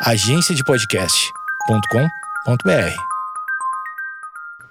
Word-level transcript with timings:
agenciadepodcast.com.br. 0.00 2.96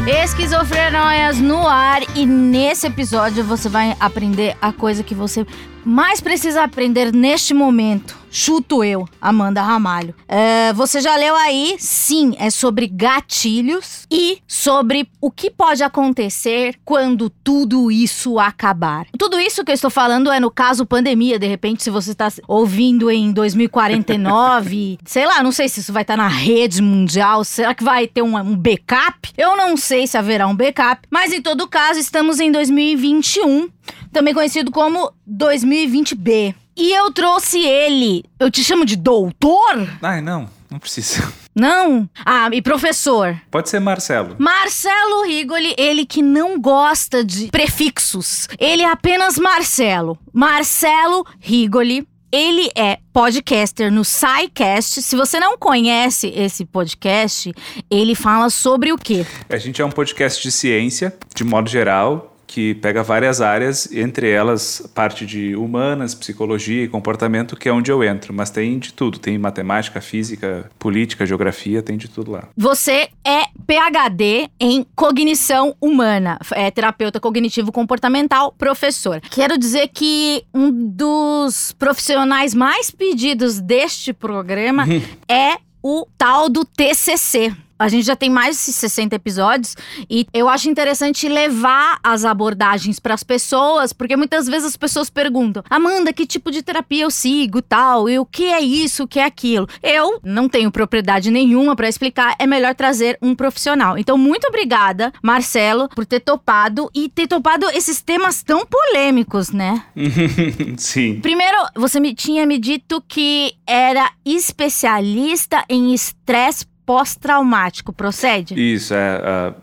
Esquizofrenóias 0.06 1.38
no 1.38 1.66
ar 1.66 2.02
e 2.14 2.26
nesse 2.26 2.86
episódio 2.86 3.42
você 3.42 3.70
vai 3.70 3.96
aprender 3.98 4.54
a 4.60 4.70
coisa 4.70 5.02
que 5.02 5.14
você 5.14 5.46
mais 5.82 6.20
precisa 6.20 6.62
aprender 6.62 7.10
neste 7.10 7.54
momento. 7.54 8.23
Chuto 8.36 8.82
eu, 8.82 9.08
Amanda 9.20 9.62
Ramalho. 9.62 10.12
É, 10.26 10.72
você 10.72 11.00
já 11.00 11.14
leu 11.14 11.36
aí? 11.36 11.76
Sim, 11.78 12.34
é 12.36 12.50
sobre 12.50 12.88
gatilhos 12.88 14.08
e 14.10 14.38
sobre 14.44 15.08
o 15.20 15.30
que 15.30 15.48
pode 15.48 15.84
acontecer 15.84 16.74
quando 16.84 17.30
tudo 17.30 17.92
isso 17.92 18.40
acabar. 18.40 19.06
Tudo 19.16 19.38
isso 19.38 19.64
que 19.64 19.70
eu 19.70 19.74
estou 19.74 19.88
falando 19.88 20.32
é 20.32 20.40
no 20.40 20.50
caso 20.50 20.84
pandemia. 20.84 21.38
De 21.38 21.46
repente, 21.46 21.84
se 21.84 21.90
você 21.90 22.10
está 22.10 22.26
ouvindo 22.48 23.08
em 23.08 23.30
2049, 23.30 24.98
sei 25.06 25.26
lá, 25.26 25.40
não 25.40 25.52
sei 25.52 25.68
se 25.68 25.78
isso 25.78 25.92
vai 25.92 26.02
estar 26.02 26.16
na 26.16 26.26
rede 26.26 26.82
mundial. 26.82 27.44
Será 27.44 27.72
que 27.72 27.84
vai 27.84 28.08
ter 28.08 28.22
um, 28.22 28.36
um 28.36 28.56
backup? 28.56 29.32
Eu 29.38 29.56
não 29.56 29.76
sei 29.76 30.08
se 30.08 30.18
haverá 30.18 30.48
um 30.48 30.56
backup, 30.56 31.06
mas 31.08 31.32
em 31.32 31.40
todo 31.40 31.68
caso, 31.68 32.00
estamos 32.00 32.40
em 32.40 32.50
2021 32.50 33.70
também 34.12 34.34
conhecido 34.34 34.70
como 34.70 35.12
2020B. 35.28 36.54
E 36.76 36.92
eu 36.92 37.12
trouxe 37.12 37.58
ele. 37.64 38.24
Eu 38.38 38.50
te 38.50 38.64
chamo 38.64 38.84
de 38.84 38.96
doutor? 38.96 39.88
Ai, 40.02 40.20
não, 40.20 40.48
não 40.70 40.78
precisa. 40.78 41.32
Não? 41.54 42.10
Ah, 42.26 42.48
e 42.52 42.60
professor? 42.60 43.40
Pode 43.48 43.68
ser 43.68 43.78
Marcelo. 43.78 44.34
Marcelo 44.40 45.22
Rigoli, 45.24 45.72
ele 45.78 46.04
que 46.04 46.20
não 46.20 46.60
gosta 46.60 47.24
de 47.24 47.46
prefixos. 47.46 48.48
Ele 48.58 48.82
é 48.82 48.90
apenas 48.90 49.38
Marcelo. 49.38 50.18
Marcelo 50.32 51.24
Rigoli. 51.38 52.06
Ele 52.32 52.68
é 52.74 52.98
podcaster 53.12 53.92
no 53.92 54.04
SciCast. 54.04 55.00
Se 55.00 55.14
você 55.14 55.38
não 55.38 55.56
conhece 55.56 56.26
esse 56.34 56.64
podcast, 56.64 57.54
ele 57.88 58.16
fala 58.16 58.50
sobre 58.50 58.92
o 58.92 58.98
quê? 58.98 59.24
A 59.48 59.56
gente 59.56 59.80
é 59.80 59.84
um 59.84 59.90
podcast 59.92 60.42
de 60.42 60.50
ciência, 60.50 61.16
de 61.32 61.44
modo 61.44 61.70
geral, 61.70 62.33
que 62.54 62.72
pega 62.76 63.02
várias 63.02 63.40
áreas, 63.40 63.90
entre 63.90 64.30
elas 64.30 64.88
parte 64.94 65.26
de 65.26 65.56
humanas, 65.56 66.14
psicologia 66.14 66.84
e 66.84 66.88
comportamento, 66.88 67.56
que 67.56 67.68
é 67.68 67.72
onde 67.72 67.90
eu 67.90 68.04
entro. 68.04 68.32
Mas 68.32 68.48
tem 68.48 68.78
de 68.78 68.92
tudo, 68.92 69.18
tem 69.18 69.36
matemática, 69.36 70.00
física, 70.00 70.70
política, 70.78 71.26
geografia, 71.26 71.82
tem 71.82 71.96
de 71.96 72.06
tudo 72.06 72.30
lá. 72.30 72.44
Você 72.56 73.08
é 73.24 73.46
PhD 73.66 74.48
em 74.60 74.86
cognição 74.94 75.74
humana, 75.80 76.38
é 76.52 76.70
terapeuta 76.70 77.18
cognitivo 77.18 77.72
comportamental, 77.72 78.54
professor. 78.56 79.20
Quero 79.32 79.58
dizer 79.58 79.88
que 79.92 80.44
um 80.54 80.70
dos 80.70 81.72
profissionais 81.72 82.54
mais 82.54 82.88
pedidos 82.88 83.60
deste 83.60 84.12
programa 84.12 84.84
é 85.28 85.56
o 85.82 86.06
tal 86.16 86.48
do 86.48 86.64
TCC, 86.64 87.52
a 87.78 87.88
gente 87.88 88.06
já 88.06 88.16
tem 88.16 88.30
mais 88.30 88.56
de 88.56 88.72
60 88.72 89.16
episódios 89.16 89.76
e 90.08 90.26
eu 90.32 90.48
acho 90.48 90.68
interessante 90.68 91.28
levar 91.28 91.98
as 92.02 92.24
abordagens 92.24 92.98
para 92.98 93.14
as 93.14 93.22
pessoas, 93.22 93.92
porque 93.92 94.16
muitas 94.16 94.46
vezes 94.46 94.68
as 94.68 94.76
pessoas 94.76 95.10
perguntam: 95.10 95.62
"Amanda, 95.68 96.12
que 96.12 96.26
tipo 96.26 96.50
de 96.50 96.62
terapia 96.62 97.04
eu 97.04 97.10
sigo, 97.10 97.60
tal? 97.62 98.08
E 98.08 98.18
o 98.18 98.24
que 98.24 98.44
é 98.44 98.60
isso, 98.60 99.04
o 99.04 99.08
que 99.08 99.18
é 99.18 99.24
aquilo?". 99.24 99.68
Eu 99.82 100.20
não 100.22 100.48
tenho 100.48 100.70
propriedade 100.70 101.30
nenhuma 101.30 101.74
para 101.76 101.88
explicar, 101.88 102.34
é 102.38 102.46
melhor 102.46 102.74
trazer 102.74 103.18
um 103.20 103.34
profissional. 103.34 103.98
Então, 103.98 104.16
muito 104.16 104.46
obrigada, 104.46 105.12
Marcelo, 105.22 105.88
por 105.88 106.06
ter 106.06 106.20
topado 106.20 106.90
e 106.94 107.08
ter 107.08 107.26
topado 107.26 107.68
esses 107.70 108.00
temas 108.00 108.42
tão 108.42 108.64
polêmicos, 108.66 109.50
né? 109.50 109.84
Sim. 110.76 111.20
Primeiro, 111.20 111.56
você 111.74 112.00
me 112.00 112.14
tinha 112.14 112.46
me 112.46 112.58
dito 112.58 113.02
que 113.06 113.54
era 113.66 114.10
especialista 114.24 115.64
em 115.68 115.92
estresse 115.94 116.66
pós-traumático, 116.86 117.92
procede? 117.92 118.54
Isso, 118.54 118.94
é, 118.94 118.98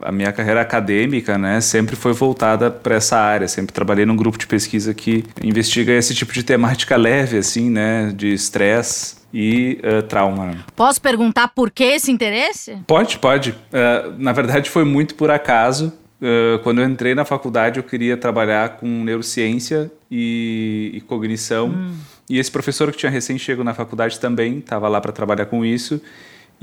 a, 0.02 0.08
a, 0.08 0.12
minha 0.12 0.32
carreira 0.32 0.60
acadêmica, 0.60 1.38
né, 1.38 1.60
sempre 1.60 1.96
foi 1.96 2.12
voltada 2.12 2.70
para 2.70 2.96
essa 2.96 3.18
área, 3.18 3.46
sempre 3.48 3.72
trabalhei 3.72 4.04
num 4.04 4.16
grupo 4.16 4.38
de 4.38 4.46
pesquisa 4.46 4.92
que 4.92 5.24
investiga 5.42 5.92
esse 5.92 6.14
tipo 6.14 6.32
de 6.32 6.42
temática 6.42 6.96
leve, 6.96 7.38
assim, 7.38 7.70
né, 7.70 8.12
de 8.14 8.32
estresse 8.32 9.22
e 9.32 9.80
uh, 9.82 10.02
trauma. 10.02 10.64
Posso 10.76 11.00
perguntar 11.00 11.48
por 11.48 11.70
que 11.70 11.84
esse 11.84 12.10
interesse? 12.10 12.76
Pode, 12.86 13.18
pode. 13.18 13.50
Uh, 13.50 14.14
na 14.18 14.32
verdade, 14.32 14.68
foi 14.68 14.84
muito 14.84 15.14
por 15.14 15.30
acaso. 15.30 15.92
Uh, 16.20 16.58
quando 16.62 16.80
eu 16.80 16.88
entrei 16.88 17.14
na 17.14 17.24
faculdade, 17.24 17.78
eu 17.78 17.82
queria 17.82 18.16
trabalhar 18.16 18.76
com 18.76 18.86
neurociência 18.86 19.90
e, 20.10 20.90
e 20.94 21.00
cognição. 21.00 21.68
Hum. 21.68 21.94
E 22.28 22.38
esse 22.38 22.50
professor 22.50 22.90
que 22.92 22.98
tinha 22.98 23.10
recém 23.10 23.38
chego 23.38 23.64
na 23.64 23.74
faculdade 23.74 24.20
também 24.20 24.58
estava 24.58 24.88
lá 24.88 25.00
para 25.00 25.12
trabalhar 25.12 25.46
com 25.46 25.64
isso. 25.64 26.00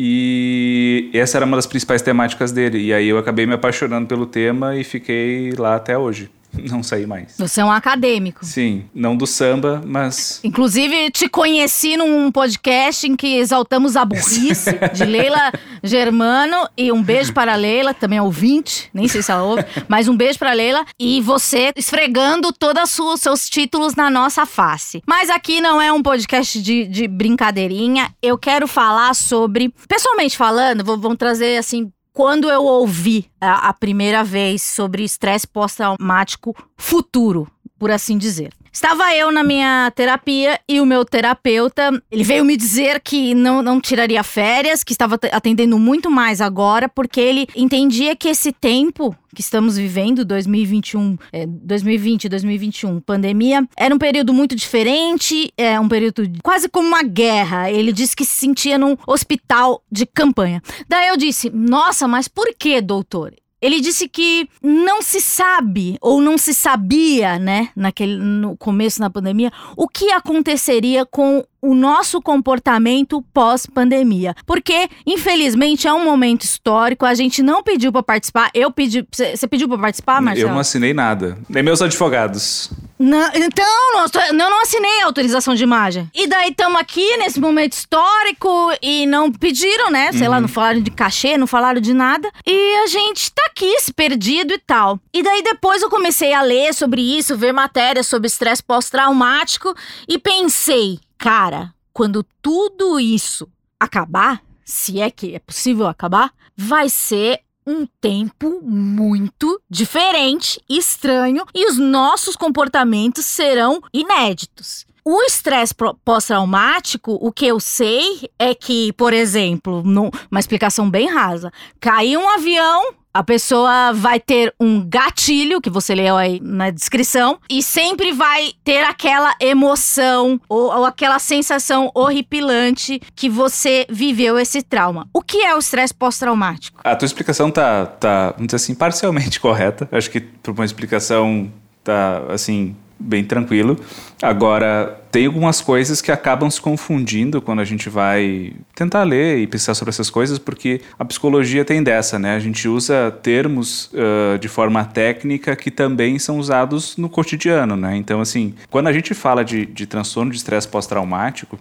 E 0.01 1.09
essa 1.13 1.37
era 1.37 1.45
uma 1.45 1.57
das 1.57 1.67
principais 1.67 2.01
temáticas 2.01 2.53
dele. 2.53 2.79
E 2.79 2.93
aí 2.93 3.09
eu 3.09 3.17
acabei 3.17 3.45
me 3.45 3.53
apaixonando 3.53 4.07
pelo 4.07 4.25
tema 4.25 4.77
e 4.77 4.83
fiquei 4.85 5.51
lá 5.57 5.75
até 5.75 5.97
hoje. 5.97 6.31
Não 6.69 6.83
saí 6.83 7.05
mais. 7.05 7.35
Você 7.37 7.61
é 7.61 7.65
um 7.65 7.71
acadêmico. 7.71 8.45
Sim, 8.45 8.85
não 8.93 9.15
do 9.15 9.27
samba, 9.27 9.81
mas. 9.85 10.39
Inclusive, 10.43 11.11
te 11.11 11.29
conheci 11.29 11.95
num 11.97 12.31
podcast 12.31 13.07
em 13.07 13.15
que 13.15 13.37
exaltamos 13.37 13.95
a 13.95 14.05
burrice 14.05 14.71
de 14.93 15.05
Leila 15.05 15.51
Germano. 15.83 16.67
E 16.77 16.91
um 16.91 17.03
beijo 17.03 17.33
para 17.33 17.53
a 17.53 17.55
Leila, 17.55 17.93
também 17.93 18.19
é 18.19 18.21
ouvinte, 18.21 18.89
nem 18.93 19.07
sei 19.07 19.21
se 19.21 19.31
ela 19.31 19.43
ouve, 19.43 19.65
mas 19.87 20.07
um 20.07 20.15
beijo 20.15 20.39
para 20.39 20.51
a 20.51 20.53
Leila. 20.53 20.85
E 20.99 21.21
você 21.21 21.71
esfregando 21.75 22.51
todos 22.51 22.97
os 22.99 23.19
seus 23.19 23.49
títulos 23.49 23.95
na 23.95 24.09
nossa 24.09 24.45
face. 24.45 25.01
Mas 25.07 25.29
aqui 25.29 25.61
não 25.61 25.81
é 25.81 25.91
um 25.91 26.01
podcast 26.01 26.61
de, 26.61 26.85
de 26.87 27.07
brincadeirinha. 27.07 28.13
Eu 28.21 28.37
quero 28.37 28.67
falar 28.67 29.13
sobre. 29.13 29.73
Pessoalmente 29.87 30.37
falando, 30.37 30.83
vou, 30.83 30.97
vamos 30.97 31.17
trazer 31.17 31.57
assim 31.57 31.91
quando 32.19 32.49
eu 32.49 32.65
ouvi 32.65 33.31
a, 33.39 33.69
a 33.69 33.73
primeira 33.73 34.25
vez 34.25 34.61
sobre 34.61 35.05
estresse 35.05 35.47
pós-traumático 35.47 36.53
futuro, 36.75 37.49
por 37.79 37.89
assim 37.89 38.17
dizer. 38.17 38.53
Estava 38.71 39.15
eu 39.15 39.31
na 39.31 39.43
minha 39.43 39.91
terapia 39.95 40.59
e 40.67 40.79
o 40.79 40.85
meu 40.85 41.03
terapeuta, 41.03 42.01
ele 42.11 42.23
veio 42.23 42.45
me 42.45 42.55
dizer 42.55 42.99
que 43.01 43.33
não, 43.33 43.61
não 43.61 43.81
tiraria 43.81 44.23
férias, 44.23 44.83
que 44.83 44.91
estava 44.91 45.19
atendendo 45.31 45.77
muito 45.79 46.09
mais 46.09 46.41
agora, 46.41 46.87
porque 46.87 47.19
ele 47.19 47.47
entendia 47.55 48.15
que 48.15 48.27
esse 48.27 48.51
tempo 48.51 49.15
que 49.33 49.41
estamos 49.41 49.77
vivendo, 49.77 50.25
2021, 50.25 51.17
é, 51.31 51.45
2020, 51.45 52.29
2021, 52.29 52.99
pandemia, 52.99 53.67
era 53.77 53.93
um 53.93 53.97
período 53.97 54.33
muito 54.33 54.55
diferente, 54.55 55.53
é 55.57 55.79
um 55.79 55.87
período 55.87 56.23
quase 56.43 56.67
como 56.67 56.87
uma 56.87 57.03
guerra. 57.03 57.69
Ele 57.71 57.91
disse 57.91 58.15
que 58.15 58.25
se 58.25 58.37
sentia 58.37 58.77
num 58.77 58.97
hospital 59.07 59.83
de 59.91 60.05
campanha. 60.05 60.61
Daí 60.87 61.07
eu 61.09 61.17
disse: 61.17 61.49
Nossa, 61.49 62.07
mas 62.07 62.27
por 62.27 62.53
que, 62.57 62.81
doutor? 62.81 63.33
Ele 63.61 63.81
disse 63.81 64.07
que 64.07 64.47
não 64.61 65.01
se 65.01 65.19
sabe 65.19 65.97
ou 66.01 66.21
não 66.21 66.37
se 66.37 66.53
sabia, 66.53 67.37
né, 67.37 67.69
naquele 67.75 68.15
no 68.15 68.55
começo 68.55 68.99
da 68.99 69.09
pandemia, 69.09 69.51
o 69.75 69.87
que 69.87 70.11
aconteceria 70.11 71.05
com 71.05 71.43
o 71.61 71.73
nosso 71.73 72.21
comportamento 72.21 73.23
pós-pandemia. 73.33 74.35
Porque, 74.45 74.89
infelizmente, 75.05 75.87
é 75.87 75.93
um 75.93 76.03
momento 76.03 76.43
histórico, 76.43 77.05
a 77.05 77.13
gente 77.13 77.41
não 77.41 77.63
pediu 77.63 77.91
para 77.91 78.03
participar. 78.03 78.49
Eu 78.53 78.71
pedi. 78.71 79.05
Você 79.11 79.47
pediu 79.47 79.67
para 79.67 79.77
participar, 79.77 80.21
Marcelo? 80.21 80.49
Eu 80.49 80.53
não 80.53 80.59
assinei 80.59 80.93
nada. 80.93 81.37
Nem 81.49 81.63
meus 81.63 81.81
advogados. 81.81 82.71
Não, 82.97 83.29
então, 83.33 83.65
não, 83.93 84.05
não, 84.33 84.49
não 84.49 84.61
assinei 84.61 85.01
a 85.01 85.05
autorização 85.05 85.55
de 85.55 85.63
imagem. 85.63 86.09
E 86.13 86.27
daí 86.27 86.49
estamos 86.49 86.79
aqui 86.79 87.15
nesse 87.17 87.39
momento 87.39 87.71
histórico 87.71 88.49
e 88.81 89.05
não 89.05 89.31
pediram, 89.31 89.89
né? 89.89 90.11
Sei 90.11 90.23
uhum. 90.23 90.31
lá, 90.31 90.41
não 90.41 90.49
falaram 90.49 90.81
de 90.81 90.91
cachê, 90.91 91.37
não 91.37 91.47
falaram 91.47 91.79
de 91.79 91.93
nada. 91.93 92.29
E 92.45 92.75
a 92.83 92.87
gente 92.87 93.31
tá 93.31 93.41
aqui, 93.47 93.79
se 93.79 93.93
perdido 93.93 94.53
e 94.53 94.57
tal. 94.57 94.99
E 95.13 95.23
daí 95.23 95.41
depois 95.41 95.81
eu 95.81 95.89
comecei 95.89 96.33
a 96.33 96.41
ler 96.41 96.73
sobre 96.73 97.01
isso, 97.01 97.37
ver 97.37 97.53
matérias 97.53 98.07
sobre 98.07 98.27
estresse 98.27 98.61
pós-traumático 98.61 99.73
e 100.05 100.19
pensei, 100.19 100.99
cara, 101.19 101.75
quando 101.93 102.25
tudo 102.41 102.99
isso 102.99 103.47
acabar, 103.79 104.41
se 104.63 105.01
é 105.01 105.11
que 105.11 105.35
é 105.35 105.39
possível 105.39 105.85
acabar, 105.85 106.33
vai 106.55 106.89
ser 106.89 107.41
um 107.67 107.85
tempo 108.01 108.61
muito 108.63 109.61
diferente, 109.69 110.59
estranho 110.67 111.45
e 111.53 111.69
os 111.69 111.77
nossos 111.77 112.35
comportamentos 112.35 113.25
serão 113.25 113.81
inéditos. 113.93 114.87
O 115.11 115.23
estresse 115.23 115.73
pós-traumático, 116.05 117.17
o 117.19 117.31
que 117.31 117.47
eu 117.47 117.59
sei 117.59 118.29
é 118.37 118.53
que, 118.53 118.93
por 118.93 119.11
exemplo, 119.11 119.81
uma 119.83 120.39
explicação 120.39 120.87
bem 120.87 121.09
rasa, 121.09 121.51
caiu 121.79 122.19
um 122.19 122.29
avião, 122.29 122.93
a 123.11 123.23
pessoa 123.23 123.91
vai 123.91 124.19
ter 124.19 124.53
um 124.59 124.87
gatilho, 124.87 125.59
que 125.59 125.69
você 125.71 125.95
leu 125.95 126.15
aí 126.15 126.39
na 126.43 126.69
descrição, 126.69 127.39
e 127.49 127.63
sempre 127.63 128.11
vai 128.11 128.51
ter 128.63 128.83
aquela 128.83 129.33
emoção 129.41 130.39
ou, 130.47 130.65
ou, 130.65 130.85
aquela 130.85 131.17
sensação 131.17 131.89
horripilante 131.95 133.01
que 133.15 133.27
você 133.27 133.87
viveu 133.89 134.37
esse 134.37 134.61
trauma. 134.61 135.09
O 135.11 135.23
que 135.23 135.43
é 135.43 135.55
o 135.55 135.57
estresse 135.57 135.95
pós-traumático? 135.95 136.81
A 136.83 136.95
tua 136.95 137.07
explicação 137.07 137.49
tá, 137.49 137.87
tá, 137.87 138.33
vamos 138.33 138.45
dizer 138.45 138.57
assim, 138.57 138.75
parcialmente 138.75 139.39
correta. 139.41 139.89
Acho 139.91 140.11
que 140.11 140.19
por 140.19 140.53
uma 140.53 140.65
explicação 140.65 141.51
tá, 141.83 142.25
assim, 142.29 142.75
bem 142.99 143.23
tranquilo. 143.23 143.79
Agora, 144.21 145.01
tem 145.11 145.25
algumas 145.25 145.61
coisas 145.61 146.01
que 146.01 146.11
acabam 146.11 146.49
se 146.51 146.59
confundindo 146.59 147.41
quando 147.41 147.59
a 147.59 147.63
gente 147.63 147.89
vai 147.89 148.53
tentar 148.75 149.03
ler 149.03 149.39
e 149.39 149.47
pensar 149.47 149.73
sobre 149.73 149.89
essas 149.89 150.09
coisas, 150.09 150.37
porque 150.37 150.81
a 150.97 151.05
psicologia 151.05 151.63
tem 151.63 151.81
dessa, 151.81 152.19
né? 152.19 152.35
A 152.35 152.39
gente 152.39 152.67
usa 152.67 153.11
termos 153.23 153.89
uh, 153.93 154.37
de 154.37 154.47
forma 154.47 154.83
técnica 154.83 155.55
que 155.55 155.71
também 155.71 156.19
são 156.19 156.37
usados 156.37 156.97
no 156.97 157.09
cotidiano, 157.09 157.77
né? 157.77 157.95
Então, 157.95 158.19
assim, 158.19 158.53
quando 158.69 158.87
a 158.87 158.93
gente 158.93 159.13
fala 159.13 159.43
de, 159.43 159.65
de 159.65 159.85
transtorno 159.85 160.31
de 160.31 160.37
estresse 160.37 160.67
pós-traumático, 160.67 161.57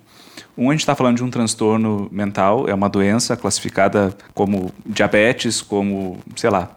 um, 0.57 0.71
a 0.71 0.73
gente 0.73 0.81
está 0.81 0.97
falando 0.97 1.17
de 1.17 1.23
um 1.23 1.31
transtorno 1.31 2.09
mental, 2.11 2.69
é 2.69 2.75
uma 2.75 2.89
doença 2.89 3.37
classificada 3.37 4.13
como 4.35 4.73
diabetes, 4.85 5.63
como, 5.63 6.19
sei 6.35 6.51
lá, 6.51 6.71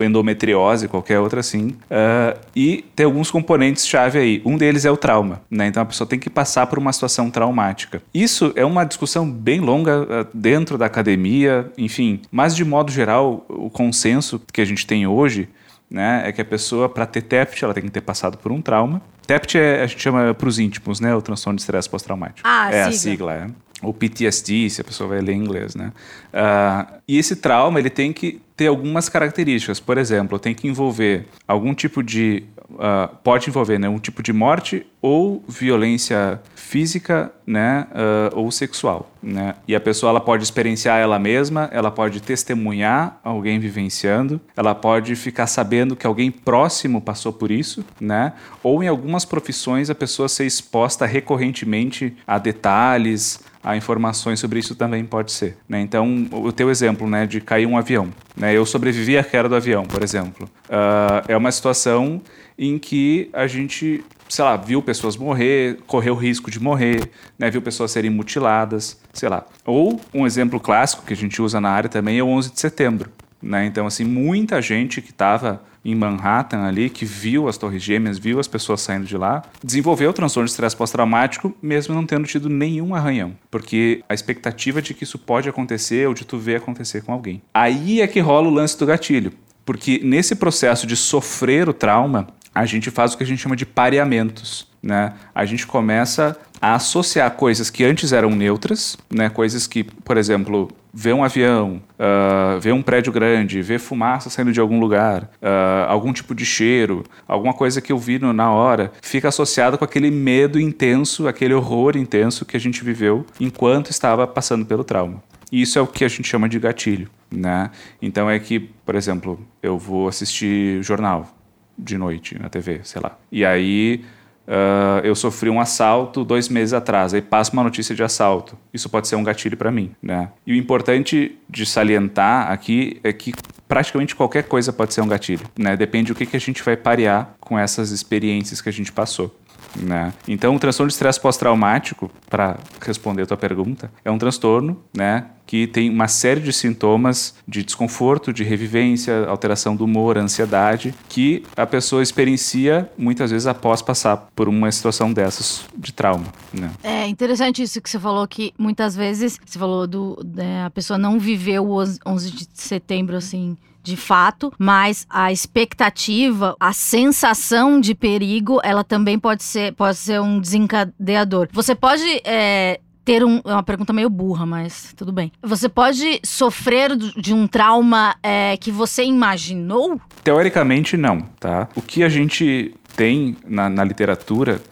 endometriose, 0.00 0.88
qualquer 0.88 1.20
outra 1.20 1.40
assim. 1.40 1.68
Uh, 1.68 2.38
e 2.54 2.84
tem 2.94 3.06
alguns 3.06 3.30
componentes-chave 3.30 4.18
aí. 4.18 4.42
Um 4.44 4.56
deles 4.56 4.84
é 4.84 4.90
o 4.90 4.96
trauma, 4.96 5.40
né? 5.50 5.66
Então 5.66 5.82
a 5.82 5.86
pessoa 5.86 6.08
tem 6.08 6.18
que 6.18 6.30
passar 6.30 6.66
por 6.66 6.78
uma 6.78 6.92
situação 6.92 7.30
traumática. 7.30 8.02
Isso 8.12 8.52
é 8.56 8.64
uma 8.64 8.84
discussão 8.84 9.30
bem 9.30 9.60
longa 9.60 10.02
uh, 10.02 10.06
dentro 10.32 10.76
da 10.76 10.86
academia, 10.86 11.70
enfim. 11.78 12.20
Mas 12.30 12.54
de 12.54 12.64
modo 12.64 12.90
geral, 12.90 13.44
o 13.48 13.70
consenso 13.70 14.40
que 14.52 14.60
a 14.60 14.64
gente 14.64 14.86
tem 14.86 15.06
hoje 15.06 15.48
né, 15.90 16.22
é 16.26 16.32
que 16.32 16.40
a 16.40 16.44
pessoa, 16.44 16.88
para 16.88 17.06
ter 17.06 17.22
TEPT, 17.22 17.64
ela 17.64 17.74
tem 17.74 17.84
que 17.84 17.90
ter 17.90 18.00
passado 18.00 18.36
por 18.38 18.50
um 18.50 18.60
trauma. 18.60 19.00
TEPT 19.26 19.58
é, 19.58 19.82
a 19.82 19.86
gente 19.86 20.02
chama 20.02 20.34
para 20.34 20.48
os 20.48 20.58
íntimos, 20.58 21.00
né? 21.00 21.14
O 21.14 21.22
transtorno 21.22 21.56
de 21.56 21.62
estresse 21.62 21.88
pós-traumático. 21.88 22.40
Ah, 22.42 22.68
é 22.70 22.84
sigla. 22.84 22.88
a 22.88 22.92
sigla, 22.92 23.34
é. 23.34 23.46
Ou 23.84 23.92
PTSD, 23.92 24.70
se 24.70 24.80
a 24.80 24.84
pessoa 24.84 25.10
vai 25.10 25.20
ler 25.20 25.32
em 25.32 25.40
inglês, 25.40 25.74
né? 25.74 25.92
Uh, 26.32 27.00
e 27.06 27.18
esse 27.18 27.36
trauma, 27.36 27.78
ele 27.78 27.90
tem 27.90 28.12
que 28.12 28.40
ter 28.56 28.68
algumas 28.68 29.08
características. 29.08 29.80
Por 29.80 29.98
exemplo, 29.98 30.38
tem 30.38 30.54
que 30.54 30.68
envolver 30.68 31.26
algum 31.46 31.74
tipo 31.74 32.02
de. 32.02 32.44
Uh, 32.70 33.14
pode 33.22 33.50
envolver 33.50 33.78
né, 33.78 33.88
um 33.88 33.98
tipo 33.98 34.22
de 34.22 34.32
morte 34.32 34.86
ou 35.00 35.44
violência 35.46 36.40
física 36.56 37.30
né, 37.46 37.86
uh, 37.90 38.38
ou 38.38 38.50
sexual. 38.50 39.12
Né? 39.22 39.54
E 39.68 39.76
a 39.76 39.80
pessoa 39.80 40.10
ela 40.10 40.20
pode 40.20 40.42
experienciar 40.42 40.98
ela 40.98 41.18
mesma, 41.18 41.68
ela 41.72 41.90
pode 41.90 42.20
testemunhar 42.20 43.20
alguém 43.22 43.60
vivenciando, 43.60 44.40
ela 44.56 44.74
pode 44.74 45.14
ficar 45.14 45.46
sabendo 45.46 45.94
que 45.94 46.06
alguém 46.06 46.30
próximo 46.30 47.00
passou 47.02 47.32
por 47.32 47.50
isso, 47.50 47.84
né? 48.00 48.32
ou 48.62 48.82
em 48.82 48.88
algumas 48.88 49.24
profissões 49.26 49.90
a 49.90 49.94
pessoa 49.94 50.28
ser 50.28 50.46
exposta 50.46 51.04
recorrentemente 51.04 52.16
a 52.26 52.38
detalhes, 52.38 53.40
a 53.64 53.76
informações 53.76 54.38
sobre 54.38 54.58
isso 54.58 54.74
também 54.74 55.04
pode 55.04 55.32
ser. 55.32 55.56
Né? 55.66 55.80
Então, 55.80 56.28
o 56.30 56.52
teu 56.52 56.70
exemplo 56.70 57.08
né, 57.08 57.26
de 57.26 57.40
cair 57.40 57.66
um 57.66 57.78
avião. 57.78 58.10
Né? 58.36 58.54
Eu 58.54 58.66
sobrevivi 58.66 59.16
à 59.16 59.24
queda 59.24 59.48
do 59.48 59.56
avião, 59.56 59.84
por 59.84 60.02
exemplo. 60.04 60.48
Uh, 60.66 61.24
é 61.26 61.36
uma 61.36 61.50
situação 61.50 62.20
em 62.58 62.78
que 62.78 63.30
a 63.32 63.46
gente, 63.46 64.04
sei 64.28 64.44
lá, 64.44 64.56
viu 64.56 64.82
pessoas 64.82 65.16
morrer, 65.16 65.78
correu 65.86 66.14
risco 66.14 66.50
de 66.50 66.60
morrer, 66.60 67.10
né? 67.38 67.50
viu 67.50 67.62
pessoas 67.62 67.90
serem 67.90 68.10
mutiladas, 68.10 69.00
sei 69.14 69.30
lá. 69.30 69.46
Ou 69.64 69.98
um 70.12 70.26
exemplo 70.26 70.60
clássico 70.60 71.06
que 71.06 71.14
a 71.14 71.16
gente 71.16 71.40
usa 71.40 71.58
na 71.58 71.70
área 71.70 71.88
também 71.88 72.18
é 72.18 72.22
o 72.22 72.28
11 72.28 72.52
de 72.52 72.60
setembro. 72.60 73.10
Né? 73.40 73.64
Então, 73.64 73.86
assim, 73.86 74.04
muita 74.04 74.60
gente 74.60 75.00
que 75.00 75.10
estava 75.10 75.62
em 75.84 75.94
Manhattan 75.94 76.62
ali, 76.62 76.88
que 76.88 77.04
viu 77.04 77.48
as 77.48 77.58
torres 77.58 77.82
gêmeas, 77.82 78.18
viu 78.18 78.40
as 78.40 78.48
pessoas 78.48 78.80
saindo 78.80 79.04
de 79.04 79.16
lá, 79.16 79.42
desenvolveu 79.62 80.10
o 80.10 80.12
transtorno 80.12 80.46
de 80.46 80.52
estresse 80.52 80.76
pós-traumático, 80.76 81.54
mesmo 81.60 81.94
não 81.94 82.06
tendo 82.06 82.26
tido 82.26 82.48
nenhum 82.48 82.94
arranhão. 82.94 83.34
Porque 83.50 84.02
a 84.08 84.14
expectativa 84.14 84.80
de 84.80 84.94
que 84.94 85.04
isso 85.04 85.18
pode 85.18 85.48
acontecer 85.48 86.08
ou 86.08 86.14
de 86.14 86.24
tu 86.24 86.38
ver 86.38 86.56
acontecer 86.56 87.02
com 87.02 87.12
alguém. 87.12 87.42
Aí 87.52 88.00
é 88.00 88.06
que 88.06 88.20
rola 88.20 88.48
o 88.48 88.54
lance 88.54 88.78
do 88.78 88.86
gatilho. 88.86 89.32
Porque 89.64 90.00
nesse 90.02 90.34
processo 90.34 90.86
de 90.86 90.96
sofrer 90.96 91.68
o 91.68 91.72
trauma, 91.72 92.28
a 92.54 92.64
gente 92.66 92.90
faz 92.90 93.14
o 93.14 93.18
que 93.18 93.24
a 93.24 93.26
gente 93.26 93.40
chama 93.40 93.56
de 93.56 93.66
pareamentos. 93.66 94.68
Né? 94.82 95.14
A 95.34 95.44
gente 95.44 95.66
começa 95.66 96.38
a 96.60 96.74
associar 96.74 97.30
coisas 97.32 97.70
que 97.70 97.84
antes 97.84 98.12
eram 98.12 98.30
neutras, 98.30 98.96
né? 99.10 99.28
coisas 99.28 99.66
que, 99.66 99.82
por 99.82 100.16
exemplo, 100.16 100.70
ver 100.94 101.12
um 101.12 101.24
avião, 101.24 101.82
uh, 101.98 102.60
ver 102.60 102.72
um 102.72 102.80
prédio 102.80 103.12
grande, 103.12 103.60
ver 103.60 103.80
fumaça 103.80 104.30
saindo 104.30 104.52
de 104.52 104.60
algum 104.60 104.78
lugar, 104.78 105.24
uh, 105.42 105.88
algum 105.88 106.12
tipo 106.12 106.34
de 106.34 106.46
cheiro, 106.46 107.02
alguma 107.26 107.52
coisa 107.52 107.80
que 107.80 107.92
eu 107.92 107.98
vi 107.98 108.20
no, 108.20 108.32
na 108.32 108.52
hora, 108.52 108.92
fica 109.02 109.26
associado 109.26 109.76
com 109.76 109.84
aquele 109.84 110.08
medo 110.08 110.60
intenso, 110.60 111.26
aquele 111.26 111.52
horror 111.52 111.96
intenso 111.96 112.44
que 112.44 112.56
a 112.56 112.60
gente 112.60 112.84
viveu 112.84 113.26
enquanto 113.40 113.90
estava 113.90 114.24
passando 114.24 114.64
pelo 114.64 114.84
trauma. 114.84 115.20
E 115.50 115.62
isso 115.62 115.78
é 115.78 115.82
o 115.82 115.86
que 115.86 116.04
a 116.04 116.08
gente 116.08 116.28
chama 116.28 116.48
de 116.48 116.60
gatilho. 116.60 117.10
Né? 117.30 117.70
Então 118.00 118.30
é 118.30 118.38
que, 118.38 118.60
por 118.60 118.94
exemplo, 118.94 119.44
eu 119.60 119.76
vou 119.76 120.06
assistir 120.06 120.80
jornal 120.82 121.28
de 121.76 121.98
noite 121.98 122.40
na 122.40 122.48
TV, 122.48 122.80
sei 122.84 123.02
lá. 123.02 123.18
E 123.32 123.44
aí 123.44 124.04
Uh, 124.46 125.00
eu 125.04 125.14
sofri 125.14 125.48
um 125.48 125.58
assalto 125.58 126.24
dois 126.24 126.48
meses 126.48 126.74
atrás, 126.74 127.14
aí 127.14 127.22
passa 127.22 127.52
uma 127.52 127.62
notícia 127.62 127.94
de 127.94 128.02
assalto. 128.02 128.58
Isso 128.72 128.88
pode 128.88 129.08
ser 129.08 129.16
um 129.16 129.24
gatilho 129.24 129.56
para 129.56 129.70
mim, 129.70 129.92
né? 130.02 130.28
E 130.46 130.52
o 130.52 130.56
importante 130.56 131.38
de 131.48 131.64
salientar 131.64 132.50
aqui 132.50 133.00
é 133.02 133.12
que 133.12 133.32
praticamente 133.66 134.14
qualquer 134.14 134.44
coisa 134.44 134.72
pode 134.72 134.92
ser 134.92 135.00
um 135.00 135.08
gatilho, 135.08 135.46
né? 135.58 135.76
Depende 135.76 136.12
do 136.12 136.14
que, 136.14 136.26
que 136.26 136.36
a 136.36 136.40
gente 136.40 136.62
vai 136.62 136.76
parear 136.76 137.34
com 137.40 137.58
essas 137.58 137.90
experiências 137.90 138.60
que 138.60 138.68
a 138.68 138.72
gente 138.72 138.92
passou. 138.92 139.34
Né? 139.76 140.12
Então, 140.28 140.54
o 140.54 140.58
transtorno 140.58 140.88
de 140.88 140.94
estresse 140.94 141.20
pós-traumático, 141.20 142.10
para 142.28 142.58
responder 142.80 143.22
a 143.22 143.26
tua 143.26 143.36
pergunta, 143.36 143.90
é 144.04 144.10
um 144.10 144.18
transtorno 144.18 144.80
né, 144.96 145.26
que 145.46 145.66
tem 145.66 145.90
uma 145.90 146.08
série 146.08 146.40
de 146.40 146.52
sintomas 146.52 147.34
de 147.46 147.62
desconforto, 147.62 148.32
de 148.32 148.44
revivência, 148.44 149.26
alteração 149.26 149.76
do 149.76 149.84
humor, 149.84 150.16
ansiedade, 150.16 150.94
que 151.08 151.44
a 151.56 151.66
pessoa 151.66 152.02
experiencia 152.02 152.90
muitas 152.96 153.30
vezes 153.30 153.46
após 153.46 153.82
passar 153.82 154.16
por 154.34 154.48
uma 154.48 154.70
situação 154.70 155.12
dessas 155.12 155.64
de 155.76 155.92
trauma. 155.92 156.26
Né? 156.52 156.70
É 156.82 157.06
interessante 157.06 157.62
isso 157.62 157.80
que 157.80 157.90
você 157.90 157.98
falou, 157.98 158.26
que 158.26 158.52
muitas 158.58 158.96
vezes 158.96 159.38
você 159.44 159.58
falou 159.58 159.86
do 159.86 160.18
né, 160.24 160.64
a 160.64 160.70
pessoa 160.70 160.98
não 160.98 161.18
viveu 161.18 161.66
o 161.66 161.82
11 162.06 162.30
de 162.30 162.48
setembro 162.54 163.16
assim 163.16 163.56
de 163.84 163.96
fato, 163.96 164.50
mas 164.58 165.06
a 165.10 165.30
expectativa, 165.30 166.56
a 166.58 166.72
sensação 166.72 167.78
de 167.78 167.94
perigo, 167.94 168.58
ela 168.64 168.82
também 168.82 169.18
pode 169.18 169.44
ser, 169.44 169.74
pode 169.74 169.98
ser 169.98 170.20
um 170.20 170.40
desencadeador. 170.40 171.48
Você 171.52 171.74
pode 171.74 172.02
é, 172.24 172.80
ter 173.04 173.22
um. 173.22 173.40
É 173.44 173.52
uma 173.52 173.62
pergunta 173.62 173.92
meio 173.92 174.08
burra, 174.08 174.46
mas 174.46 174.94
tudo 174.96 175.12
bem. 175.12 175.30
Você 175.42 175.68
pode 175.68 176.20
sofrer 176.24 176.96
de 176.96 177.34
um 177.34 177.46
trauma 177.46 178.16
é, 178.22 178.56
que 178.56 178.70
você 178.70 179.04
imaginou? 179.04 180.00
Teoricamente, 180.24 180.96
não, 180.96 181.20
tá? 181.38 181.68
O 181.76 181.82
que 181.82 182.02
a 182.02 182.08
gente 182.08 182.74
tem 182.96 183.36
na, 183.46 183.68
na 183.68 183.84
literatura 183.84 184.62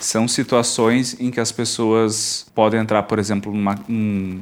são 0.00 0.26
situações 0.26 1.16
em 1.20 1.30
que 1.30 1.38
as 1.38 1.52
pessoas 1.52 2.46
podem 2.54 2.80
entrar, 2.80 3.02
por 3.04 3.18
exemplo, 3.18 3.52
numa 3.52 3.78
um, 3.88 4.40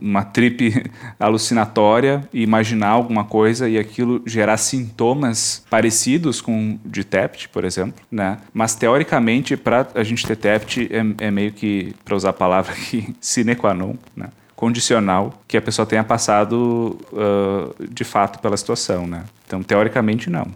uma 0.00 0.22
trip 0.22 0.84
alucinatória 1.18 2.28
e 2.32 2.42
imaginar 2.42 2.90
alguma 2.90 3.24
coisa 3.24 3.68
e 3.68 3.78
aquilo 3.78 4.22
gerar 4.26 4.58
sintomas 4.58 5.64
parecidos 5.68 6.40
com 6.40 6.78
de 6.84 7.02
TEPT, 7.02 7.48
por 7.48 7.64
exemplo, 7.64 7.94
né? 8.10 8.38
Mas 8.52 8.74
teoricamente, 8.74 9.56
para 9.56 9.88
a 9.94 10.04
gente 10.04 10.26
ter 10.26 10.36
TEPT 10.36 10.90
é, 10.92 11.26
é 11.26 11.30
meio 11.30 11.52
que, 11.52 11.94
para 12.04 12.14
usar 12.14 12.30
a 12.30 12.34
palavra 12.34 12.72
aqui, 12.72 13.14
sine 13.20 13.56
qua 13.56 13.74
non, 13.74 13.94
né? 14.14 14.28
condicional 14.54 15.42
que 15.48 15.56
a 15.56 15.62
pessoa 15.62 15.86
tenha 15.86 16.04
passado 16.04 16.98
uh, 17.12 17.74
de 17.88 18.04
fato 18.04 18.40
pela 18.40 18.54
situação, 18.58 19.06
né? 19.06 19.24
Então, 19.46 19.62
teoricamente, 19.62 20.28
não. 20.28 20.48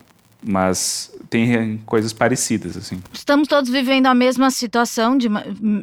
Mas 0.47 1.13
tem 1.31 1.79
coisas 1.85 2.13
parecidas, 2.13 2.77
assim. 2.77 3.03
Estamos 3.13 3.49
todos 3.49 3.69
vivendo 3.71 4.07
a 4.07 4.15
mesma 4.15 4.51
situação 4.51 5.19
de, 5.19 5.29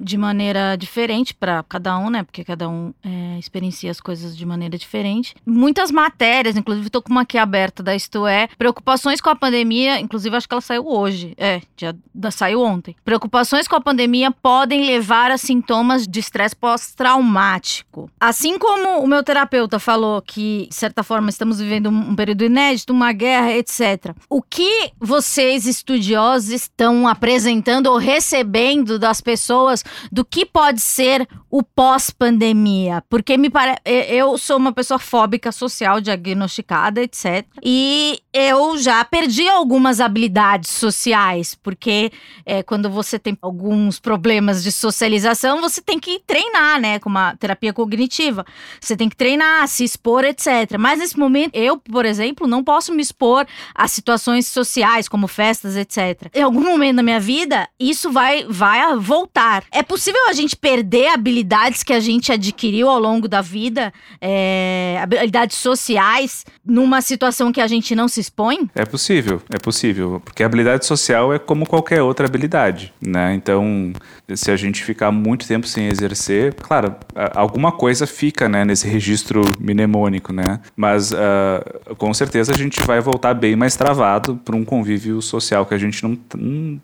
de 0.01 0.17
maneira 0.17 0.77
diferente 0.77 1.33
para 1.33 1.63
cada 1.63 1.97
um, 1.97 2.09
né? 2.09 2.23
Porque 2.23 2.43
cada 2.43 2.69
um 2.69 2.93
é, 3.03 3.37
experiencia 3.37 3.91
as 3.91 3.99
coisas 3.99 4.37
de 4.37 4.45
maneira 4.45 4.77
diferente. 4.77 5.35
Muitas 5.45 5.91
matérias, 5.91 6.55
inclusive 6.55 6.87
estou 6.87 7.01
com 7.01 7.11
uma 7.11 7.21
aqui 7.21 7.37
aberta 7.37 7.83
da 7.83 7.95
Isto 7.95 8.25
É, 8.25 8.47
preocupações 8.57 9.19
com 9.19 9.29
a 9.29 9.35
pandemia, 9.35 9.99
inclusive 9.99 10.35
acho 10.35 10.47
que 10.47 10.53
ela 10.53 10.61
saiu 10.61 10.87
hoje, 10.87 11.33
é, 11.37 11.61
já 11.75 11.93
saiu 12.31 12.61
ontem. 12.61 12.95
Preocupações 13.03 13.67
com 13.67 13.75
a 13.75 13.81
pandemia 13.81 14.31
podem 14.31 14.85
levar 14.85 15.31
a 15.31 15.37
sintomas 15.37 16.07
de 16.07 16.19
estresse 16.19 16.55
pós-traumático. 16.55 18.09
Assim 18.19 18.57
como 18.57 19.03
o 19.03 19.07
meu 19.07 19.23
terapeuta 19.23 19.79
falou 19.79 20.21
que, 20.21 20.67
de 20.69 20.75
certa 20.75 21.03
forma, 21.03 21.29
estamos 21.29 21.59
vivendo 21.59 21.89
um 21.89 22.15
período 22.15 22.43
inédito, 22.43 22.93
uma 22.93 23.11
guerra, 23.11 23.51
etc. 23.51 24.15
O 24.29 24.41
que 24.51 24.91
você 24.99 25.31
vocês, 25.31 25.65
estudiosos, 25.65 26.49
estão 26.49 27.07
apresentando 27.07 27.87
ou 27.87 27.97
recebendo 27.97 28.99
das 28.99 29.21
pessoas 29.21 29.83
do 30.11 30.25
que 30.25 30.45
pode 30.45 30.81
ser 30.81 31.27
o 31.49 31.63
pós-pandemia? 31.63 33.03
Porque 33.09 33.37
me 33.37 33.49
parece. 33.49 33.79
Eu 33.85 34.37
sou 34.37 34.57
uma 34.57 34.73
pessoa 34.73 34.97
fóbica 34.97 35.51
social, 35.51 36.01
diagnosticada, 36.01 37.01
etc. 37.01 37.45
E 37.63 38.19
eu 38.33 38.77
já 38.77 39.05
perdi 39.05 39.47
algumas 39.47 39.99
habilidades 39.99 40.71
sociais, 40.71 41.55
porque 41.55 42.11
é, 42.45 42.63
quando 42.63 42.89
você 42.89 43.17
tem 43.17 43.37
alguns 43.41 43.99
problemas 43.99 44.63
de 44.63 44.71
socialização, 44.71 45.61
você 45.61 45.81
tem 45.81 45.99
que 45.99 46.19
treinar, 46.25 46.79
né? 46.79 46.99
Com 46.99 47.09
uma 47.09 47.35
terapia 47.37 47.71
cognitiva. 47.71 48.45
Você 48.79 48.97
tem 48.97 49.07
que 49.07 49.15
treinar, 49.15 49.67
se 49.67 49.83
expor, 49.83 50.23
etc. 50.23 50.77
Mas 50.79 50.99
nesse 50.99 51.17
momento, 51.17 51.55
eu, 51.55 51.77
por 51.77 52.05
exemplo, 52.05 52.47
não 52.47 52.63
posso 52.63 52.93
me 52.93 53.01
expor 53.01 53.45
a 53.75 53.87
situações 53.87 54.40
sociais, 54.47 55.07
como 55.07 55.27
festas, 55.27 55.75
etc. 55.75 56.29
Em 56.33 56.41
algum 56.41 56.63
momento 56.63 56.97
da 56.97 57.03
minha 57.03 57.19
vida, 57.19 57.67
isso 57.79 58.11
vai, 58.11 58.45
vai 58.47 58.95
voltar. 58.97 59.63
É 59.71 59.83
possível 59.83 60.21
a 60.29 60.33
gente 60.33 60.55
perder 60.55 61.09
habilidades 61.09 61.83
que 61.83 61.93
a 61.93 61.99
gente 61.99 62.31
adquiriu 62.31 62.89
ao 62.89 62.99
longo 62.99 63.27
da 63.27 63.41
vida, 63.41 63.93
é, 64.19 64.99
habilidades 65.01 65.57
sociais, 65.57 66.45
numa 66.65 67.01
situação 67.01 67.51
que 67.51 67.61
a 67.61 67.67
gente 67.67 67.95
não 67.95 68.07
se 68.07 68.19
expõe? 68.19 68.69
É 68.75 68.85
possível, 68.85 69.41
é 69.53 69.57
possível. 69.57 70.21
Porque 70.23 70.43
a 70.43 70.45
habilidade 70.45 70.85
social 70.85 71.33
é 71.33 71.39
como 71.39 71.65
qualquer 71.65 72.01
outra 72.01 72.27
habilidade, 72.27 72.93
né? 73.01 73.33
Então, 73.33 73.93
se 74.35 74.51
a 74.51 74.55
gente 74.55 74.83
ficar 74.83 75.11
muito 75.11 75.47
tempo 75.47 75.67
sem 75.67 75.87
exercer, 75.87 76.53
claro, 76.55 76.95
alguma 77.33 77.71
coisa 77.71 78.05
fica, 78.07 78.47
né, 78.47 78.63
nesse 78.65 78.87
registro 78.87 79.41
mnemônico, 79.59 80.33
né? 80.33 80.59
Mas 80.75 81.11
uh, 81.11 81.95
com 81.97 82.13
certeza 82.13 82.51
a 82.51 82.57
gente 82.57 82.79
vai 82.85 82.99
voltar 83.01 83.33
bem 83.33 83.55
mais 83.55 83.75
travado 83.75 84.30
para 84.35 84.55
um 84.55 84.63
convívio 84.63 85.21
social 85.21 85.65
que 85.65 85.73
a 85.73 85.77
gente 85.77 86.03
não, 86.03 86.17
não 86.35 86.79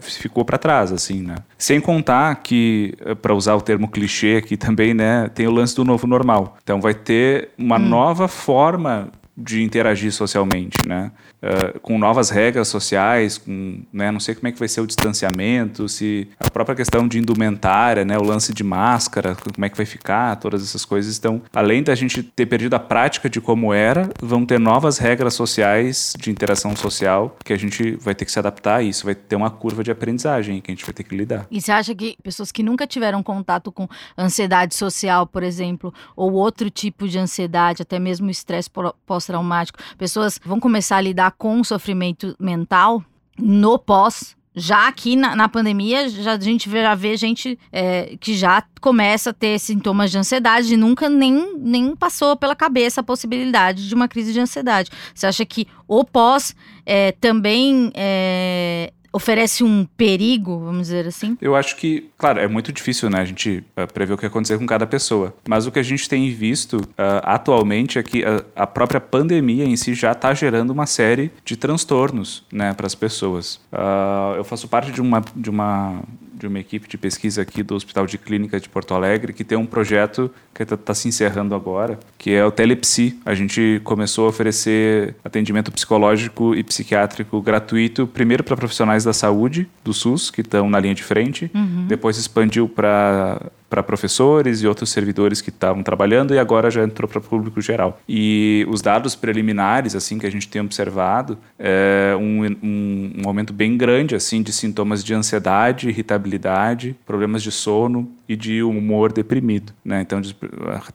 ficou 0.00 0.44
para 0.44 0.58
trás, 0.58 0.92
assim, 0.92 1.22
né? 1.22 1.36
Sem 1.56 1.80
contar 1.80 2.34
que, 2.36 2.94
eh, 3.00 3.14
para 3.14 3.34
usar 3.34 3.54
o 3.54 3.60
termo 3.60 3.88
clichê 3.88 4.36
aqui 4.36 4.56
também, 4.56 4.92
né, 4.94 5.30
tem 5.34 5.46
o 5.46 5.50
lance 5.50 5.74
do 5.74 5.84
novo 5.84 6.06
normal. 6.06 6.56
Então 6.62 6.80
vai 6.80 6.94
ter 6.94 7.50
uma 7.56 7.76
hum. 7.76 7.88
nova 7.88 8.28
forma 8.28 9.10
de 9.36 9.62
interagir 9.62 10.12
socialmente, 10.12 10.78
né? 10.86 11.10
Uh, 11.42 11.80
com 11.80 11.98
novas 11.98 12.30
regras 12.30 12.68
sociais, 12.68 13.36
com, 13.36 13.82
né, 13.92 14.10
não 14.10 14.20
sei 14.20 14.34
como 14.34 14.48
é 14.48 14.52
que 14.52 14.58
vai 14.58 14.68
ser 14.68 14.80
o 14.80 14.86
distanciamento, 14.86 15.88
se 15.88 16.28
a 16.38 16.48
própria 16.48 16.76
questão 16.76 17.06
de 17.06 17.18
indumentária, 17.18 18.04
né, 18.04 18.16
o 18.16 18.22
lance 18.22 18.54
de 18.54 18.64
máscara, 18.64 19.34
como 19.34 19.64
é 19.64 19.68
que 19.68 19.76
vai 19.76 19.84
ficar, 19.84 20.36
todas 20.36 20.62
essas 20.62 20.84
coisas. 20.84 21.18
Então, 21.18 21.42
além 21.52 21.82
da 21.82 21.94
gente 21.94 22.22
ter 22.22 22.46
perdido 22.46 22.74
a 22.74 22.78
prática 22.78 23.28
de 23.28 23.40
como 23.40 23.74
era, 23.74 24.08
vão 24.22 24.46
ter 24.46 24.58
novas 24.58 24.98
regras 24.98 25.34
sociais 25.34 26.14
de 26.18 26.30
interação 26.30 26.74
social 26.76 27.36
que 27.44 27.52
a 27.52 27.58
gente 27.58 27.96
vai 27.96 28.14
ter 28.14 28.24
que 28.24 28.32
se 28.32 28.38
adaptar 28.38 28.76
a 28.76 28.82
isso, 28.82 29.04
vai 29.04 29.14
ter 29.14 29.36
uma 29.36 29.50
curva 29.50 29.82
de 29.82 29.90
aprendizagem 29.90 30.60
que 30.60 30.70
a 30.70 30.74
gente 30.74 30.84
vai 30.84 30.94
ter 30.94 31.02
que 31.02 31.14
lidar. 31.14 31.46
E 31.50 31.60
você 31.60 31.72
acha 31.72 31.94
que 31.94 32.16
pessoas 32.22 32.52
que 32.52 32.62
nunca 32.62 32.86
tiveram 32.86 33.22
contato 33.22 33.72
com 33.72 33.88
ansiedade 34.16 34.74
social, 34.74 35.26
por 35.26 35.42
exemplo, 35.42 35.92
ou 36.16 36.32
outro 36.32 36.70
tipo 36.70 37.08
de 37.08 37.18
ansiedade, 37.18 37.82
até 37.82 37.98
mesmo 37.98 38.30
estresse 38.30 38.70
pós 38.70 39.23
pós-traumático, 39.24 39.78
pessoas 39.96 40.40
vão 40.44 40.60
começar 40.60 40.96
a 40.96 41.00
lidar 41.00 41.32
com 41.32 41.60
o 41.60 41.64
sofrimento 41.64 42.36
mental 42.38 43.02
no 43.38 43.78
pós. 43.78 44.36
Já 44.56 44.86
aqui 44.86 45.16
na, 45.16 45.34
na 45.34 45.48
pandemia, 45.48 46.08
já, 46.08 46.34
a 46.34 46.38
gente 46.38 46.70
já 46.70 46.94
vê 46.94 47.16
gente 47.16 47.58
é, 47.72 48.16
que 48.20 48.34
já 48.34 48.62
começa 48.80 49.30
a 49.30 49.32
ter 49.32 49.58
sintomas 49.58 50.12
de 50.12 50.18
ansiedade 50.18 50.74
e 50.74 50.76
nunca 50.76 51.08
nem, 51.08 51.56
nem 51.58 51.96
passou 51.96 52.36
pela 52.36 52.54
cabeça 52.54 53.00
a 53.00 53.04
possibilidade 53.04 53.88
de 53.88 53.94
uma 53.96 54.06
crise 54.06 54.32
de 54.32 54.38
ansiedade. 54.38 54.90
Você 55.12 55.26
acha 55.26 55.44
que 55.44 55.66
o 55.88 56.04
pós 56.04 56.54
é, 56.86 57.10
também 57.12 57.90
é, 57.94 58.92
oferece 59.14 59.62
um 59.62 59.86
perigo, 59.96 60.58
vamos 60.58 60.88
dizer 60.88 61.06
assim? 61.06 61.38
Eu 61.40 61.54
acho 61.54 61.76
que, 61.76 62.10
claro, 62.18 62.40
é 62.40 62.48
muito 62.48 62.72
difícil, 62.72 63.08
né, 63.08 63.20
a 63.20 63.24
gente 63.24 63.64
uh, 63.76 63.86
prever 63.92 64.14
o 64.14 64.18
que 64.18 64.26
acontecer 64.26 64.58
com 64.58 64.66
cada 64.66 64.88
pessoa. 64.88 65.32
Mas 65.48 65.68
o 65.68 65.70
que 65.70 65.78
a 65.78 65.84
gente 65.84 66.08
tem 66.08 66.28
visto 66.34 66.78
uh, 66.78 67.22
atualmente 67.22 67.96
é 67.96 68.02
que 68.02 68.24
a, 68.24 68.44
a, 68.56 68.66
própria 68.66 69.00
pandemia 69.00 69.64
em 69.64 69.76
si 69.76 69.94
já 69.94 70.10
está 70.10 70.34
gerando 70.34 70.70
uma 70.70 70.84
série 70.84 71.30
de 71.44 71.56
transtornos, 71.56 72.44
né, 72.52 72.74
para 72.74 72.86
as 72.88 72.94
pessoas. 72.96 73.60
Uh, 73.72 74.34
eu 74.36 74.42
faço 74.42 74.66
parte 74.66 74.90
de 74.90 75.00
uma, 75.00 75.22
de 75.36 75.48
uma 75.48 76.02
de 76.34 76.46
uma 76.46 76.58
equipe 76.58 76.88
de 76.88 76.98
pesquisa 76.98 77.42
aqui 77.42 77.62
do 77.62 77.74
Hospital 77.74 78.06
de 78.06 78.18
Clínica 78.18 78.58
de 78.58 78.68
Porto 78.68 78.94
Alegre 78.94 79.32
que 79.32 79.44
tem 79.44 79.56
um 79.56 79.66
projeto 79.66 80.30
que 80.54 80.62
está 80.62 80.76
tá 80.76 80.94
se 80.94 81.08
encerrando 81.08 81.54
agora, 81.54 81.98
que 82.16 82.30
é 82.30 82.44
o 82.44 82.50
Telepsi. 82.50 83.18
A 83.24 83.34
gente 83.34 83.80
começou 83.84 84.26
a 84.26 84.28
oferecer 84.28 85.14
atendimento 85.24 85.72
psicológico 85.72 86.54
e 86.54 86.62
psiquiátrico 86.62 87.40
gratuito, 87.42 88.06
primeiro 88.06 88.44
para 88.44 88.56
profissionais 88.56 89.04
da 89.04 89.12
saúde 89.12 89.68
do 89.82 89.92
SUS, 89.92 90.30
que 90.30 90.40
estão 90.40 90.70
na 90.70 90.78
linha 90.78 90.94
de 90.94 91.02
frente, 91.02 91.50
uhum. 91.54 91.86
depois 91.88 92.16
expandiu 92.16 92.68
para 92.68 93.50
para 93.74 93.82
professores 93.82 94.62
e 94.62 94.68
outros 94.68 94.90
servidores 94.90 95.40
que 95.40 95.50
estavam 95.50 95.82
trabalhando 95.82 96.32
e 96.32 96.38
agora 96.38 96.70
já 96.70 96.84
entrou 96.84 97.08
para 97.08 97.18
o 97.18 97.20
público 97.20 97.60
geral. 97.60 98.00
E 98.08 98.64
os 98.68 98.80
dados 98.80 99.16
preliminares, 99.16 99.96
assim, 99.96 100.16
que 100.16 100.24
a 100.24 100.30
gente 100.30 100.48
tem 100.48 100.62
observado, 100.62 101.36
é 101.58 102.14
um, 102.16 102.44
um, 102.62 103.12
um 103.18 103.26
aumento 103.28 103.52
bem 103.52 103.76
grande, 103.76 104.14
assim, 104.14 104.44
de 104.44 104.52
sintomas 104.52 105.02
de 105.02 105.12
ansiedade, 105.12 105.88
irritabilidade, 105.88 106.94
problemas 107.04 107.42
de 107.42 107.50
sono 107.50 108.08
e 108.28 108.36
de 108.36 108.62
humor 108.62 109.12
deprimido, 109.12 109.72
né? 109.84 110.00
Então 110.00 110.20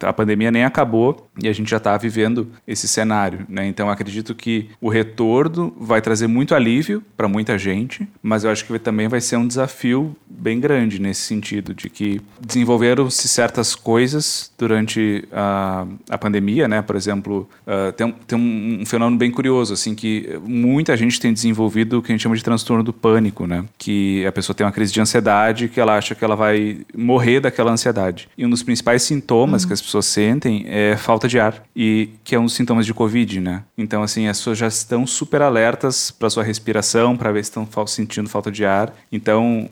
a 0.01 0.13
pandemia 0.13 0.51
nem 0.51 0.63
acabou 0.63 1.29
e 1.41 1.48
a 1.48 1.53
gente 1.53 1.69
já 1.69 1.77
está 1.77 1.95
vivendo 1.95 2.48
esse 2.67 2.88
cenário, 2.88 3.45
né? 3.48 3.67
Então 3.67 3.89
acredito 3.89 4.33
que 4.33 4.69
o 4.81 4.89
retorno 4.89 5.74
vai 5.79 6.01
trazer 6.01 6.27
muito 6.27 6.55
alívio 6.55 7.03
para 7.15 7.27
muita 7.27 7.57
gente, 7.57 8.07
mas 8.21 8.43
eu 8.43 8.51
acho 8.51 8.65
que 8.65 8.79
também 8.79 9.07
vai 9.07 9.21
ser 9.21 9.38
um 9.38 9.48
desafio 9.48 10.15
bem 10.27 10.59
grande 10.59 11.00
nesse 11.00 11.21
sentido 11.21 11.74
de 11.74 11.89
que 11.89 12.21
desenvolveram-se 12.69 13.27
certas 13.27 13.73
coisas 13.73 14.51
durante 14.57 15.27
a, 15.31 15.85
a 16.09 16.17
pandemia, 16.17 16.67
né? 16.67 16.81
Por 16.81 16.95
exemplo, 16.95 17.49
uh, 17.65 17.91
tem, 17.93 18.11
tem 18.27 18.38
um, 18.38 18.81
um, 18.81 18.85
fenômeno 18.85 19.17
bem 19.17 19.31
curioso, 19.31 19.73
assim, 19.73 19.95
que 19.95 20.39
muita 20.45 20.95
gente 20.95 21.19
tem 21.19 21.33
desenvolvido 21.33 21.97
o 21.97 22.01
que 22.01 22.11
a 22.11 22.13
gente 22.13 22.21
chama 22.21 22.35
de 22.35 22.43
transtorno 22.43 22.83
do 22.83 22.93
pânico, 22.93 23.47
né? 23.47 23.65
Que 23.77 24.25
a 24.25 24.31
pessoa 24.31 24.55
tem 24.55 24.65
uma 24.65 24.71
crise 24.71 24.93
de 24.93 25.01
ansiedade 25.01 25.67
que 25.67 25.79
ela 25.79 25.97
acha 25.97 26.13
que 26.13 26.23
ela 26.23 26.35
vai 26.35 26.81
morrer 26.95 27.39
daquela 27.39 27.71
ansiedade. 27.71 28.29
E 28.38 28.45
um 28.45 28.49
dos 28.49 28.61
principais 28.61 29.01
sintomas 29.01 29.63
uhum. 29.63 29.67
que 29.67 29.73
as 29.73 29.81
pessoas 29.81 30.05
sentem 30.05 30.65
é 30.67 30.95
falta 30.95 31.27
de 31.27 31.39
ar, 31.39 31.63
e 31.75 32.09
que 32.23 32.35
é 32.35 32.39
um 32.39 32.45
dos 32.45 32.53
sintomas 32.53 32.85
de 32.85 32.93
Covid, 32.93 33.39
né? 33.39 33.63
Então, 33.77 34.03
assim, 34.03 34.27
as 34.27 34.38
pessoas 34.38 34.57
já 34.57 34.67
estão 34.67 35.07
super 35.07 35.41
alertas 35.41 36.11
para 36.11 36.29
sua 36.29 36.43
respiração, 36.43 37.17
para 37.17 37.31
ver 37.31 37.43
se 37.43 37.49
estão 37.49 37.88
sentindo 37.88 38.29
falta 38.29 38.51
de 38.51 38.65
ar. 38.65 38.93
Então, 39.11 39.69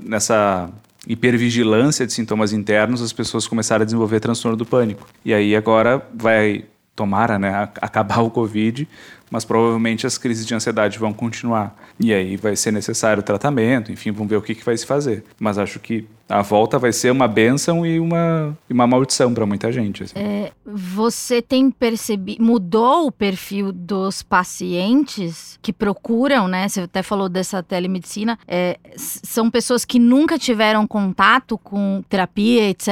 nessa 0.00 0.70
hipervigilância 1.06 2.06
de 2.06 2.12
sintomas 2.12 2.52
internos, 2.52 3.02
as 3.02 3.12
pessoas 3.12 3.46
começaram 3.46 3.82
a 3.82 3.84
desenvolver 3.84 4.20
transtorno 4.20 4.56
do 4.56 4.66
pânico. 4.66 5.06
E 5.24 5.32
aí 5.32 5.56
agora 5.56 6.06
vai, 6.14 6.64
tomara, 6.94 7.38
né, 7.38 7.68
acabar 7.80 8.20
o 8.22 8.30
Covid, 8.30 8.88
mas 9.30 9.44
provavelmente 9.44 10.06
as 10.06 10.18
crises 10.18 10.44
de 10.44 10.54
ansiedade 10.54 10.98
vão 10.98 11.12
continuar. 11.12 11.74
E 11.98 12.12
aí 12.12 12.36
vai 12.36 12.56
ser 12.56 12.72
necessário 12.72 13.22
tratamento, 13.22 13.92
enfim, 13.92 14.10
vamos 14.10 14.28
ver 14.28 14.36
o 14.36 14.42
que, 14.42 14.54
que 14.54 14.64
vai 14.64 14.76
se 14.76 14.84
fazer. 14.84 15.24
Mas 15.38 15.56
acho 15.56 15.78
que 15.78 16.06
A 16.30 16.42
volta 16.42 16.78
vai 16.78 16.92
ser 16.92 17.10
uma 17.10 17.26
bênção 17.26 17.84
e 17.84 17.98
uma, 17.98 18.56
e 18.68 18.72
uma 18.72 18.86
maldição 18.86 19.34
para 19.34 19.44
muita 19.44 19.72
gente. 19.72 20.04
assim. 20.04 20.14
É, 20.16 20.52
você 20.64 21.42
tem 21.42 21.70
percebido, 21.72 22.42
mudou 22.42 23.08
o 23.08 23.12
perfil 23.12 23.72
dos 23.72 24.22
pacientes 24.22 25.58
que 25.60 25.72
procuram, 25.72 26.46
né? 26.46 26.68
Você 26.68 26.82
até 26.82 27.02
falou 27.02 27.28
dessa 27.28 27.64
telemedicina. 27.64 28.38
É, 28.46 28.78
são 28.96 29.50
pessoas 29.50 29.84
que 29.84 29.98
nunca 29.98 30.38
tiveram 30.38 30.86
contato 30.86 31.58
com 31.58 32.02
terapia, 32.08 32.70
etc. 32.70 32.88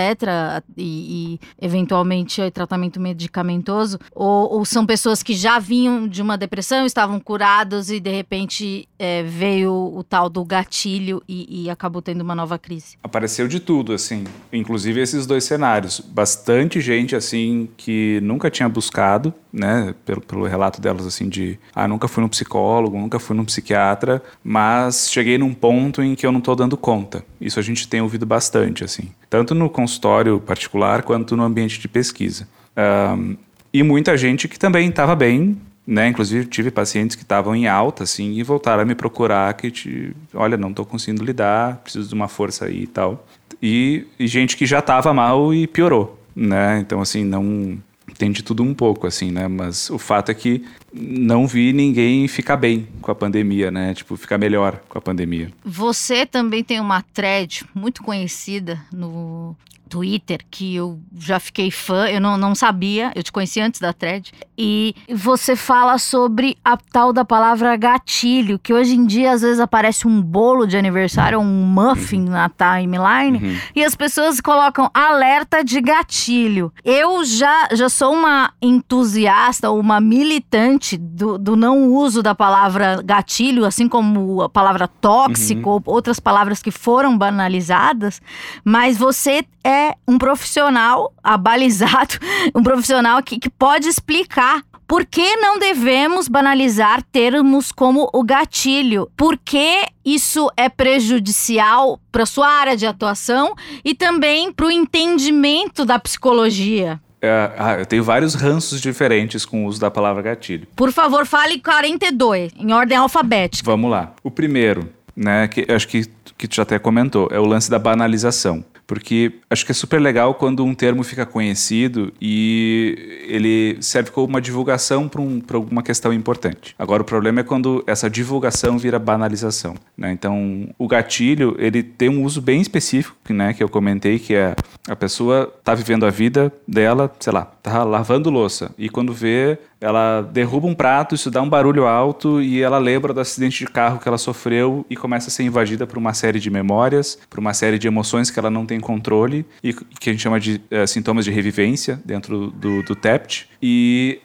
E, 0.77 1.39
e, 1.39 1.41
eventualmente 1.61 2.43
eh, 2.43 2.51
tratamento 2.51 2.99
medicamentoso. 2.99 4.01
Ou, 4.13 4.55
ou 4.55 4.65
são 4.65 4.85
pessoas 4.85 5.23
que 5.23 5.35
já 5.35 5.61
vinham 5.61 6.09
de 6.09 6.21
uma 6.21 6.37
depressão, 6.37 6.85
estavam 6.85 7.21
curados 7.21 7.89
e 7.89 8.01
de 8.01 8.11
repente 8.11 8.89
é, 8.99 9.23
veio 9.23 9.73
o 9.73 10.03
tal 10.03 10.29
do 10.29 10.45
gatilho 10.45 11.23
e, 11.29 11.65
e 11.65 11.71
acabou 11.71 12.03
tendo 12.03 12.23
uma 12.23 12.35
nova 12.35 12.59
crise. 12.59 12.97
Apareceu 13.29 13.47
de 13.47 13.61
tudo, 13.61 13.93
assim, 13.93 14.25
inclusive 14.51 15.03
esses 15.03 15.27
dois 15.27 15.45
cenários. 15.45 16.01
Bastante 16.01 16.81
gente, 16.81 17.15
assim, 17.15 17.69
que 17.77 18.19
nunca 18.23 18.51
tinha 18.51 18.67
buscado, 18.71 19.35
né, 19.53 19.95
pelo, 20.07 20.23
pelo 20.23 20.47
relato 20.47 20.81
delas, 20.81 21.07
assim, 21.07 21.29
de, 21.29 21.59
ah, 21.75 21.87
nunca 21.87 22.09
fui 22.09 22.23
num 22.23 22.29
psicólogo, 22.29 22.97
nunca 22.97 23.19
fui 23.19 23.37
num 23.37 23.45
psiquiatra, 23.45 24.23
mas 24.43 25.11
cheguei 25.11 25.37
num 25.37 25.53
ponto 25.53 26.03
em 26.03 26.15
que 26.15 26.25
eu 26.25 26.33
não 26.33 26.41
tô 26.41 26.55
dando 26.55 26.75
conta. 26.75 27.23
Isso 27.39 27.61
a 27.61 27.63
gente 27.63 27.87
tem 27.87 28.01
ouvido 28.01 28.25
bastante, 28.25 28.83
assim, 28.83 29.11
tanto 29.29 29.55
no 29.55 29.69
consultório 29.69 30.41
particular 30.41 31.03
quanto 31.03 31.37
no 31.37 31.43
ambiente 31.43 31.79
de 31.79 31.87
pesquisa. 31.87 32.49
Ahn, 32.75 33.37
e 33.71 33.83
muita 33.83 34.17
gente 34.17 34.49
que 34.49 34.59
também 34.59 34.89
estava 34.89 35.15
bem, 35.15 35.61
né? 35.89 36.07
Inclusive 36.07 36.45
tive 36.47 36.71
pacientes 36.71 37.17
que 37.17 37.23
estavam 37.23 37.57
em 37.57 37.67
alta, 37.67 38.05
assim, 38.05 38.35
e 38.35 38.43
voltaram 38.43 38.83
a 38.83 38.85
me 38.85 38.95
procurar 38.95 39.55
que, 39.55 39.71
te, 39.71 40.15
olha, 40.35 40.55
não 40.55 40.69
estou 40.69 40.85
conseguindo 40.85 41.25
lidar, 41.25 41.79
preciso 41.79 42.07
de 42.07 42.15
uma 42.15 42.29
força 42.29 42.67
aí 42.67 42.83
e 42.83 42.87
tal. 42.87 43.27
E, 43.63 44.07
e 44.19 44.27
gente 44.27 44.55
que 44.55 44.67
já 44.67 44.81
estava 44.81 45.15
mal 45.15 45.55
e 45.55 45.67
piorou, 45.67 46.23
né? 46.37 46.79
Então, 46.79 47.01
assim, 47.01 47.25
não 47.25 47.79
tem 48.19 48.31
de 48.31 48.43
tudo 48.43 48.63
um 48.63 48.75
pouco, 48.75 49.07
assim, 49.07 49.31
né? 49.31 49.49
Mas 49.49 49.89
o 49.89 49.99
fato 49.99 50.31
é 50.31 50.35
que 50.35 50.63
não 50.93 51.47
vi 51.47 51.73
ninguém 51.73 52.29
ficar 52.29 52.59
bem 52.59 52.87
com 53.01 53.11
a 53.11 53.15
pandemia, 53.15 53.71
né? 53.71 53.95
Tipo, 53.95 54.15
ficar 54.15 54.37
melhor 54.37 54.83
com 54.91 54.99
a 54.99 55.01
pandemia. 55.01 55.51
Você 55.65 56.27
também 56.27 56.63
tem 56.63 56.81
uma 56.81 57.01
thread 57.01 57.65
muito 57.75 58.03
conhecida 58.03 58.79
no 58.93 59.57
Twitter, 59.89 60.41
que 60.51 60.77
eu 60.77 61.01
já 61.17 61.41
fiquei 61.41 61.71
fã, 61.71 62.07
eu 62.07 62.21
não, 62.21 62.37
não 62.37 62.55
sabia, 62.55 63.11
eu 63.15 63.23
te 63.23 63.33
conheci 63.33 63.61
antes 63.61 63.81
da 63.81 63.93
thread. 63.93 64.33
E 64.57 64.95
você 65.13 65.57
fala 65.57 65.99
sobre 65.99 66.57
a 66.65 66.77
tal 66.77 67.13
da 67.13 67.25
palavra 67.25 67.77
gatilho, 67.77 68.59
que 68.59 68.73
hoje 68.73 68.95
em 68.95 69.07
dia 69.07 69.33
às 69.33 69.43
vezes 69.43 69.61
aparece 69.61 70.07
um 70.07 70.21
bolo 70.21 70.67
de 70.67 70.77
aniversário, 70.77 71.39
um 71.39 71.45
muffin 71.45 72.25
na 72.25 72.49
timeline, 72.49 73.61
e 73.75 73.85
as 73.85 73.95
pessoas 73.95 74.41
colocam 74.41 74.91
alerta 74.93 75.65
de 75.65 75.81
gatilho. 75.81 76.73
Eu 76.85 77.25
já, 77.25 77.69
já 77.73 77.89
sou 77.89 78.13
uma 78.13 78.53
entusiasta, 78.61 79.71
uma 79.71 80.01
militante 80.01 80.97
do, 80.97 81.39
do 81.39 81.57
não 81.57 81.87
uso 81.89 82.23
da 82.23 82.35
palavra 82.35 83.01
gatilho, 83.03 83.65
assim 83.65 83.89
como 83.89 84.43
a 84.43 84.49
palavra 84.49 84.87
tóxico 84.87 85.71
ou 85.71 85.83
outras 85.87 86.21
palavras 86.21 86.63
que 86.63 86.71
foram 86.71 87.17
banalizadas, 87.17 88.21
mas 88.65 88.99
você 88.99 89.45
é 89.63 89.78
um 90.07 90.19
profissional 90.19 91.13
abalizado, 91.23 92.19
um 92.55 92.63
profissional 92.63 93.23
que, 93.23 93.39
que 93.39 93.51
pode 93.51 93.89
explicar 93.89 94.63
por 94.89 95.05
que 95.05 95.37
não 95.37 95.59
devemos 95.59 96.29
banalizar 96.29 97.03
termos 97.13 97.71
como 97.71 98.09
o 98.11 98.25
gatilho? 98.25 99.11
Por 99.15 99.37
que 99.37 99.85
isso 100.03 100.51
é 100.57 100.71
prejudicial 100.71 102.01
para 102.11 102.25
sua 102.25 102.49
área 102.49 102.75
de 102.75 102.87
atuação 102.87 103.55
e 103.85 103.95
também 103.95 104.51
para 104.51 104.65
o 104.65 104.71
entendimento 104.71 105.85
da 105.85 105.99
psicologia? 105.99 106.99
É, 107.21 107.51
ah, 107.59 107.75
eu 107.79 107.85
tenho 107.85 108.03
vários 108.03 108.35
ranços 108.35 108.81
diferentes 108.81 109.45
com 109.45 109.65
o 109.65 109.69
uso 109.69 109.79
da 109.79 109.91
palavra 109.91 110.23
gatilho. 110.23 110.67
Por 110.75 110.91
favor, 110.91 111.27
fale 111.27 111.61
42, 111.61 112.53
em 112.57 112.73
ordem 112.73 112.97
alfabética. 112.97 113.71
Vamos 113.71 113.91
lá. 113.91 114.15
O 114.23 114.31
primeiro, 114.31 114.89
né, 115.15 115.49
que 115.49 115.71
acho 115.71 115.87
que, 115.87 116.07
que 116.39 116.49
tu 116.49 116.57
já 116.57 116.63
até 116.63 116.79
comentou, 116.79 117.29
é 117.31 117.39
o 117.39 117.45
lance 117.45 117.71
da 117.71 117.79
banalização. 117.79 118.65
Porque 118.89 119.33
acho 119.51 119.67
que 119.67 119.71
é 119.71 119.75
super 119.75 120.01
legal 120.01 120.35
quando 120.35 120.65
um 120.65 120.75
termo 120.75 121.05
fica 121.05 121.27
conhecido 121.27 122.11
e 122.19 123.27
ele 123.29 123.77
serve 123.83 124.11
como 124.11 124.27
uma 124.27 124.41
divulgação 124.41 125.07
para 125.07 125.21
um, 125.21 125.43
alguma 125.53 125.83
questão 125.83 126.11
importante. 126.11 126.75
Agora, 126.79 127.03
o 127.03 127.05
problema 127.05 127.41
é 127.41 127.43
quando 127.43 127.85
essa 127.87 128.09
divulgação 128.09 128.79
vira 128.79 128.99
banalização. 128.99 129.75
Né? 129.95 130.11
Então, 130.11 130.71
o 130.79 130.89
gatilho, 130.89 131.55
ele 131.59 131.83
tem 131.83 132.09
um 132.09 132.25
uso 132.25 132.41
bem 132.41 132.63
específico, 132.63 133.15
né, 133.29 133.53
que 133.53 133.63
eu 133.63 133.69
comentei, 133.69 134.19
que 134.19 134.35
é 134.35 134.57
a 134.89 134.97
pessoa 134.97 135.53
tá 135.63 135.75
vivendo 135.75 136.07
a 136.07 136.11
vida 136.11 136.51
dela, 136.67 137.13
sei 137.21 137.33
lá, 137.33 137.45
tá 137.45 137.85
lavando 137.85 138.31
louça. 138.31 138.71
E 138.79 138.89
quando 138.89 139.13
vê, 139.13 139.59
ela 139.81 140.23
derruba 140.23 140.67
um 140.67 140.75
prato, 140.75 141.15
isso 141.15 141.31
dá 141.31 141.41
um 141.41 141.49
barulho 141.49 141.87
alto 141.87 142.43
e 142.43 142.61
ela 142.61 142.79
lembra 142.79 143.13
do 143.13 143.21
acidente 143.21 143.65
de 143.65 143.71
carro 143.71 143.99
que 143.99 144.09
ela 144.09 144.19
sofreu 144.19 144.85
e 144.91 144.97
começa 144.97 145.29
a 145.29 145.31
ser 145.31 145.45
invadida 145.45 145.87
por 145.87 145.99
uma 145.99 146.13
série 146.15 146.41
de 146.41 146.51
memórias, 146.51 147.19
por 147.31 147.39
uma 147.39 147.55
série 147.55 147.79
de 147.79 147.87
emoções 147.87 148.31
que 148.31 148.39
ela 148.39 148.51
não 148.51 148.67
tem 148.67 148.81
controle 148.81 149.47
e 149.63 149.73
que 149.73 150.11
a 150.11 150.13
gente 150.13 150.23
chama 150.23 150.41
de 150.41 150.61
eh, 150.71 150.87
sintomas 150.87 151.25
de 151.25 151.31
revivência 151.31 152.01
dentro 152.05 152.51
do, 152.51 152.83
do 152.83 152.97
TEPT. 152.97 153.49
E 153.63 154.21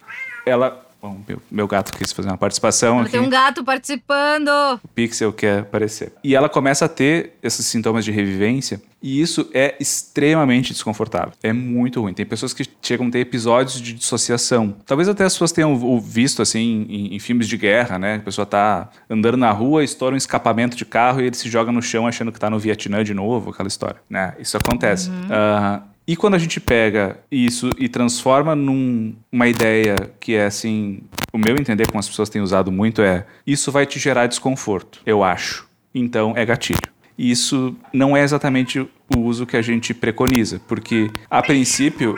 ela. 0.46 0.82
Bom, 1.04 1.20
meu, 1.28 1.42
meu 1.52 1.68
gato 1.68 1.92
quis 1.92 2.14
fazer 2.14 2.30
uma 2.30 2.38
participação 2.38 3.02
aqui. 3.02 3.12
Tem 3.12 3.20
um 3.20 3.30
gato 3.30 3.62
participando. 3.62 4.48
O 4.82 4.88
Pixel 4.88 5.34
quer 5.34 5.60
aparecer. 5.60 6.14
E 6.24 6.34
ela 6.34 6.48
começa 6.48 6.86
a 6.86 6.88
ter 6.88 7.34
esses 7.44 7.66
sintomas 7.66 8.06
de 8.06 8.12
revivência 8.12 8.82
e 9.02 9.20
isso 9.20 9.50
é 9.54 9.76
extremamente 9.82 10.72
desconfortável. 10.72 11.34
É 11.44 11.52
muito 11.52 12.00
ruim. 12.00 12.14
Tem 12.14 12.26
pessoas 12.26 12.54
que 12.54 12.66
chegam 12.82 13.08
a 13.08 13.12
ter 13.12 13.20
episódios 13.20 13.82
de 13.82 13.92
dissociação. 13.92 14.78
Talvez 14.86 15.10
até 15.10 15.26
as 15.26 15.34
pessoas 15.34 15.52
tenham 15.52 16.00
visto 16.00 16.42
assim 16.42 16.86
em, 16.88 17.14
em 17.14 17.20
filmes 17.20 17.50
de 17.50 17.58
guerra, 17.58 18.00
né? 18.00 18.16
A 18.16 18.20
pessoa 18.20 18.46
tá 18.46 18.90
andando 19.10 19.36
na 19.36 19.52
rua, 19.52 19.84
estoura 19.84 20.16
um 20.16 20.18
escapamento 20.18 20.78
de 20.78 20.86
carro 20.86 21.20
e 21.20 21.26
ele 21.26 21.36
se 21.36 21.50
joga 21.50 21.70
no 21.70 21.82
chão 21.82 22.08
achando 22.08 22.32
que 22.32 22.40
tá 22.40 22.50
no 22.50 22.58
Vietnã 22.58 23.04
de 23.04 23.14
novo, 23.14 23.50
aquela 23.50 23.68
história, 23.68 23.98
né? 24.10 24.36
Isso 24.40 24.56
acontece. 24.56 25.12
Ah, 25.30 25.82
e 26.06 26.16
quando 26.16 26.36
a 26.36 26.38
gente 26.38 26.60
pega 26.60 27.18
isso 27.32 27.70
e 27.78 27.88
transforma 27.88 28.56
numa 28.56 29.48
ideia 29.48 29.96
que 30.20 30.36
é 30.36 30.46
assim, 30.46 31.02
o 31.32 31.38
meu 31.38 31.56
entender 31.56 31.88
como 31.88 32.00
as 32.00 32.08
pessoas 32.08 32.30
têm 32.30 32.42
usado 32.42 32.72
muito 32.72 33.02
é, 33.02 33.26
isso 33.48 33.72
vai 33.72 33.86
te 33.86 34.00
gerar 34.00 34.28
desconforto, 34.28 35.02
eu 35.06 35.24
acho. 35.24 35.68
Então 35.94 36.34
é 36.36 36.46
gatilho. 36.46 36.94
E 37.18 37.30
Isso 37.30 37.76
não 37.94 38.18
é 38.18 38.24
exatamente 38.24 38.80
o 38.80 39.20
uso 39.20 39.46
que 39.46 39.56
a 39.56 39.62
gente 39.62 39.94
preconiza, 39.94 40.60
porque 40.68 41.12
a 41.30 41.42
princípio 41.42 42.16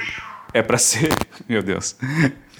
é 0.54 0.62
para 0.62 0.78
ser, 0.78 1.10
meu 1.48 1.62
Deus. 1.62 1.98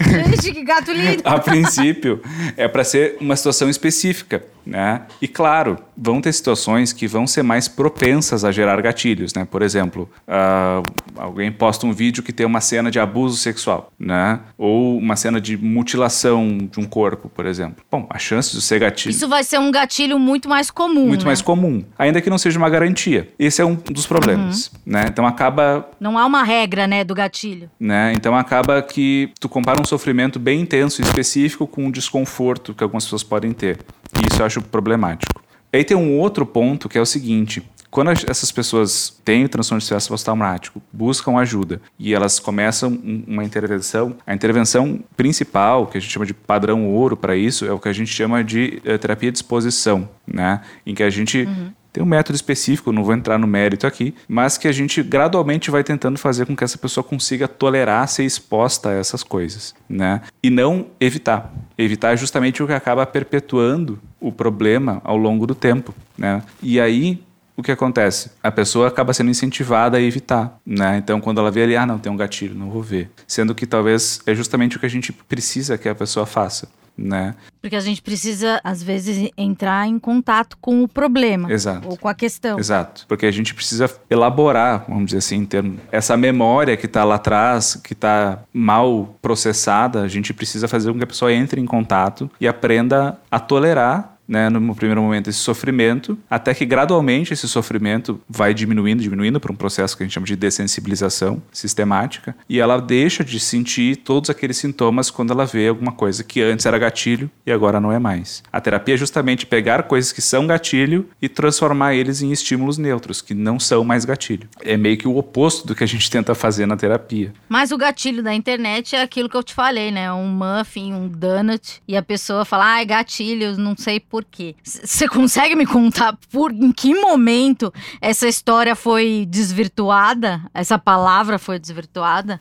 Gente, 0.00 0.52
que 0.52 0.62
gato 0.64 0.92
lindo. 0.92 1.22
A 1.24 1.38
princípio, 1.38 2.20
é 2.56 2.68
para 2.68 2.84
ser 2.84 3.16
uma 3.20 3.34
situação 3.36 3.68
específica, 3.70 4.44
né? 4.64 5.02
E 5.22 5.28
claro, 5.28 5.78
vão 5.96 6.20
ter 6.20 6.32
situações 6.32 6.92
que 6.92 7.06
vão 7.06 7.26
ser 7.26 7.42
mais 7.42 7.68
propensas 7.68 8.44
a 8.44 8.50
gerar 8.52 8.80
gatilhos, 8.82 9.32
né? 9.34 9.46
Por 9.48 9.62
exemplo, 9.62 10.10
ah, 10.26 10.82
alguém 11.16 11.50
posta 11.52 11.86
um 11.86 11.92
vídeo 11.92 12.22
que 12.22 12.32
tem 12.32 12.44
uma 12.44 12.60
cena 12.60 12.90
de 12.90 12.98
abuso 12.98 13.36
sexual, 13.36 13.92
né? 13.98 14.40
Ou 14.58 14.98
uma 14.98 15.16
cena 15.16 15.40
de 15.40 15.56
mutilação 15.56 16.58
de 16.70 16.78
um 16.80 16.84
corpo, 16.84 17.28
por 17.28 17.46
exemplo. 17.46 17.84
Bom, 17.90 18.06
a 18.10 18.18
chance 18.18 18.54
de 18.54 18.60
ser 18.60 18.80
gatilho 18.80 19.10
Isso 19.12 19.28
vai 19.28 19.44
ser 19.44 19.58
um 19.58 19.70
gatilho 19.70 20.18
muito 20.18 20.48
mais 20.48 20.70
comum. 20.70 21.06
muito 21.06 21.20
né? 21.20 21.26
mais 21.26 21.40
comum, 21.40 21.84
ainda 21.98 22.20
que 22.20 22.28
não 22.28 22.38
seja 22.38 22.58
uma 22.58 22.68
garantia. 22.68 23.28
Esse 23.38 23.62
é 23.62 23.64
um 23.64 23.74
dos 23.74 24.06
problemas, 24.06 24.70
né? 24.84 25.06
Então 25.08 25.26
acaba 25.26 25.88
Não 26.00 26.18
há 26.18 26.26
uma 26.26 26.42
regra, 26.42 26.86
né, 26.86 27.04
do 27.04 27.14
gatilho. 27.14 27.70
né? 27.78 28.12
Então 28.14 28.34
acaba 28.36 28.82
que 28.82 29.30
tu 29.40 29.48
compara 29.48 29.80
um 29.80 29.84
sofrimento 29.86 30.38
bem 30.38 30.60
intenso 30.60 31.00
e 31.00 31.04
específico 31.04 31.66
com 31.66 31.86
um 31.86 31.90
desconforto 31.90 32.74
que 32.74 32.82
algumas 32.82 33.04
pessoas 33.04 33.22
podem 33.22 33.52
ter. 33.52 33.78
E 34.18 34.26
isso 34.32 34.42
eu 34.42 34.46
acho 34.46 34.60
problemático. 34.62 35.42
Aí 35.72 35.84
tem 35.84 35.96
um 35.96 36.18
outro 36.18 36.44
ponto 36.46 36.88
que 36.88 36.96
é 36.96 37.00
o 37.00 37.06
seguinte: 37.06 37.62
quando 37.90 38.08
as- 38.10 38.24
essas 38.28 38.50
pessoas 38.52 39.20
têm 39.24 39.46
transtorno 39.46 39.78
de 39.78 39.84
estresse 39.84 40.08
pós-traumático, 40.08 40.80
buscam 40.92 41.36
ajuda 41.38 41.80
e 41.98 42.14
elas 42.14 42.38
começam 42.38 42.90
um- 42.90 43.24
uma 43.26 43.44
intervenção, 43.44 44.16
a 44.26 44.34
intervenção 44.34 45.00
principal, 45.16 45.86
que 45.86 45.98
a 45.98 46.00
gente 46.00 46.10
chama 46.12 46.24
de 46.26 46.34
padrão 46.34 46.86
ouro 46.88 47.16
para 47.16 47.36
isso, 47.36 47.64
é 47.66 47.72
o 47.72 47.78
que 47.78 47.88
a 47.88 47.92
gente 47.92 48.10
chama 48.10 48.42
de 48.42 48.80
eh, 48.84 48.96
terapia 48.98 49.30
de 49.30 49.38
exposição, 49.38 50.08
né? 50.26 50.60
Em 50.86 50.94
que 50.94 51.02
a 51.02 51.10
gente 51.10 51.48
tem 51.96 52.02
um 52.02 52.06
método 52.06 52.36
específico, 52.36 52.92
não 52.92 53.02
vou 53.02 53.14
entrar 53.14 53.38
no 53.38 53.46
mérito 53.46 53.86
aqui, 53.86 54.14
mas 54.28 54.58
que 54.58 54.68
a 54.68 54.72
gente 54.72 55.02
gradualmente 55.02 55.70
vai 55.70 55.82
tentando 55.82 56.18
fazer 56.18 56.44
com 56.44 56.54
que 56.54 56.62
essa 56.62 56.76
pessoa 56.76 57.02
consiga 57.02 57.48
tolerar 57.48 58.06
ser 58.06 58.24
exposta 58.24 58.90
a 58.90 58.92
essas 58.92 59.22
coisas, 59.22 59.74
né? 59.88 60.20
E 60.42 60.50
não 60.50 60.88
evitar. 61.00 61.50
Evitar 61.78 62.12
é 62.12 62.16
justamente 62.18 62.62
o 62.62 62.66
que 62.66 62.74
acaba 62.74 63.06
perpetuando 63.06 63.98
o 64.20 64.30
problema 64.30 65.00
ao 65.04 65.16
longo 65.16 65.46
do 65.46 65.54
tempo, 65.54 65.94
né? 66.18 66.42
E 66.62 66.78
aí 66.78 67.18
o 67.56 67.62
que 67.62 67.72
acontece? 67.72 68.30
A 68.42 68.52
pessoa 68.52 68.88
acaba 68.88 69.14
sendo 69.14 69.30
incentivada 69.30 69.96
a 69.96 70.00
evitar, 70.00 70.60
né? 70.66 70.98
Então, 70.98 71.18
quando 71.18 71.40
ela 71.40 71.50
vê 71.50 71.62
ali, 71.62 71.76
ah, 71.76 71.86
não, 71.86 71.98
tem 71.98 72.12
um 72.12 72.16
gatilho, 72.16 72.54
não 72.54 72.68
vou 72.68 72.82
ver. 72.82 73.10
Sendo 73.26 73.54
que 73.54 73.64
talvez 73.64 74.20
é 74.26 74.34
justamente 74.34 74.76
o 74.76 74.80
que 74.80 74.84
a 74.84 74.90
gente 74.90 75.14
precisa 75.14 75.78
que 75.78 75.88
a 75.88 75.94
pessoa 75.94 76.26
faça. 76.26 76.68
Né? 76.96 77.34
Porque 77.60 77.76
a 77.76 77.80
gente 77.80 78.00
precisa, 78.00 78.60
às 78.62 78.82
vezes, 78.82 79.30
entrar 79.36 79.86
em 79.86 79.98
contato 79.98 80.56
com 80.60 80.82
o 80.82 80.88
problema. 80.88 81.52
Exato. 81.52 81.88
Ou 81.88 81.96
com 81.96 82.08
a 82.08 82.14
questão. 82.14 82.58
Exato. 82.58 83.04
Porque 83.08 83.26
a 83.26 83.30
gente 83.30 83.54
precisa 83.54 83.90
elaborar, 84.08 84.84
vamos 84.88 85.06
dizer 85.06 85.18
assim, 85.18 85.36
em 85.36 85.46
termos, 85.46 85.78
essa 85.90 86.16
memória 86.16 86.76
que 86.76 86.86
está 86.86 87.04
lá 87.04 87.16
atrás, 87.16 87.76
que 87.76 87.92
está 87.92 88.40
mal 88.52 89.16
processada, 89.20 90.02
a 90.02 90.08
gente 90.08 90.32
precisa 90.32 90.68
fazer 90.68 90.92
com 90.92 90.98
que 90.98 91.04
a 91.04 91.08
pessoa 91.08 91.32
entre 91.32 91.60
em 91.60 91.66
contato 91.66 92.30
e 92.40 92.48
aprenda 92.48 93.18
a 93.30 93.38
tolerar 93.38 94.15
né, 94.28 94.48
no 94.48 94.74
primeiro 94.74 95.02
momento 95.02 95.28
esse 95.28 95.38
sofrimento, 95.38 96.18
até 96.28 96.54
que 96.54 96.64
gradualmente 96.64 97.32
esse 97.32 97.48
sofrimento 97.48 98.20
vai 98.28 98.52
diminuindo, 98.52 99.02
diminuindo 99.02 99.40
para 99.40 99.52
um 99.52 99.56
processo 99.56 99.96
que 99.96 100.02
a 100.02 100.06
gente 100.06 100.14
chama 100.14 100.26
de 100.26 100.36
dessensibilização 100.36 101.42
sistemática, 101.52 102.36
e 102.48 102.58
ela 102.58 102.78
deixa 102.78 103.24
de 103.24 103.38
sentir 103.38 103.96
todos 103.96 104.30
aqueles 104.30 104.56
sintomas 104.56 105.10
quando 105.10 105.32
ela 105.32 105.44
vê 105.44 105.68
alguma 105.68 105.92
coisa 105.92 106.24
que 106.24 106.42
antes 106.42 106.66
era 106.66 106.78
gatilho 106.78 107.30
e 107.44 107.52
agora 107.52 107.80
não 107.80 107.92
é 107.92 107.98
mais. 107.98 108.42
A 108.52 108.60
terapia 108.60 108.94
é 108.94 108.98
justamente 108.98 109.46
pegar 109.46 109.84
coisas 109.84 110.12
que 110.12 110.22
são 110.22 110.46
gatilho 110.46 111.08
e 111.20 111.28
transformar 111.28 111.94
eles 111.94 112.22
em 112.22 112.32
estímulos 112.32 112.78
neutros, 112.78 113.20
que 113.20 113.34
não 113.34 113.58
são 113.58 113.84
mais 113.84 114.04
gatilho. 114.04 114.48
É 114.62 114.76
meio 114.76 114.96
que 114.96 115.08
o 115.08 115.16
oposto 115.16 115.66
do 115.66 115.74
que 115.74 115.84
a 115.84 115.86
gente 115.86 116.10
tenta 116.10 116.34
fazer 116.34 116.66
na 116.66 116.76
terapia. 116.76 117.32
Mas 117.48 117.70
o 117.70 117.78
gatilho 117.78 118.22
da 118.22 118.34
internet 118.34 118.96
é 118.96 119.02
aquilo 119.02 119.28
que 119.28 119.36
eu 119.36 119.42
te 119.42 119.54
falei, 119.54 119.90
né? 119.90 120.12
Um 120.12 120.28
muffin, 120.28 120.92
um 120.92 121.08
donut, 121.08 121.82
e 121.86 121.96
a 121.96 122.02
pessoa 122.02 122.44
fala, 122.44 122.74
ah, 122.74 122.80
é 122.80 122.84
gatilho, 122.84 123.56
não 123.56 123.76
sei 123.76 124.00
por 124.00 124.15
quê. 124.24 124.54
Você 124.62 125.08
consegue 125.08 125.54
me 125.54 125.66
contar 125.66 126.16
por 126.30 126.52
em 126.52 126.72
que 126.72 126.94
momento 126.94 127.72
essa 128.00 128.28
história 128.28 128.74
foi 128.74 129.26
desvirtuada? 129.28 130.42
Essa 130.52 130.78
palavra 130.78 131.38
foi 131.38 131.58
desvirtuada? 131.58 132.40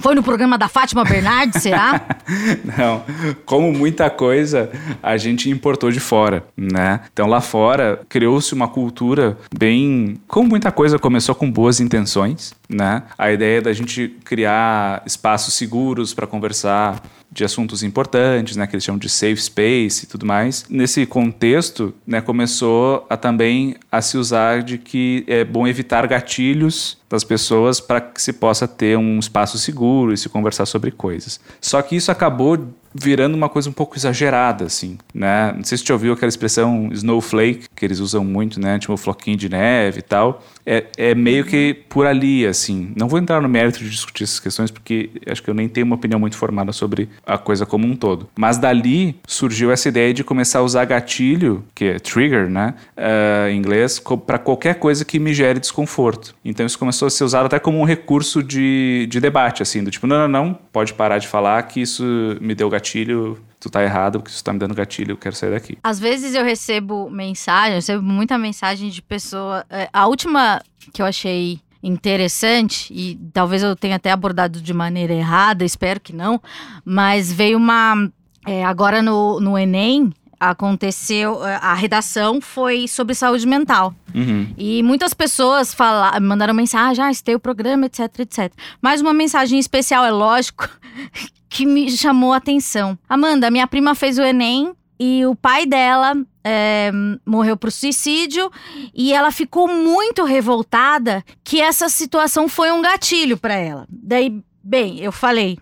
Foi 0.00 0.14
no 0.14 0.22
programa 0.22 0.58
da 0.58 0.68
Fátima 0.68 1.04
Bernardes, 1.04 1.62
será? 1.62 2.00
Não, 2.76 3.04
como 3.44 3.72
muita 3.72 4.10
coisa 4.10 4.70
a 5.02 5.16
gente 5.16 5.50
importou 5.50 5.90
de 5.90 6.00
fora, 6.00 6.44
né? 6.56 7.00
Então 7.12 7.26
lá 7.26 7.40
fora 7.40 8.00
criou-se 8.08 8.52
uma 8.54 8.68
cultura 8.68 9.38
bem, 9.56 10.20
como 10.26 10.48
muita 10.48 10.70
coisa 10.70 10.98
começou 10.98 11.34
com 11.34 11.50
boas 11.50 11.80
intenções, 11.80 12.54
né? 12.68 13.02
A 13.16 13.30
ideia 13.32 13.60
da 13.60 13.72
gente 13.72 14.08
criar 14.24 15.02
espaços 15.06 15.54
seguros 15.54 16.14
para 16.14 16.26
conversar 16.26 17.02
de 17.34 17.44
assuntos 17.44 17.82
importantes, 17.82 18.56
né, 18.56 18.64
que 18.66 18.76
eles 18.76 18.84
chamam 18.84 18.98
de 18.98 19.08
safe 19.08 19.36
space 19.36 20.04
e 20.04 20.06
tudo 20.06 20.24
mais. 20.24 20.64
Nesse 20.70 21.04
contexto, 21.04 21.92
né, 22.06 22.20
começou 22.20 23.04
a 23.10 23.16
também 23.16 23.74
a 23.90 24.00
se 24.00 24.16
usar 24.16 24.62
de 24.62 24.78
que 24.78 25.24
é 25.26 25.44
bom 25.44 25.66
evitar 25.66 26.06
gatilhos 26.06 26.96
das 27.10 27.24
pessoas 27.24 27.80
para 27.80 28.00
que 28.00 28.22
se 28.22 28.32
possa 28.32 28.68
ter 28.68 28.96
um 28.96 29.18
espaço 29.18 29.58
seguro 29.58 30.12
e 30.12 30.16
se 30.16 30.28
conversar 30.28 30.64
sobre 30.64 30.92
coisas. 30.92 31.40
Só 31.60 31.82
que 31.82 31.96
isso 31.96 32.12
acabou 32.12 32.68
virando 32.94 33.34
uma 33.34 33.48
coisa 33.48 33.68
um 33.68 33.72
pouco 33.72 33.96
exagerada, 33.96 34.64
assim, 34.64 34.96
né? 35.12 35.52
Não 35.52 35.64
sei 35.64 35.76
se 35.76 35.84
você 35.84 35.92
ouviu 35.92 36.12
aquela 36.12 36.28
expressão 36.28 36.90
snowflake, 36.92 37.66
que 37.74 37.84
eles 37.84 37.98
usam 37.98 38.24
muito, 38.24 38.60
né? 38.60 38.78
Tipo, 38.78 38.96
floquinho 38.96 39.36
de 39.36 39.48
neve 39.48 39.98
e 39.98 40.02
tal. 40.02 40.44
É, 40.66 40.84
é 40.96 41.14
meio 41.14 41.44
que 41.44 41.74
por 41.88 42.06
ali, 42.06 42.46
assim. 42.46 42.92
Não 42.96 43.08
vou 43.08 43.18
entrar 43.18 43.40
no 43.40 43.48
mérito 43.48 43.78
de 43.78 43.90
discutir 43.90 44.24
essas 44.24 44.40
questões, 44.40 44.70
porque 44.70 45.10
acho 45.26 45.42
que 45.42 45.50
eu 45.50 45.54
nem 45.54 45.68
tenho 45.68 45.86
uma 45.86 45.96
opinião 45.96 46.18
muito 46.18 46.36
formada 46.36 46.72
sobre 46.72 47.08
a 47.26 47.36
coisa 47.36 47.66
como 47.66 47.86
um 47.86 47.94
todo. 47.96 48.28
Mas 48.36 48.58
dali 48.58 49.16
surgiu 49.26 49.70
essa 49.70 49.88
ideia 49.88 50.12
de 50.14 50.24
começar 50.24 50.60
a 50.60 50.62
usar 50.62 50.84
gatilho, 50.84 51.64
que 51.74 51.84
é 51.84 51.98
trigger, 51.98 52.48
né? 52.48 52.74
eh, 52.96 53.50
em 53.50 53.58
inglês, 53.58 54.02
para 54.26 54.38
qualquer 54.38 54.76
coisa 54.76 55.04
que 55.04 55.18
me 55.18 55.34
gere 55.34 55.58
desconforto. 55.58 56.34
Então 56.44 56.64
isso 56.64 56.78
começou 56.78 57.06
a 57.06 57.10
ser 57.10 57.24
usado 57.24 57.46
até 57.46 57.58
como 57.58 57.78
um 57.78 57.84
recurso 57.84 58.42
de, 58.42 59.06
de 59.10 59.20
debate, 59.20 59.62
assim, 59.62 59.82
do 59.82 59.90
tipo, 59.90 60.06
não, 60.06 60.28
não, 60.28 60.28
não, 60.28 60.58
pode 60.72 60.94
parar 60.94 61.18
de 61.18 61.28
falar 61.28 61.62
que 61.64 61.80
isso 61.80 62.04
me 62.40 62.54
deu 62.54 62.68
gatilho, 62.70 63.38
tu 63.64 63.70
tá 63.70 63.82
errado, 63.82 64.18
porque 64.20 64.30
isso 64.30 64.44
tá 64.44 64.52
me 64.52 64.58
dando 64.58 64.74
gatilho, 64.74 65.12
eu 65.12 65.16
quero 65.16 65.34
sair 65.34 65.50
daqui. 65.50 65.78
Às 65.82 65.98
vezes 65.98 66.34
eu 66.34 66.44
recebo 66.44 67.08
mensagem, 67.10 67.70
eu 67.70 67.76
recebo 67.76 68.02
muita 68.02 68.36
mensagem 68.38 68.90
de 68.90 69.00
pessoa. 69.00 69.64
é, 69.70 69.88
A 69.92 70.06
última 70.06 70.60
que 70.92 71.00
eu 71.00 71.06
achei 71.06 71.60
interessante, 71.82 72.92
e 72.92 73.16
talvez 73.32 73.62
eu 73.62 73.74
tenha 73.74 73.96
até 73.96 74.10
abordado 74.12 74.60
de 74.60 74.74
maneira 74.74 75.12
errada, 75.14 75.64
espero 75.64 75.98
que 76.00 76.14
não, 76.14 76.40
mas 76.84 77.32
veio 77.32 77.56
uma. 77.56 78.10
é, 78.46 78.64
agora 78.64 79.02
no, 79.02 79.40
no 79.40 79.56
Enem 79.58 80.12
aconteceu. 80.38 81.42
é, 81.44 81.56
A 81.56 81.72
redação 81.74 82.40
foi 82.40 82.86
sobre 82.86 83.14
saúde 83.14 83.46
mental. 83.46 83.94
Uhum. 84.14 84.52
E 84.58 84.82
muitas 84.82 85.14
pessoas 85.14 85.72
fala, 85.72 86.18
mandaram 86.20 86.52
mensagem, 86.52 87.02
ah, 87.02 87.10
tem 87.24 87.34
o 87.34 87.40
programa, 87.40 87.86
etc, 87.86 88.18
etc. 88.20 88.52
Mas 88.82 89.00
uma 89.00 89.14
mensagem 89.14 89.58
especial, 89.58 90.04
é 90.04 90.10
lógico, 90.10 90.68
que 91.54 91.64
me 91.64 91.88
chamou 91.88 92.32
a 92.32 92.38
atenção. 92.38 92.98
Amanda, 93.08 93.48
minha 93.48 93.68
prima 93.68 93.94
fez 93.94 94.18
o 94.18 94.22
Enem 94.22 94.74
e 94.98 95.24
o 95.24 95.36
pai 95.36 95.64
dela 95.64 96.16
é, 96.42 96.90
morreu 97.24 97.56
por 97.56 97.70
suicídio 97.70 98.50
e 98.92 99.12
ela 99.12 99.30
ficou 99.30 99.68
muito 99.68 100.24
revoltada 100.24 101.24
que 101.44 101.60
essa 101.60 101.88
situação 101.88 102.48
foi 102.48 102.72
um 102.72 102.82
gatilho 102.82 103.38
para 103.38 103.54
ela. 103.54 103.86
Daí, 103.88 104.42
bem, 104.64 104.98
eu 104.98 105.12
falei, 105.12 105.56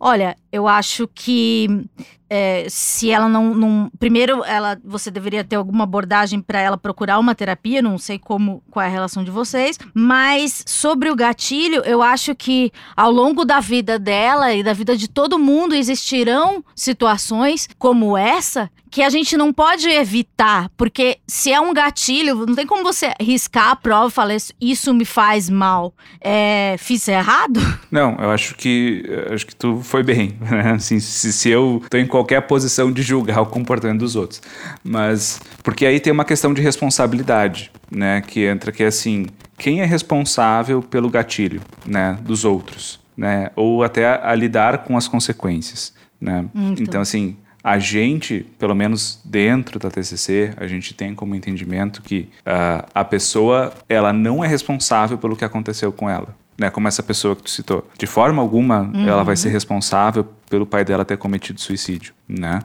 olha, 0.00 0.34
eu 0.50 0.66
acho 0.66 1.06
que 1.14 1.68
é, 2.36 2.66
se 2.68 3.10
ela 3.10 3.28
não, 3.28 3.54
não- 3.54 3.90
primeiro 3.96 4.42
ela 4.44 4.76
você 4.84 5.08
deveria 5.08 5.44
ter 5.44 5.54
alguma 5.54 5.84
abordagem 5.84 6.40
para 6.40 6.58
ela 6.60 6.76
procurar 6.76 7.20
uma 7.20 7.32
terapia 7.34 7.80
não 7.80 7.96
sei 7.96 8.18
como 8.18 8.60
qual 8.70 8.82
é 8.84 8.88
a 8.88 8.90
relação 8.90 9.22
de 9.22 9.30
vocês 9.30 9.78
mas 9.94 10.64
sobre 10.66 11.08
o 11.10 11.14
gatilho 11.14 11.80
eu 11.84 12.02
acho 12.02 12.34
que 12.34 12.72
ao 12.96 13.12
longo 13.12 13.44
da 13.44 13.60
vida 13.60 13.98
dela 14.00 14.52
e 14.52 14.64
da 14.64 14.72
vida 14.72 14.96
de 14.96 15.06
todo 15.08 15.38
mundo 15.38 15.76
existirão 15.76 16.64
situações 16.74 17.68
como 17.78 18.16
essa 18.18 18.68
que 18.94 19.02
a 19.02 19.10
gente 19.10 19.36
não 19.36 19.52
pode 19.52 19.88
evitar 19.88 20.70
porque 20.76 21.18
se 21.26 21.52
é 21.52 21.60
um 21.60 21.74
gatilho 21.74 22.46
não 22.46 22.54
tem 22.54 22.64
como 22.64 22.84
você 22.84 23.12
riscar 23.20 23.70
a 23.70 23.76
prova 23.76 24.06
e 24.06 24.10
falar 24.12 24.36
"Isso- 24.60 24.94
me 24.94 25.04
faz 25.04 25.50
mal 25.50 25.92
é, 26.20 26.76
fiz 26.78 27.08
errado 27.08 27.58
Não, 27.90 28.16
eu 28.20 28.30
acho 28.30 28.54
que 28.54 29.02
acho 29.32 29.46
que 29.46 29.56
tu 29.56 29.80
foi 29.82 30.02
bem, 30.04 30.36
né? 30.48 30.72
Assim, 30.72 31.00
se, 31.00 31.32
se 31.32 31.48
eu 31.48 31.82
tô 31.90 31.96
em 31.96 32.06
qualquer 32.06 32.40
posição 32.42 32.92
de 32.92 33.02
julgar 33.02 33.40
o 33.40 33.46
comportamento 33.46 33.98
dos 34.00 34.14
outros, 34.14 34.40
mas 34.84 35.40
porque 35.64 35.84
aí 35.86 35.98
tem 35.98 36.12
uma 36.12 36.24
questão 36.24 36.54
de 36.54 36.62
responsabilidade, 36.62 37.72
né? 37.90 38.20
Que 38.20 38.44
entra 38.46 38.70
que 38.72 38.82
é 38.82 38.86
assim, 38.86 39.26
quem 39.58 39.80
é 39.80 39.84
responsável 39.84 40.80
pelo 40.82 41.08
gatilho, 41.10 41.60
né? 41.84 42.16
Dos 42.22 42.44
outros, 42.44 43.00
né? 43.16 43.50
Ou 43.56 43.82
até 43.82 44.06
a, 44.06 44.30
a 44.30 44.34
lidar 44.34 44.78
com 44.84 44.96
as 44.96 45.08
consequências, 45.08 45.92
né? 46.20 46.44
Então. 46.54 46.74
então 46.80 47.00
assim, 47.00 47.36
a 47.64 47.78
gente, 47.78 48.46
pelo 48.58 48.74
menos 48.74 49.18
dentro 49.24 49.78
da 49.78 49.90
TCC, 49.90 50.52
a 50.58 50.66
gente 50.66 50.92
tem 50.92 51.14
como 51.14 51.34
entendimento 51.34 52.02
que 52.02 52.28
ah, 52.44 52.84
a 52.94 53.02
pessoa 53.02 53.72
ela 53.88 54.12
não 54.12 54.44
é 54.44 54.46
responsável 54.46 55.16
pelo 55.16 55.34
que 55.34 55.46
aconteceu 55.46 55.90
com 55.90 56.10
ela. 56.10 56.36
Né, 56.56 56.70
como 56.70 56.86
essa 56.86 57.02
pessoa 57.02 57.34
que 57.34 57.42
tu 57.42 57.50
citou. 57.50 57.84
De 57.98 58.06
forma 58.06 58.40
alguma, 58.40 58.88
ela 59.08 59.24
vai 59.24 59.34
ser 59.34 59.48
responsável 59.48 60.24
pelo 60.48 60.64
pai 60.64 60.84
dela 60.84 61.04
ter 61.04 61.16
cometido 61.16 61.60
suicídio, 61.60 62.14
né? 62.28 62.60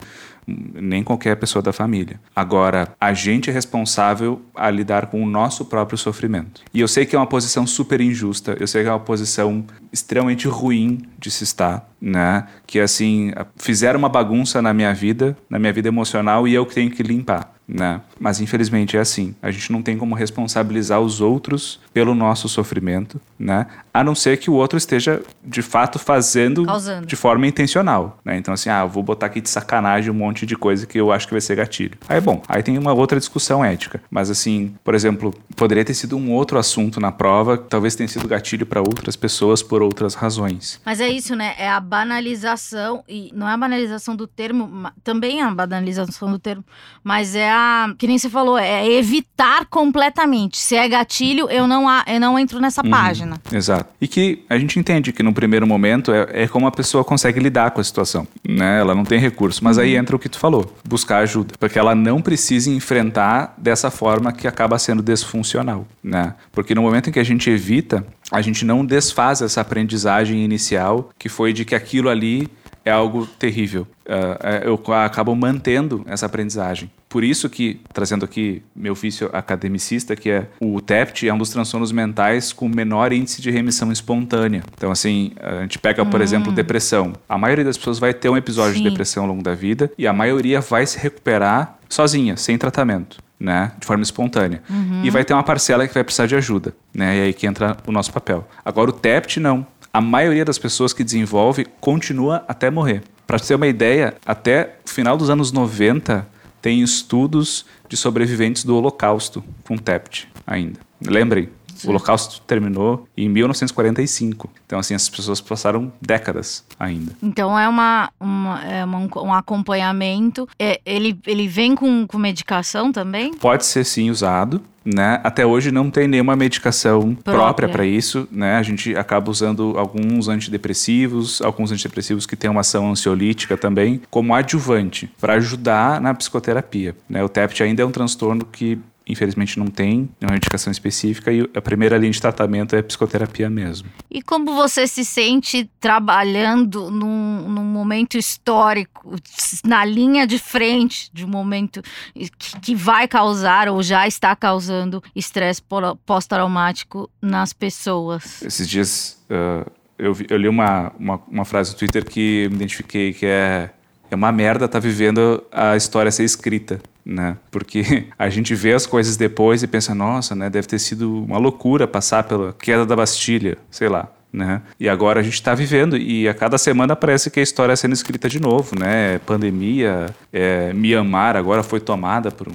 Nem 0.74 1.04
qualquer 1.04 1.36
pessoa 1.36 1.62
da 1.62 1.74
família. 1.74 2.20
Agora, 2.36 2.90
a 3.00 3.14
gente 3.14 3.50
é 3.50 3.54
responsável 3.54 4.42
a 4.56 4.70
lidar 4.70 5.08
com 5.08 5.24
o 5.24 5.26
nosso 5.26 5.66
próprio 5.66 5.98
sofrimento. 5.98 6.62
E 6.74 6.80
eu 6.80 6.88
sei 6.88 7.06
que 7.06 7.16
é 7.16 7.20
uma 7.20 7.28
posição 7.28 7.68
super 7.68 8.02
injusta, 8.02 8.56
eu 8.60 8.68
sei 8.68 8.84
que 8.84 8.90
é 8.90 8.92
uma 8.92 9.00
posição 9.00 9.66
extremamente 9.92 10.48
ruim 10.48 11.02
de 11.18 11.32
se 11.32 11.44
estar, 11.44 11.90
né? 12.02 12.48
Que 12.66 12.80
assim, 12.80 13.32
fizeram 13.58 14.00
uma 14.00 14.10
bagunça 14.10 14.62
na 14.62 14.74
minha 14.74 14.94
vida, 14.94 15.38
na 15.50 15.60
minha 15.60 15.74
vida 15.74 15.88
emocional 15.88 16.48
e 16.48 16.54
eu 16.54 16.66
que 16.66 16.76
tenho 16.76 16.92
que 16.92 17.04
limpar. 17.04 17.54
Né? 17.68 18.02
Mas 18.20 18.42
infelizmente 18.42 18.98
é 18.98 19.00
assim. 19.00 19.36
A 19.44 19.52
gente 19.52 19.72
não 19.72 19.84
tem 19.84 19.96
como 19.96 20.16
responsabilizar 20.16 21.00
os 21.00 21.22
outros 21.22 21.80
pelo 21.94 22.16
nosso 22.16 22.50
sofrimento, 22.50 23.22
né? 23.38 23.68
A 23.94 24.04
não 24.04 24.14
ser 24.16 24.38
que 24.38 24.50
o 24.50 24.54
outro 24.54 24.78
esteja 24.78 25.22
de 25.44 25.62
fato 25.62 25.98
fazendo 25.98 26.66
Causando. 26.66 27.08
de 27.08 27.16
forma 27.16 27.48
intencional, 27.48 28.20
né? 28.24 28.38
Então 28.38 28.54
assim, 28.54 28.70
ah, 28.70 28.82
eu 28.82 28.90
vou 28.90 29.02
botar 29.04 29.26
aqui 29.26 29.42
de 29.42 29.50
sacanagem 29.50 30.12
um 30.12 30.14
monte 30.14 30.46
de 30.46 30.56
coisa 30.56 30.86
que 30.86 31.00
eu 31.00 31.12
acho 31.12 31.28
que 31.28 31.34
vai 31.34 31.42
ser 31.42 31.56
gatilho. 31.56 31.98
Aí 32.08 32.22
bom, 32.22 32.42
aí 32.48 32.62
tem 32.62 32.78
uma 32.78 32.94
outra 32.94 33.20
discussão 33.20 33.64
ética. 33.66 34.02
Mas 34.10 34.30
assim, 34.30 34.76
por 34.84 34.94
exemplo, 34.96 35.34
poderia 35.56 35.84
ter 35.84 35.94
sido 35.94 36.16
um 36.18 36.32
outro 36.32 36.58
assunto 36.60 37.00
na 37.00 37.12
prova, 37.12 37.58
talvez 37.58 37.96
tenha 37.96 38.08
sido 38.08 38.28
gatilho 38.28 38.66
para 38.66 38.80
outras 38.82 39.16
pessoas 39.16 39.62
por 39.64 39.82
outras 39.82 40.14
razões. 40.14 40.80
Mas 40.86 41.02
é 41.02 41.08
isso, 41.10 41.36
né? 41.36 41.56
É 41.58 41.70
a 41.70 41.80
banalização, 41.80 43.04
e 43.08 43.32
não 43.34 43.48
é 43.50 43.54
a 43.54 43.58
banalização 43.58 44.16
do 44.16 44.28
termo, 44.28 44.90
também 45.04 45.42
é 45.42 45.44
a 45.44 45.52
banalização 45.52 46.30
do 46.32 46.38
termo, 46.40 46.64
mas 47.04 47.36
é 47.36 47.50
a. 47.50 47.94
Que 47.98 48.08
nem 48.08 48.18
você 48.18 48.30
falou, 48.30 48.58
é 48.58 48.88
evitar 48.88 49.66
completamente. 49.66 50.58
Se 50.58 50.76
é 50.76 50.88
gatilho, 50.88 51.50
eu 51.50 51.68
não, 51.68 51.86
eu 52.06 52.20
não 52.20 52.38
entro 52.38 52.60
nessa 52.60 52.84
Uhum. 52.84 52.90
página. 52.92 53.42
Exato. 53.52 53.89
E 54.02 54.08
que 54.08 54.44
a 54.50 54.58
gente 54.58 54.80
entende 54.80 55.12
que 55.12 55.22
no 55.22 55.34
primeiro 55.34 55.68
momento 55.68 56.12
é, 56.12 56.44
é 56.44 56.48
como 56.48 56.68
a 56.68 56.72
pessoa 56.72 57.04
consegue 57.04 57.40
lidar 57.40 57.72
com 57.72 57.82
a 57.82 57.84
situação, 57.84 58.28
né? 58.48 58.80
Ela 58.80 58.96
não 58.96 59.04
tem 59.04 59.20
recurso, 59.20 59.64
mas 59.64 59.78
aí 59.78 59.96
entra 59.96 60.16
o 60.16 60.20
que 60.20 60.30
tu 60.30 60.40
falou, 60.40 60.74
buscar 60.88 61.20
ajuda, 61.20 61.54
porque 61.60 61.78
ela 61.78 61.94
não 61.94 62.22
precisa 62.22 62.70
enfrentar 62.70 63.54
dessa 63.58 63.92
forma 63.92 64.32
que 64.32 64.48
acaba 64.48 64.80
sendo 64.80 65.02
desfuncional, 65.02 65.86
né? 66.04 66.34
Porque 66.52 66.74
no 66.74 66.82
momento 66.82 67.10
em 67.10 67.14
que 67.14 67.20
a 67.20 67.26
gente 67.26 67.50
evita, 67.50 68.06
a 68.32 68.42
gente 68.42 68.64
não 68.66 68.86
desfaz 68.86 69.42
essa 69.42 69.62
aprendizagem 69.62 70.44
inicial 70.44 71.10
que 71.18 71.30
foi 71.30 71.52
de 71.52 71.66
que 71.66 71.76
aquilo 71.76 72.10
ali 72.10 72.48
é 72.86 72.92
algo 72.92 73.26
terrível. 73.26 73.88
Uh, 74.06 74.66
eu 74.88 74.94
acabo 74.94 75.36
mantendo 75.36 76.04
essa 76.08 76.26
aprendizagem. 76.26 76.90
Por 77.10 77.24
isso 77.24 77.50
que, 77.50 77.82
trazendo 77.92 78.24
aqui 78.24 78.62
meu 78.76 78.94
ofício 78.94 79.32
academicista, 79.34 80.16
que 80.16 80.30
é 80.30 80.48
o 80.62 80.80
TEPT, 80.80 81.28
é 81.28 81.34
um 81.34 81.40
dos 81.40 81.50
transtornos 81.50 81.92
mentais 81.92 82.54
com 82.54 82.70
menor 82.70 83.12
índice 83.12 83.42
de 83.42 83.50
remissão 83.50 83.92
espontânea. 83.92 84.64
Então, 84.78 84.92
assim, 84.92 85.32
a 85.42 85.62
gente 85.62 85.80
pega, 85.80 86.06
por 86.06 86.20
hum. 86.20 86.24
exemplo, 86.24 86.52
depressão. 86.52 87.14
A 87.28 87.36
maioria 87.36 87.66
das 87.66 87.78
pessoas 87.78 87.98
vai 87.98 88.14
ter 88.14 88.30
um 88.30 88.38
episódio 88.38 88.76
Sim. 88.76 88.84
de 88.84 88.90
depressão 88.92 89.24
ao 89.24 89.30
longo 89.30 89.42
da 89.42 89.56
vida 89.56 89.92
e 89.98 90.06
a 90.06 90.14
maioria 90.14 90.62
vai 90.62 90.86
se 90.86 91.00
recuperar 91.00 91.80
sozinha, 91.90 92.38
sem 92.38 92.58
tratamento. 92.58 93.18
Né, 93.42 93.72
de 93.80 93.88
forma 93.88 94.04
espontânea. 94.04 94.62
Uhum. 94.70 95.02
E 95.02 95.10
vai 95.10 95.24
ter 95.24 95.34
uma 95.34 95.44
parcela 95.44 95.88
que 95.88 95.94
vai 95.94 96.04
precisar 96.04 96.26
de 96.26 96.36
ajuda, 96.36 96.76
né? 96.94 97.20
E 97.20 97.22
aí 97.22 97.34
que 97.34 97.48
entra 97.48 97.78
o 97.88 97.92
nosso 97.92 98.12
papel. 98.12 98.46
Agora 98.66 98.90
o 98.90 98.92
TEPT 98.92 99.40
não. 99.40 99.66
A 99.94 100.02
maioria 100.02 100.44
das 100.44 100.60
pessoas 100.60 100.92
que 100.92 101.06
desenvolve 101.06 101.66
continua 101.80 102.44
até 102.50 102.70
morrer. 102.70 103.02
Para 103.26 103.40
ter 103.40 103.56
uma 103.56 103.68
ideia, 103.68 104.14
até 104.26 104.76
o 104.86 104.90
final 104.90 105.16
dos 105.16 105.30
anos 105.30 105.54
90 105.54 106.28
tem 106.62 106.82
estudos 106.82 107.66
de 107.88 107.96
sobreviventes 107.96 108.64
do 108.64 108.76
Holocausto 108.76 109.44
com 109.68 109.78
TEPT 109.78 110.28
ainda. 110.46 110.80
Lembrem, 111.02 111.50
o 111.86 111.90
Holocausto 111.90 112.42
terminou 112.42 113.08
em 113.16 113.30
1945. 113.30 114.50
Então, 114.66 114.80
assim, 114.80 114.94
as 114.94 115.10
pessoas 115.10 115.42
passaram 115.42 115.92
décadas 116.02 116.64
ainda. 116.80 117.12
Então, 117.22 117.58
é, 117.58 117.68
uma, 117.68 118.10
uma, 118.20 118.64
é 118.64 118.86
uma 118.86 119.00
um 119.00 119.34
acompanhamento. 119.34 120.48
É, 120.58 120.80
ele, 120.86 121.20
ele 121.26 121.48
vem 121.48 121.76
com, 121.76 122.06
com 122.08 122.18
medicação 122.18 122.92
também? 122.92 123.34
Pode 123.34 123.66
ser, 123.66 123.84
sim, 123.84 124.10
usado. 124.10 124.62
Né? 124.86 125.20
Até 125.24 125.46
hoje 125.46 125.72
não 125.72 125.92
tem 125.92 126.08
nenhuma 126.08 126.36
medicação 126.36 127.14
própria 127.14 127.68
para 127.68 127.86
isso, 127.86 128.28
né? 128.32 128.56
A 128.56 128.64
gente 128.64 128.96
acaba 128.96 129.30
usando 129.30 129.78
alguns 129.78 130.28
antidepressivos, 130.28 131.42
alguns 131.42 131.72
antidepressivos 131.72 132.26
que 132.26 132.36
têm 132.36 132.50
uma 132.50 132.62
ação 132.62 132.90
ansiolítica 132.90 133.58
também, 133.58 134.02
como 134.10 134.34
adjuvante 134.34 135.12
para 135.20 135.34
ajudar 135.34 136.00
na 136.02 136.14
psicoterapia, 136.14 136.96
né? 137.10 137.24
O 137.24 137.30
TEPT 137.30 137.62
ainda 137.62 137.84
é 137.84 137.86
um 137.86 137.92
transtorno 137.92 138.46
que 138.46 138.80
infelizmente 139.10 139.58
não 139.58 139.68
tem 139.68 140.10
uma 140.22 140.36
indicação 140.36 140.72
específica 140.72 141.32
e 141.34 141.50
a 141.56 141.62
primeira 141.62 141.98
linha 141.98 142.12
de 142.12 142.22
tratamento 142.22 142.76
é 142.76 142.82
psicoterapia 142.82 143.50
mesmo. 143.50 143.90
E 144.10 144.22
como 144.22 144.54
você 144.54 144.86
se 144.86 145.04
sente 145.04 145.70
trabalhando 145.80 146.92
num, 146.92 147.50
num 147.50 147.64
momento 147.64 148.18
histórico, 148.18 149.16
na 149.64 149.84
linha 149.84 150.28
de 150.28 150.38
frente 150.38 151.10
de 151.12 151.26
um 151.26 151.28
momento 151.28 151.82
que, 152.14 152.60
que 152.62 152.76
vai 152.76 153.08
causar 153.08 153.68
ou 153.68 153.82
já 153.82 154.08
está 154.08 154.36
causando 154.36 155.04
estresse 155.16 155.62
pós-traumático 156.06 157.10
nas 157.20 157.52
pessoas? 157.52 158.42
Esses 158.44 158.70
dias 158.70 159.20
uh, 159.30 159.70
eu, 159.98 160.16
eu, 160.30 160.38
li 160.38 160.48
uma, 160.48 160.94
uma, 161.00 161.22
uma 161.28 161.46
frase 161.46 161.72
no 161.72 161.78
Twitter 161.78 162.06
que 162.06 162.48
me 162.50 162.56
identifiquei 162.56 163.14
que 163.14 163.26
é 163.26 163.72
é 164.12 164.16
uma 164.16 164.32
merda 164.32 164.66
estar 164.66 164.82
tá 164.82 164.88
vivendo 164.88 165.44
a 165.52 165.76
história 165.76 166.12
ser 166.12 166.24
escrita 166.24 166.82
né? 167.10 167.38
Porque 167.50 168.06
a 168.18 168.30
gente 168.30 168.54
vê 168.54 168.74
as 168.74 168.86
coisas 168.86 169.18
depois 169.18 169.64
e 169.64 169.68
pensa, 169.68 169.96
nossa, 169.96 170.36
né? 170.36 170.50
Deve 170.50 170.68
ter 170.68 170.80
sido 170.80 171.24
uma 171.24 171.38
loucura 171.38 171.88
passar 171.88 172.24
pela 172.24 172.54
queda 172.54 172.86
da 172.86 172.96
Bastilha, 172.96 173.58
sei 173.72 173.90
lá. 173.90 174.08
Né? 174.32 174.62
E 174.80 174.88
agora 174.88 175.22
a 175.22 175.24
gente 175.24 175.34
está 175.34 175.56
vivendo 175.56 175.98
e 175.98 176.30
a 176.30 176.36
cada 176.36 176.56
semana 176.60 176.96
parece 176.96 177.32
que 177.32 177.40
a 177.40 177.44
história 177.44 177.74
é 177.74 177.76
sendo 177.76 177.94
escrita 177.94 178.30
de 178.30 178.40
novo, 178.40 178.78
né? 178.78 179.18
Pandemia, 179.26 180.06
é, 180.32 180.72
Myanmar 180.72 181.36
agora 181.36 181.64
foi 181.64 181.80
tomada 181.80 182.30
por, 182.30 182.48
um, 182.48 182.52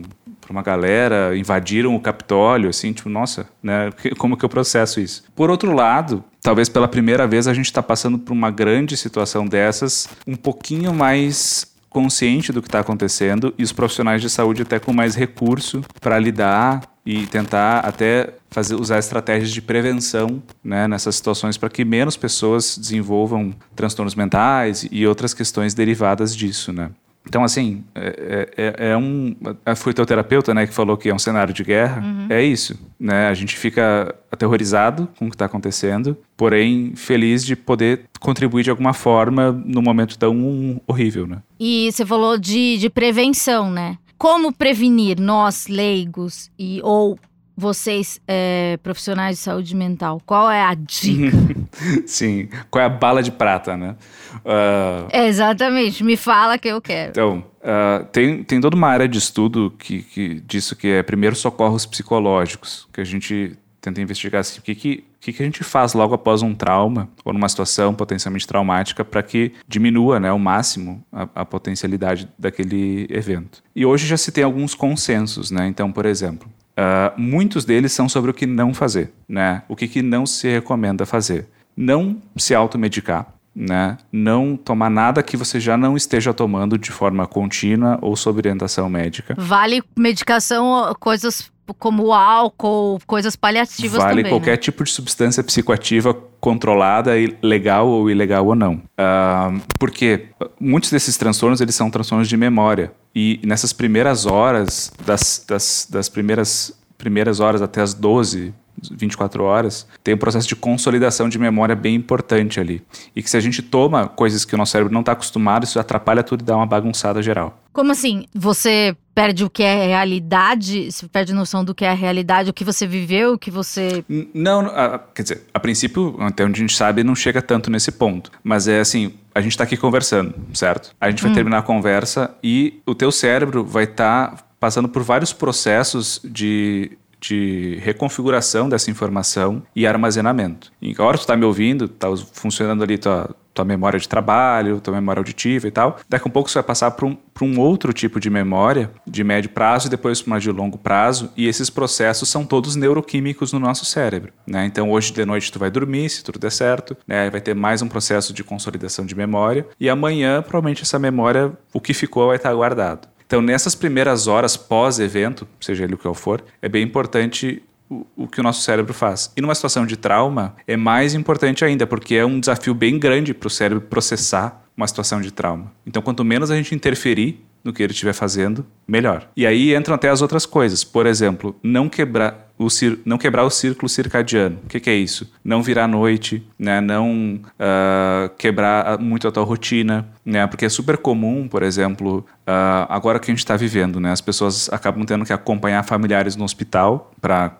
uma 0.49 0.63
galera, 0.63 1.37
invadiram 1.37 1.97
o 1.97 2.01
Capitólio, 2.01 2.71
assim, 2.71 2.93
tipo, 2.93 3.09
nossa, 3.09 3.49
né? 3.61 3.91
Como 4.19 4.37
que 4.37 4.45
eu 4.45 4.49
processo 4.49 5.01
isso? 5.01 5.25
Por 5.35 5.51
outro 5.51 5.73
lado, 5.73 6.23
talvez 6.41 6.69
pela 6.69 6.87
primeira 6.87 7.27
vez 7.27 7.49
a 7.49 7.53
gente 7.53 7.67
está 7.67 7.83
passando 7.83 8.21
por 8.21 8.33
uma 8.33 8.53
grande 8.53 8.97
situação 8.97 9.45
dessas, 9.45 10.09
um 10.29 10.37
pouquinho 10.37 10.95
mais 10.95 11.74
consciente 11.95 12.53
do 12.53 12.61
que 12.61 12.67
está 12.67 12.81
acontecendo 12.81 13.55
e 13.57 13.63
os 13.63 13.71
profissionais 13.71 14.21
de 14.21 14.29
saúde 14.29 14.63
até 14.63 14.81
com 14.81 14.93
mais 14.93 15.15
recurso 15.15 15.81
para 16.01 16.19
lidar 16.19 16.83
e 17.07 17.25
tentar 17.27 17.79
até 17.81 18.35
fazer 18.51 18.75
usar 18.75 18.99
estratégias 18.99 19.51
de 19.53 19.63
prevenção 19.63 20.43
né, 20.63 20.89
nessas 20.89 21.15
situações 21.15 21.57
para 21.57 21.69
que 21.69 21.85
menos 21.85 22.17
pessoas 22.17 22.77
desenvolvam 22.77 23.55
transtornos 23.77 24.17
mentais 24.17 24.89
e 24.91 25.07
outras 25.07 25.33
questões 25.33 25.73
derivadas 25.73 26.35
disso, 26.35 26.73
né? 26.73 26.91
Então, 27.27 27.43
assim, 27.43 27.83
é, 27.95 28.49
é, 28.57 28.89
é 28.91 28.97
um. 28.97 29.35
Foi 29.77 29.95
teu 29.95 30.05
terapeuta, 30.05 30.53
né, 30.53 30.67
que 30.67 30.75
falou 30.75 30.97
que 30.97 31.09
é 31.09 31.15
um 31.15 31.19
cenário 31.19 31.55
de 31.55 31.65
guerra. 31.65 32.03
Uhum. 32.03 32.27
É 32.29 32.43
isso, 32.43 32.79
né? 33.01 33.29
A 33.29 33.35
gente 33.35 33.57
fica 33.57 34.15
aterrorizado 34.31 35.09
com 35.19 35.27
o 35.27 35.29
que 35.31 35.35
está 35.35 35.47
acontecendo, 35.47 36.17
porém 36.37 36.93
feliz 36.95 37.45
de 37.45 37.57
poder 37.57 38.05
contribuir 38.21 38.65
de 38.65 38.71
alguma 38.71 38.93
forma 38.93 39.53
num 39.65 39.83
momento 39.83 40.19
tão 40.19 40.81
horrível, 40.87 41.27
né? 41.27 41.39
E 41.59 41.91
você 41.91 42.05
falou 42.05 42.39
de, 42.39 42.77
de 42.79 42.91
prevenção, 42.91 43.71
né? 43.71 43.97
Como 44.19 44.53
prevenir 44.53 45.19
nós 45.19 45.67
leigos 45.67 46.51
e 46.59 46.81
ou 46.83 47.19
vocês, 47.57 48.21
é, 48.27 48.79
profissionais 48.83 49.37
de 49.37 49.43
saúde 49.43 49.75
mental, 49.77 50.21
qual 50.27 50.51
é 50.51 50.63
a 50.63 50.75
dica? 50.75 51.37
Sim, 52.07 52.49
qual 52.71 52.83
é 52.83 52.87
a 52.87 52.91
bala 52.91 53.23
de 53.23 53.31
prata, 53.31 53.77
né? 53.77 53.97
Uh... 54.45 55.09
É, 55.11 55.27
exatamente, 55.27 56.03
me 56.03 56.17
fala 56.17 56.59
que 56.59 56.69
eu 56.69 56.81
quero. 56.81 57.11
Então, 57.11 57.45
uh, 57.61 58.05
tem, 58.07 58.43
tem 58.43 58.61
toda 58.61 58.77
uma 58.77 58.89
área 58.89 59.07
de 59.07 59.19
estudo 59.19 59.73
que, 59.79 60.03
que, 60.03 60.41
disso 60.41 60.75
que 60.75 60.89
é 60.89 61.03
primeiro 61.03 61.37
socorros 61.37 61.87
psicológicos, 61.87 62.89
que 62.93 63.01
a 63.01 63.05
gente 63.05 63.57
tenta 63.81 64.01
investigar 64.01 64.41
assim, 64.41 64.61
o 64.61 64.63
que, 64.63 64.75
que, 64.75 65.05
que, 65.21 65.33
que 65.33 65.43
a 65.43 65.45
gente 65.45 65.63
faz 65.63 65.93
logo 65.93 66.15
após 66.15 66.41
um 66.41 66.55
trauma 66.55 67.09
ou 67.23 67.35
numa 67.35 67.49
situação 67.49 67.95
potencialmente 67.95 68.47
traumática 68.47 69.05
para 69.05 69.23
que 69.23 69.53
diminua 69.69 70.19
né, 70.19 70.31
ao 70.31 70.39
máximo 70.39 71.05
a, 71.13 71.29
a, 71.35 71.45
potencialidade 71.45 72.29
daquele 72.39 73.07
evento. 73.11 73.63
E 73.77 73.85
hoje 73.85 74.07
já 74.07 74.17
se 74.17 74.33
tem 74.33 74.43
alguns 74.43 74.75
consensos, 74.75 75.51
né? 75.51 75.67
Então, 75.67 75.93
por 75.93 76.07
exemplo, 76.07 76.49
Uh, 76.77 77.21
muitos 77.21 77.65
deles 77.65 77.93
são 77.93 78.09
sobre 78.09 78.31
o 78.31 78.35
que 78.35 78.47
não 78.47 78.75
fazer, 78.75 79.13
né? 79.29 79.63
O 79.69 79.77
que, 79.77 79.87
que 79.87 80.03
não 80.03 80.27
se 80.27 80.49
recomenda 80.49 81.07
fazer. 81.07 81.47
Não 81.77 82.17
se 82.37 82.55
automedicar, 82.55 83.27
né? 83.55 83.97
Não 84.13 84.57
tomar 84.57 84.91
nada 84.91 85.23
que 85.23 85.37
você 85.37 85.61
já 85.61 85.77
não 85.77 85.97
esteja 85.97 86.35
tomando 86.35 86.77
de 86.77 86.91
forma 86.91 87.27
contínua 87.27 87.99
ou 88.03 88.17
sob 88.17 88.39
orientação 88.39 88.89
médica. 88.89 89.35
Vale 89.39 89.83
medicação, 89.97 90.95
coisas 90.99 91.51
como 91.73 92.13
álcool, 92.13 92.99
coisas 93.07 93.37
paliativas 93.37 93.99
vale 93.99 94.11
também. 94.11 94.25
Vale 94.25 94.35
qualquer 94.35 94.51
né? 94.53 94.57
tipo 94.57 94.85
de 94.85 94.91
substância 94.91 95.43
psicoativa 95.43 96.13
controlada, 96.41 97.13
legal 97.43 97.89
ou 97.89 98.11
ilegal 98.11 98.47
ou 98.47 98.55
não. 98.55 98.75
Uh, 98.75 99.61
porque 99.79 100.27
muitos 100.61 100.91
desses 100.91 101.17
transtornos 101.17 101.61
eles 101.61 101.75
são 101.75 101.91
transtornos 101.91 102.29
de 102.29 102.37
memória. 102.37 102.93
E 103.15 103.41
nessas 103.45 103.73
primeiras 103.73 104.27
horas, 104.27 104.93
das, 105.07 105.45
das, 105.49 105.89
das 105.89 106.09
primeiras, 106.09 106.77
primeiras 106.99 107.41
horas 107.41 107.63
até 107.63 107.81
as 107.81 107.95
12, 107.95 108.53
24 108.91 109.43
horas, 109.45 109.87
tem 110.03 110.15
um 110.15 110.19
processo 110.19 110.49
de 110.49 110.57
consolidação 110.57 111.29
de 111.29 111.39
memória 111.39 111.75
bem 111.75 111.95
importante 111.95 112.61
ali. 112.61 112.83
E 113.15 113.23
que 113.23 113.31
se 113.31 113.37
a 113.37 113.41
gente 113.41 113.63
toma 113.63 114.09
coisas 114.09 114.45
que 114.45 114.55
o 114.55 114.59
nosso 114.59 114.73
cérebro 114.73 114.93
não 114.93 115.01
está 115.01 115.13
acostumado, 115.13 115.65
isso 115.65 115.79
atrapalha 115.79 116.23
tudo 116.23 116.43
e 116.43 116.45
dá 116.45 116.57
uma 116.57 116.67
bagunçada 116.67 117.23
geral. 117.23 117.59
Como 117.73 117.91
assim? 117.91 118.27
Você 118.33 118.97
perde 119.15 119.45
o 119.45 119.51
que 119.51 119.63
é 119.63 119.87
realidade? 119.87 120.93
Você 120.93 121.09
perde 121.09 121.33
noção 121.33 121.65
do 121.65 121.75
que 121.75 121.85
é 121.85 121.91
a 121.91 121.95
realidade, 121.95 122.51
o 122.51 122.53
que 122.53 122.65
você 122.65 122.87
viveu, 122.87 123.33
o 123.33 123.39
que 123.39 123.51
você. 123.51 124.05
Não, 124.33 124.71
quer 125.13 125.23
dizer, 125.23 125.43
a 125.53 125.59
princípio, 125.59 126.17
até 126.21 126.45
onde 126.45 126.61
a 126.61 126.61
gente 126.61 126.77
sabe, 126.77 127.03
não 127.03 127.17
chega 127.17 127.43
tanto 127.43 127.71
nesse 127.71 127.91
ponto. 127.91 128.31
Mas 128.43 128.69
é 128.69 128.81
assim, 128.81 129.15
a 129.35 129.41
gente 129.41 129.53
está 129.53 129.65
aqui 129.65 129.77
conversando, 129.77 130.35
certo? 130.53 130.95
A 131.01 131.11
gente 131.11 131.23
vai 131.23 131.33
hum. 131.33 131.35
terminar 131.35 131.59
a 131.59 131.63
conversa 131.63 132.35
e 132.43 132.81
o 132.87 132.95
teu 132.95 133.11
cérebro 133.11 133.65
vai 133.65 133.85
estar 133.85 134.31
tá 134.31 134.45
passando 134.61 134.89
por 134.89 135.03
vários 135.03 135.33
processos 135.33 136.21
de 136.25 136.97
de 137.29 137.79
reconfiguração 137.83 138.69
dessa 138.69 138.91
informação 138.91 139.63
e 139.75 139.87
armazenamento. 139.87 140.71
E 140.81 140.95
a 140.97 141.03
hora 141.03 141.13
que 141.13 141.21
tu 141.21 141.23
está 141.23 141.37
me 141.37 141.45
ouvindo, 141.45 141.87
está 141.87 142.15
funcionando 142.33 142.83
ali 142.83 142.99
tua, 142.99 143.35
tua 143.55 143.65
memória 143.65 143.99
de 143.99 144.09
trabalho, 144.09 144.81
tua 144.81 144.93
memória 144.93 145.21
auditiva 145.21 145.67
e 145.67 145.71
tal. 145.71 145.97
Daqui 146.09 146.27
a 146.27 146.29
um 146.29 146.33
pouco 146.33 146.51
você 146.51 146.55
vai 146.55 146.65
passar 146.65 146.91
para 146.91 147.07
um, 147.07 147.17
um 147.41 147.59
outro 147.59 147.93
tipo 147.93 148.21
de 148.21 148.29
memória, 148.29 148.91
de 149.07 149.25
médio 149.25 149.51
prazo 149.51 149.87
e 149.87 149.91
depois 149.91 150.21
uma 150.23 150.39
de 150.39 150.51
longo 150.51 150.77
prazo. 150.77 151.31
E 151.37 151.47
esses 151.47 151.71
processos 151.71 152.29
são 152.29 152.45
todos 152.45 152.77
neuroquímicos 152.77 153.53
no 153.53 153.61
nosso 153.61 153.85
cérebro. 153.85 154.33
Né? 154.47 154.67
Então 154.67 154.91
hoje 154.91 155.13
de 155.13 155.25
noite 155.25 155.51
tu 155.51 155.59
vai 155.59 155.71
dormir, 155.71 156.11
se 156.11 156.23
tudo 156.23 156.39
der 156.39 156.53
certo, 156.53 156.97
né? 157.07 157.31
vai 157.31 157.41
ter 157.41 157.55
mais 157.55 157.81
um 157.81 157.89
processo 157.89 158.35
de 158.35 158.45
consolidação 158.45 159.07
de 159.07 159.15
memória. 159.15 159.67
E 159.81 159.89
amanhã, 159.89 160.43
provavelmente, 160.43 160.83
essa 160.83 160.99
memória, 160.99 161.53
o 161.73 161.81
que 161.81 161.95
ficou, 161.95 162.27
vai 162.29 162.37
estar 162.37 162.53
guardado. 162.55 163.14
Então, 163.27 163.41
nessas 163.41 163.75
primeiras 163.75 164.27
horas 164.27 164.57
pós-evento, 164.57 165.47
seja 165.61 165.85
ele 165.85 165.95
o 165.95 165.99
que 165.99 166.13
for, 166.15 166.45
é 166.61 166.69
bem 166.69 166.83
importante 166.83 167.63
o, 167.89 168.07
o, 168.17 168.29
que 168.29 168.41
o 168.41 168.43
nosso 168.43 168.63
cérebro 168.63 168.93
faz. 168.93 169.33
E 169.37 169.41
numa 169.41 169.55
situação 169.55 169.87
de 169.87 169.97
trauma, 169.97 170.55
é 170.67 170.77
mais 170.77 171.15
importante 171.15 171.65
ainda, 171.65 171.87
porque 171.87 172.15
é 172.15 172.25
um 172.25 172.41
desafio 172.41 172.75
bem 172.75 172.99
grande 172.99 173.35
para 173.35 173.47
o 173.47 173.51
cérebro 173.51 173.83
processar 173.83 174.63
uma 174.77 174.87
situação 174.87 175.21
de 175.21 175.33
trauma. 175.33 175.73
Então, 175.87 176.03
quanto 176.03 176.25
menos 176.25 176.51
a 176.51 176.57
gente 176.57 176.75
interferir 176.75 177.45
no 177.65 177.73
que 177.73 177.83
ele 177.83 177.93
estiver 177.93 178.13
fazendo, 178.13 178.67
melhor. 178.87 179.27
E 179.35 179.47
aí 179.47 179.75
entram 179.75 179.95
até 179.95 180.11
as 180.11 180.21
outras 180.21 180.45
coisas. 180.45 180.85
Por 180.85 181.07
exemplo, 181.07 181.57
não 181.63 181.89
quebrar 181.89 182.53
o 182.59 182.69
não 183.05 183.19
quebrar 183.19 183.45
o 183.45 183.51
círculo 183.51 183.89
circadiano. 183.89 184.59
O 184.65 184.69
que, 184.69 184.79
que 184.79 184.91
é 184.91 184.95
isso? 184.95 185.33
Não 185.43 185.63
virar 185.63 185.89
noite, 185.89 186.47
né? 186.59 186.81
não 186.81 187.41
uh, 187.43 188.29
quebrar 188.37 188.99
muito 188.99 189.27
a 189.27 189.33
tua 189.33 189.45
rotina, 189.45 190.07
né? 190.25 190.47
porque 190.47 190.65
é 190.65 190.69
super 190.69 190.97
comum, 190.97 191.47
por 191.47 191.63
exemplo, 191.63 192.25
uh, 192.47 192.87
agora 192.89 193.19
que 193.19 193.31
a 193.31 193.33
gente 193.33 193.41
está 193.41 193.57
vivendo, 193.57 194.01
né? 194.01 194.13
as 194.13 194.21
pessoas 194.21 194.73
acabam 194.73 195.05
tendo 195.05 195.25
que 195.25 195.33
acompanhar 195.33 195.83
familiares 195.85 196.35
no 196.37 196.45
hospital 196.45 197.13
para 197.21 197.53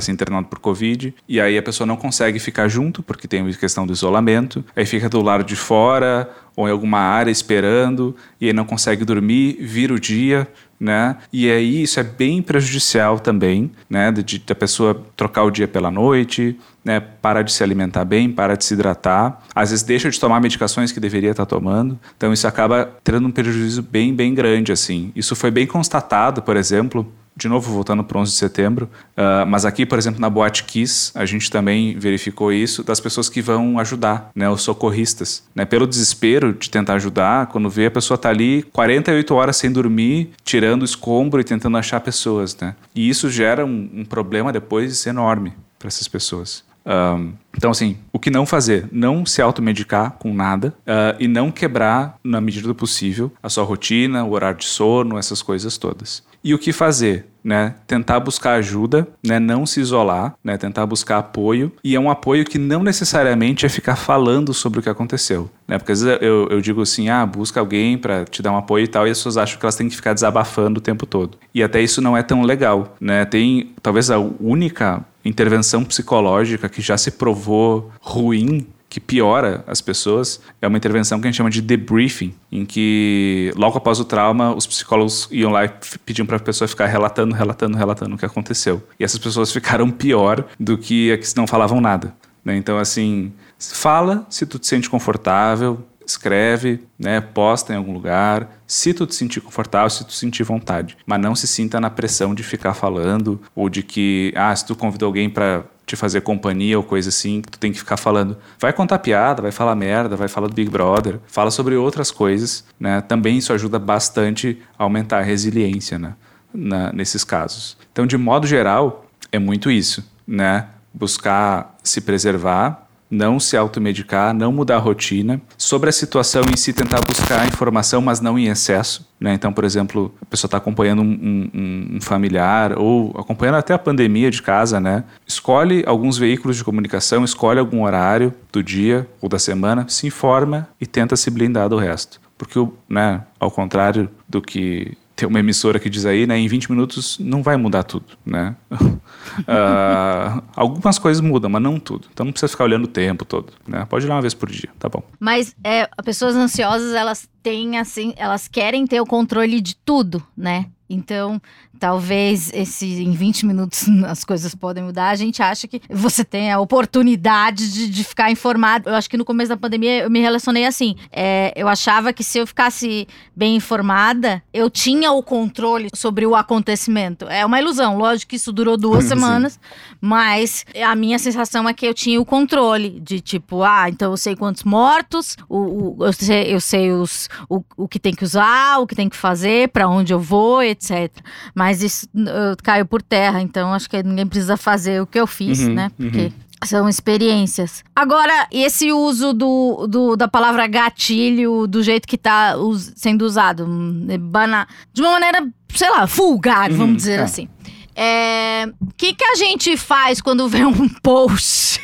ser 0.00 0.12
internado 0.12 0.46
por 0.46 0.58
Covid, 0.58 1.14
e 1.28 1.40
aí 1.40 1.58
a 1.58 1.62
pessoa 1.62 1.86
não 1.86 1.96
consegue 1.96 2.38
ficar 2.38 2.68
junto, 2.68 3.02
porque 3.02 3.26
tem 3.26 3.46
a 3.46 3.52
questão 3.54 3.86
do 3.86 3.92
isolamento, 3.92 4.64
aí 4.76 4.86
fica 4.86 5.08
do 5.08 5.20
lado 5.20 5.44
de 5.44 5.56
fora 5.56 6.30
ou 6.54 6.68
em 6.68 6.70
alguma 6.70 6.98
área 6.98 7.30
esperando, 7.30 8.14
e 8.40 8.46
aí 8.46 8.52
não 8.52 8.64
consegue 8.64 9.04
dormir, 9.04 9.56
vira 9.60 9.94
o 9.94 9.98
dia, 9.98 10.46
né? 10.78 11.16
E 11.32 11.50
aí 11.50 11.82
isso 11.82 12.00
é 12.00 12.02
bem 12.02 12.42
prejudicial 12.42 13.18
também, 13.18 13.70
né? 13.88 14.10
De, 14.10 14.22
de 14.22 14.42
a 14.50 14.54
pessoa 14.54 15.00
trocar 15.16 15.44
o 15.44 15.50
dia 15.50 15.68
pela 15.68 15.90
noite, 15.90 16.58
né? 16.84 17.00
Para 17.00 17.42
de 17.42 17.52
se 17.52 17.62
alimentar 17.62 18.04
bem, 18.04 18.30
para 18.30 18.56
de 18.56 18.64
se 18.64 18.74
hidratar, 18.74 19.40
às 19.54 19.70
vezes 19.70 19.84
deixa 19.84 20.10
de 20.10 20.18
tomar 20.18 20.40
medicações 20.40 20.92
que 20.92 21.00
deveria 21.00 21.30
estar 21.30 21.46
tomando. 21.46 21.98
Então 22.16 22.32
isso 22.32 22.46
acaba 22.46 22.90
tendo 23.04 23.28
um 23.28 23.30
prejuízo 23.30 23.82
bem, 23.82 24.14
bem 24.14 24.34
grande 24.34 24.72
assim. 24.72 25.12
Isso 25.14 25.34
foi 25.36 25.50
bem 25.50 25.66
constatado, 25.66 26.42
por 26.42 26.56
exemplo, 26.56 27.06
de 27.34 27.48
novo 27.48 27.72
voltando 27.72 28.04
para 28.04 28.18
o 28.18 28.20
11 28.20 28.32
de 28.32 28.38
setembro, 28.38 28.90
uh, 29.16 29.46
mas 29.46 29.64
aqui, 29.64 29.86
por 29.86 29.98
exemplo, 29.98 30.20
na 30.20 30.28
Boate 30.28 30.64
Kiss, 30.64 31.10
a 31.14 31.24
gente 31.24 31.50
também 31.50 31.98
verificou 31.98 32.52
isso 32.52 32.84
das 32.84 33.00
pessoas 33.00 33.28
que 33.28 33.40
vão 33.40 33.78
ajudar, 33.78 34.30
né, 34.34 34.48
os 34.50 34.62
socorristas, 34.62 35.42
né, 35.54 35.64
pelo 35.64 35.86
desespero 35.86 36.52
de 36.52 36.68
tentar 36.68 36.94
ajudar, 36.94 37.46
quando 37.46 37.70
vê 37.70 37.86
a 37.86 37.90
pessoa 37.90 38.18
tá 38.18 38.28
ali 38.28 38.62
48 38.72 39.34
horas 39.34 39.56
sem 39.56 39.72
dormir, 39.72 40.30
tirando 40.44 40.84
escombro 40.84 41.40
e 41.40 41.44
tentando 41.44 41.76
achar 41.76 42.00
pessoas, 42.00 42.56
né, 42.60 42.74
e 42.94 43.08
isso 43.08 43.30
gera 43.30 43.64
um, 43.64 43.88
um 43.94 44.04
problema 44.04 44.52
depois 44.52 45.06
enorme 45.06 45.54
para 45.78 45.88
essas 45.88 46.06
pessoas. 46.06 46.62
Um, 46.84 47.32
então, 47.56 47.70
assim, 47.70 47.96
o 48.12 48.18
que 48.18 48.30
não 48.30 48.46
fazer? 48.46 48.88
Não 48.90 49.24
se 49.26 49.42
automedicar 49.42 50.12
com 50.12 50.32
nada 50.32 50.74
uh, 50.80 51.16
e 51.18 51.28
não 51.28 51.50
quebrar, 51.50 52.18
na 52.24 52.40
medida 52.40 52.66
do 52.66 52.74
possível, 52.74 53.30
a 53.42 53.48
sua 53.48 53.64
rotina, 53.64 54.24
o 54.24 54.32
horário 54.32 54.58
de 54.58 54.64
sono, 54.64 55.18
essas 55.18 55.42
coisas 55.42 55.76
todas. 55.76 56.22
E 56.44 56.52
o 56.54 56.58
que 56.58 56.72
fazer? 56.72 57.26
Né? 57.44 57.74
Tentar 57.86 58.20
buscar 58.20 58.54
ajuda, 58.54 59.06
né? 59.24 59.38
não 59.38 59.66
se 59.66 59.80
isolar, 59.80 60.34
né? 60.44 60.56
tentar 60.56 60.86
buscar 60.86 61.18
apoio. 61.18 61.72
E 61.82 61.94
é 61.94 62.00
um 62.00 62.10
apoio 62.10 62.44
que 62.44 62.58
não 62.58 62.82
necessariamente 62.82 63.66
é 63.66 63.68
ficar 63.68 63.96
falando 63.96 64.54
sobre 64.54 64.78
o 64.78 64.82
que 64.82 64.88
aconteceu. 64.88 65.50
Né? 65.66 65.76
Porque 65.78 65.92
às 65.92 66.02
vezes 66.02 66.22
eu, 66.22 66.48
eu 66.48 66.60
digo 66.60 66.82
assim: 66.82 67.08
ah, 67.08 67.26
busca 67.26 67.58
alguém 67.58 67.98
para 67.98 68.24
te 68.24 68.42
dar 68.42 68.52
um 68.52 68.56
apoio 68.56 68.84
e 68.84 68.88
tal, 68.88 69.06
e 69.06 69.10
as 69.10 69.18
pessoas 69.18 69.36
acham 69.36 69.58
que 69.58 69.64
elas 69.64 69.74
têm 69.74 69.88
que 69.88 69.96
ficar 69.96 70.14
desabafando 70.14 70.78
o 70.78 70.82
tempo 70.82 71.04
todo. 71.04 71.36
E 71.52 71.62
até 71.62 71.80
isso 71.80 72.00
não 72.00 72.16
é 72.16 72.22
tão 72.22 72.42
legal. 72.42 72.96
Né? 73.00 73.24
Tem 73.24 73.72
talvez 73.82 74.10
a 74.10 74.18
única 74.18 75.04
intervenção 75.24 75.84
psicológica 75.84 76.68
que 76.68 76.80
já 76.80 76.96
se 76.96 77.12
provou 77.12 77.90
ruim 78.00 78.66
que 78.92 79.00
piora 79.00 79.64
as 79.66 79.80
pessoas 79.80 80.38
é 80.60 80.68
uma 80.68 80.76
intervenção 80.76 81.18
que 81.18 81.26
a 81.26 81.30
gente 81.30 81.38
chama 81.38 81.48
de 81.48 81.62
debriefing, 81.62 82.34
em 82.50 82.66
que 82.66 83.50
logo 83.56 83.78
após 83.78 83.98
o 83.98 84.04
trauma 84.04 84.54
os 84.54 84.66
psicólogos 84.66 85.28
iam 85.30 85.50
lá 85.50 85.64
e 85.64 85.70
pediam 86.04 86.26
para 86.26 86.36
a 86.36 86.40
pessoa 86.40 86.68
ficar 86.68 86.84
relatando, 86.84 87.34
relatando, 87.34 87.74
relatando 87.78 88.14
o 88.14 88.18
que 88.18 88.26
aconteceu. 88.26 88.82
E 89.00 89.04
essas 89.04 89.18
pessoas 89.18 89.50
ficaram 89.50 89.90
pior 89.90 90.44
do 90.60 90.76
que 90.76 91.10
as 91.10 91.32
que 91.32 91.38
não 91.38 91.46
falavam 91.46 91.80
nada. 91.80 92.14
Né? 92.44 92.54
Então, 92.56 92.76
assim, 92.76 93.32
fala 93.58 94.26
se 94.28 94.44
tu 94.44 94.58
te 94.58 94.66
sente 94.66 94.90
confortável, 94.90 95.82
escreve, 96.12 96.80
né, 96.98 97.20
posta 97.20 97.72
em 97.72 97.76
algum 97.76 97.92
lugar, 97.92 98.62
se 98.66 98.94
tu 98.94 99.06
te 99.06 99.14
sentir 99.14 99.40
confortável, 99.40 99.90
se 99.90 100.04
tu 100.04 100.12
sentir 100.12 100.44
vontade, 100.44 100.96
mas 101.04 101.20
não 101.20 101.34
se 101.34 101.46
sinta 101.46 101.80
na 101.80 101.90
pressão 101.90 102.34
de 102.34 102.42
ficar 102.42 102.74
falando 102.74 103.40
ou 103.54 103.68
de 103.68 103.82
que, 103.82 104.32
ah, 104.36 104.54
se 104.54 104.64
tu 104.64 104.74
convidou 104.74 105.06
alguém 105.06 105.28
para 105.28 105.64
te 105.84 105.96
fazer 105.96 106.20
companhia 106.20 106.78
ou 106.78 106.84
coisa 106.84 107.08
assim, 107.08 107.42
tu 107.42 107.58
tem 107.58 107.72
que 107.72 107.78
ficar 107.78 107.96
falando. 107.96 108.36
Vai 108.58 108.72
contar 108.72 108.98
piada, 108.98 109.42
vai 109.42 109.52
falar 109.52 109.74
merda, 109.74 110.16
vai 110.16 110.28
falar 110.28 110.46
do 110.46 110.54
Big 110.54 110.70
Brother, 110.70 111.18
fala 111.26 111.50
sobre 111.50 111.74
outras 111.74 112.10
coisas, 112.10 112.64
né? 112.78 113.00
Também 113.00 113.36
isso 113.36 113.52
ajuda 113.52 113.78
bastante 113.78 114.58
a 114.78 114.84
aumentar 114.84 115.18
a 115.18 115.22
resiliência, 115.22 115.98
né? 115.98 116.14
Na, 116.54 116.92
nesses 116.92 117.24
casos. 117.24 117.76
Então, 117.90 118.06
de 118.06 118.16
modo 118.16 118.46
geral, 118.46 119.06
é 119.30 119.38
muito 119.38 119.70
isso, 119.70 120.04
né? 120.26 120.68
Buscar 120.94 121.76
se 121.82 122.00
preservar, 122.00 122.81
não 123.12 123.38
se 123.38 123.58
automedicar, 123.58 124.32
não 124.32 124.50
mudar 124.50 124.76
a 124.76 124.78
rotina. 124.78 125.38
Sobre 125.58 125.90
a 125.90 125.92
situação 125.92 126.42
em 126.50 126.56
si, 126.56 126.72
tentar 126.72 127.02
buscar 127.06 127.46
informação, 127.46 128.00
mas 128.00 128.22
não 128.22 128.38
em 128.38 128.46
excesso. 128.46 129.06
Né? 129.20 129.34
Então, 129.34 129.52
por 129.52 129.64
exemplo, 129.64 130.14
a 130.22 130.24
pessoa 130.24 130.48
está 130.48 130.56
acompanhando 130.56 131.02
um, 131.02 131.50
um, 131.54 131.96
um, 131.96 132.00
familiar 132.00 132.78
ou 132.78 133.14
acompanhando 133.16 133.56
até 133.56 133.74
a 133.74 133.78
pandemia 133.78 134.30
de 134.30 134.40
casa, 134.40 134.80
né? 134.80 135.04
Escolhe 135.26 135.84
alguns 135.86 136.16
veículos 136.16 136.56
de 136.56 136.64
comunicação, 136.64 137.22
escolhe 137.22 137.60
algum 137.60 137.84
horário 137.84 138.32
do 138.50 138.62
dia 138.62 139.06
ou 139.20 139.28
da 139.28 139.38
semana, 139.38 139.86
se 139.88 140.06
informa 140.06 140.68
e 140.80 140.86
tenta 140.86 141.14
se 141.14 141.30
blindar 141.30 141.68
do 141.68 141.76
resto. 141.76 142.18
Porque, 142.38 142.66
né, 142.88 143.22
ao 143.38 143.50
contrário 143.50 144.08
do 144.26 144.40
que 144.40 144.96
tem 145.14 145.28
uma 145.28 145.40
emissora 145.40 145.78
que 145.78 145.90
diz 145.90 146.06
aí, 146.06 146.26
né, 146.26 146.38
em 146.38 146.48
20 146.48 146.70
minutos 146.70 147.18
não 147.18 147.42
vai 147.42 147.56
mudar 147.56 147.82
tudo, 147.82 148.06
né? 148.24 148.56
uh, 148.70 150.42
algumas 150.56 150.98
coisas 150.98 151.20
mudam, 151.20 151.50
mas 151.50 151.62
não 151.62 151.78
tudo. 151.78 152.08
Então 152.12 152.24
não 152.24 152.32
precisa 152.32 152.50
ficar 152.50 152.64
olhando 152.64 152.84
o 152.84 152.88
tempo 152.88 153.24
todo, 153.24 153.52
né? 153.66 153.86
Pode 153.88 154.06
lá 154.06 154.16
uma 154.16 154.20
vez 154.20 154.34
por 154.34 154.50
dia, 154.50 154.70
tá 154.78 154.88
bom. 154.88 155.02
Mas 155.20 155.54
é, 155.62 155.88
pessoas 156.04 156.34
ansiosas, 156.34 156.94
elas 156.94 157.28
têm 157.42 157.78
assim, 157.78 158.14
elas 158.16 158.48
querem 158.48 158.86
ter 158.86 159.00
o 159.00 159.06
controle 159.06 159.60
de 159.60 159.76
tudo, 159.76 160.22
né? 160.36 160.66
Então, 160.92 161.40
talvez 161.78 162.52
esse 162.52 162.86
em 163.02 163.12
20 163.12 163.46
minutos 163.46 163.86
as 164.06 164.24
coisas 164.24 164.54
podem 164.54 164.84
mudar. 164.84 165.08
A 165.08 165.16
gente 165.16 165.42
acha 165.42 165.66
que 165.66 165.80
você 165.90 166.24
tem 166.24 166.52
a 166.52 166.60
oportunidade 166.60 167.72
de, 167.72 167.88
de 167.88 168.04
ficar 168.04 168.30
informado. 168.30 168.90
Eu 168.90 168.94
acho 168.94 169.08
que 169.08 169.16
no 169.16 169.24
começo 169.24 169.48
da 169.48 169.56
pandemia 169.56 170.04
eu 170.04 170.10
me 170.10 170.20
relacionei 170.20 170.66
assim. 170.66 170.94
É, 171.10 171.52
eu 171.56 171.66
achava 171.66 172.12
que 172.12 172.22
se 172.22 172.38
eu 172.38 172.46
ficasse 172.46 173.08
bem 173.34 173.56
informada, 173.56 174.42
eu 174.52 174.68
tinha 174.68 175.10
o 175.12 175.22
controle 175.22 175.88
sobre 175.94 176.26
o 176.26 176.36
acontecimento. 176.36 177.26
É 177.28 177.44
uma 177.44 177.58
ilusão. 177.58 177.96
Lógico 177.96 178.30
que 178.30 178.36
isso 178.36 178.52
durou 178.52 178.76
duas 178.76 179.04
semanas, 179.08 179.58
mas 180.00 180.64
a 180.84 180.94
minha 180.94 181.18
sensação 181.18 181.68
é 181.68 181.72
que 181.72 181.86
eu 181.86 181.94
tinha 181.94 182.20
o 182.20 182.24
controle 182.24 183.00
de 183.00 183.20
tipo, 183.20 183.62
ah, 183.62 183.88
então 183.88 184.10
eu 184.12 184.16
sei 184.16 184.36
quantos 184.36 184.62
mortos, 184.62 185.36
o, 185.48 185.96
o 185.98 186.06
eu, 186.06 186.12
sei, 186.12 186.54
eu 186.54 186.60
sei 186.60 186.92
os, 186.92 187.28
o, 187.48 187.62
o 187.76 187.88
que 187.88 187.98
tem 187.98 188.14
que 188.14 188.24
usar, 188.24 188.78
o 188.78 188.86
que 188.86 188.94
tem 188.94 189.08
que 189.08 189.16
fazer, 189.16 189.68
para 189.68 189.88
onde 189.88 190.12
eu 190.12 190.20
vou, 190.20 190.62
etc 190.62 190.81
etc. 190.82 191.14
Mas 191.54 191.82
isso 191.82 192.06
uh, 192.14 192.56
caiu 192.62 192.84
por 192.86 193.00
terra, 193.02 193.40
então 193.40 193.72
acho 193.72 193.88
que 193.88 194.02
ninguém 194.02 194.26
precisa 194.26 194.56
fazer 194.56 195.00
o 195.00 195.06
que 195.06 195.18
eu 195.18 195.26
fiz, 195.26 195.60
uhum, 195.60 195.74
né? 195.74 195.90
Porque. 195.96 196.24
Uhum. 196.24 196.32
São 196.64 196.88
experiências. 196.88 197.82
Agora, 197.92 198.46
esse 198.52 198.92
uso 198.92 199.32
do, 199.32 199.88
do, 199.88 200.14
da 200.14 200.28
palavra 200.28 200.64
gatilho 200.68 201.66
do 201.66 201.82
jeito 201.82 202.06
que 202.06 202.14
está 202.14 202.54
sendo 202.94 203.22
usado, 203.22 203.64
hum, 203.64 204.06
bana, 204.20 204.68
de 204.92 205.02
uma 205.02 205.10
maneira, 205.10 205.44
sei 205.74 205.90
lá, 205.90 206.04
vulgar, 206.04 206.70
uhum, 206.70 206.76
vamos 206.76 206.96
dizer 206.98 207.18
tá. 207.18 207.24
assim. 207.24 207.46
O 207.46 208.00
é, 208.00 208.72
que, 208.96 209.12
que 209.12 209.24
a 209.24 209.34
gente 209.34 209.76
faz 209.76 210.20
quando 210.20 210.48
vê 210.48 210.64
um 210.64 210.88
post 211.02 211.80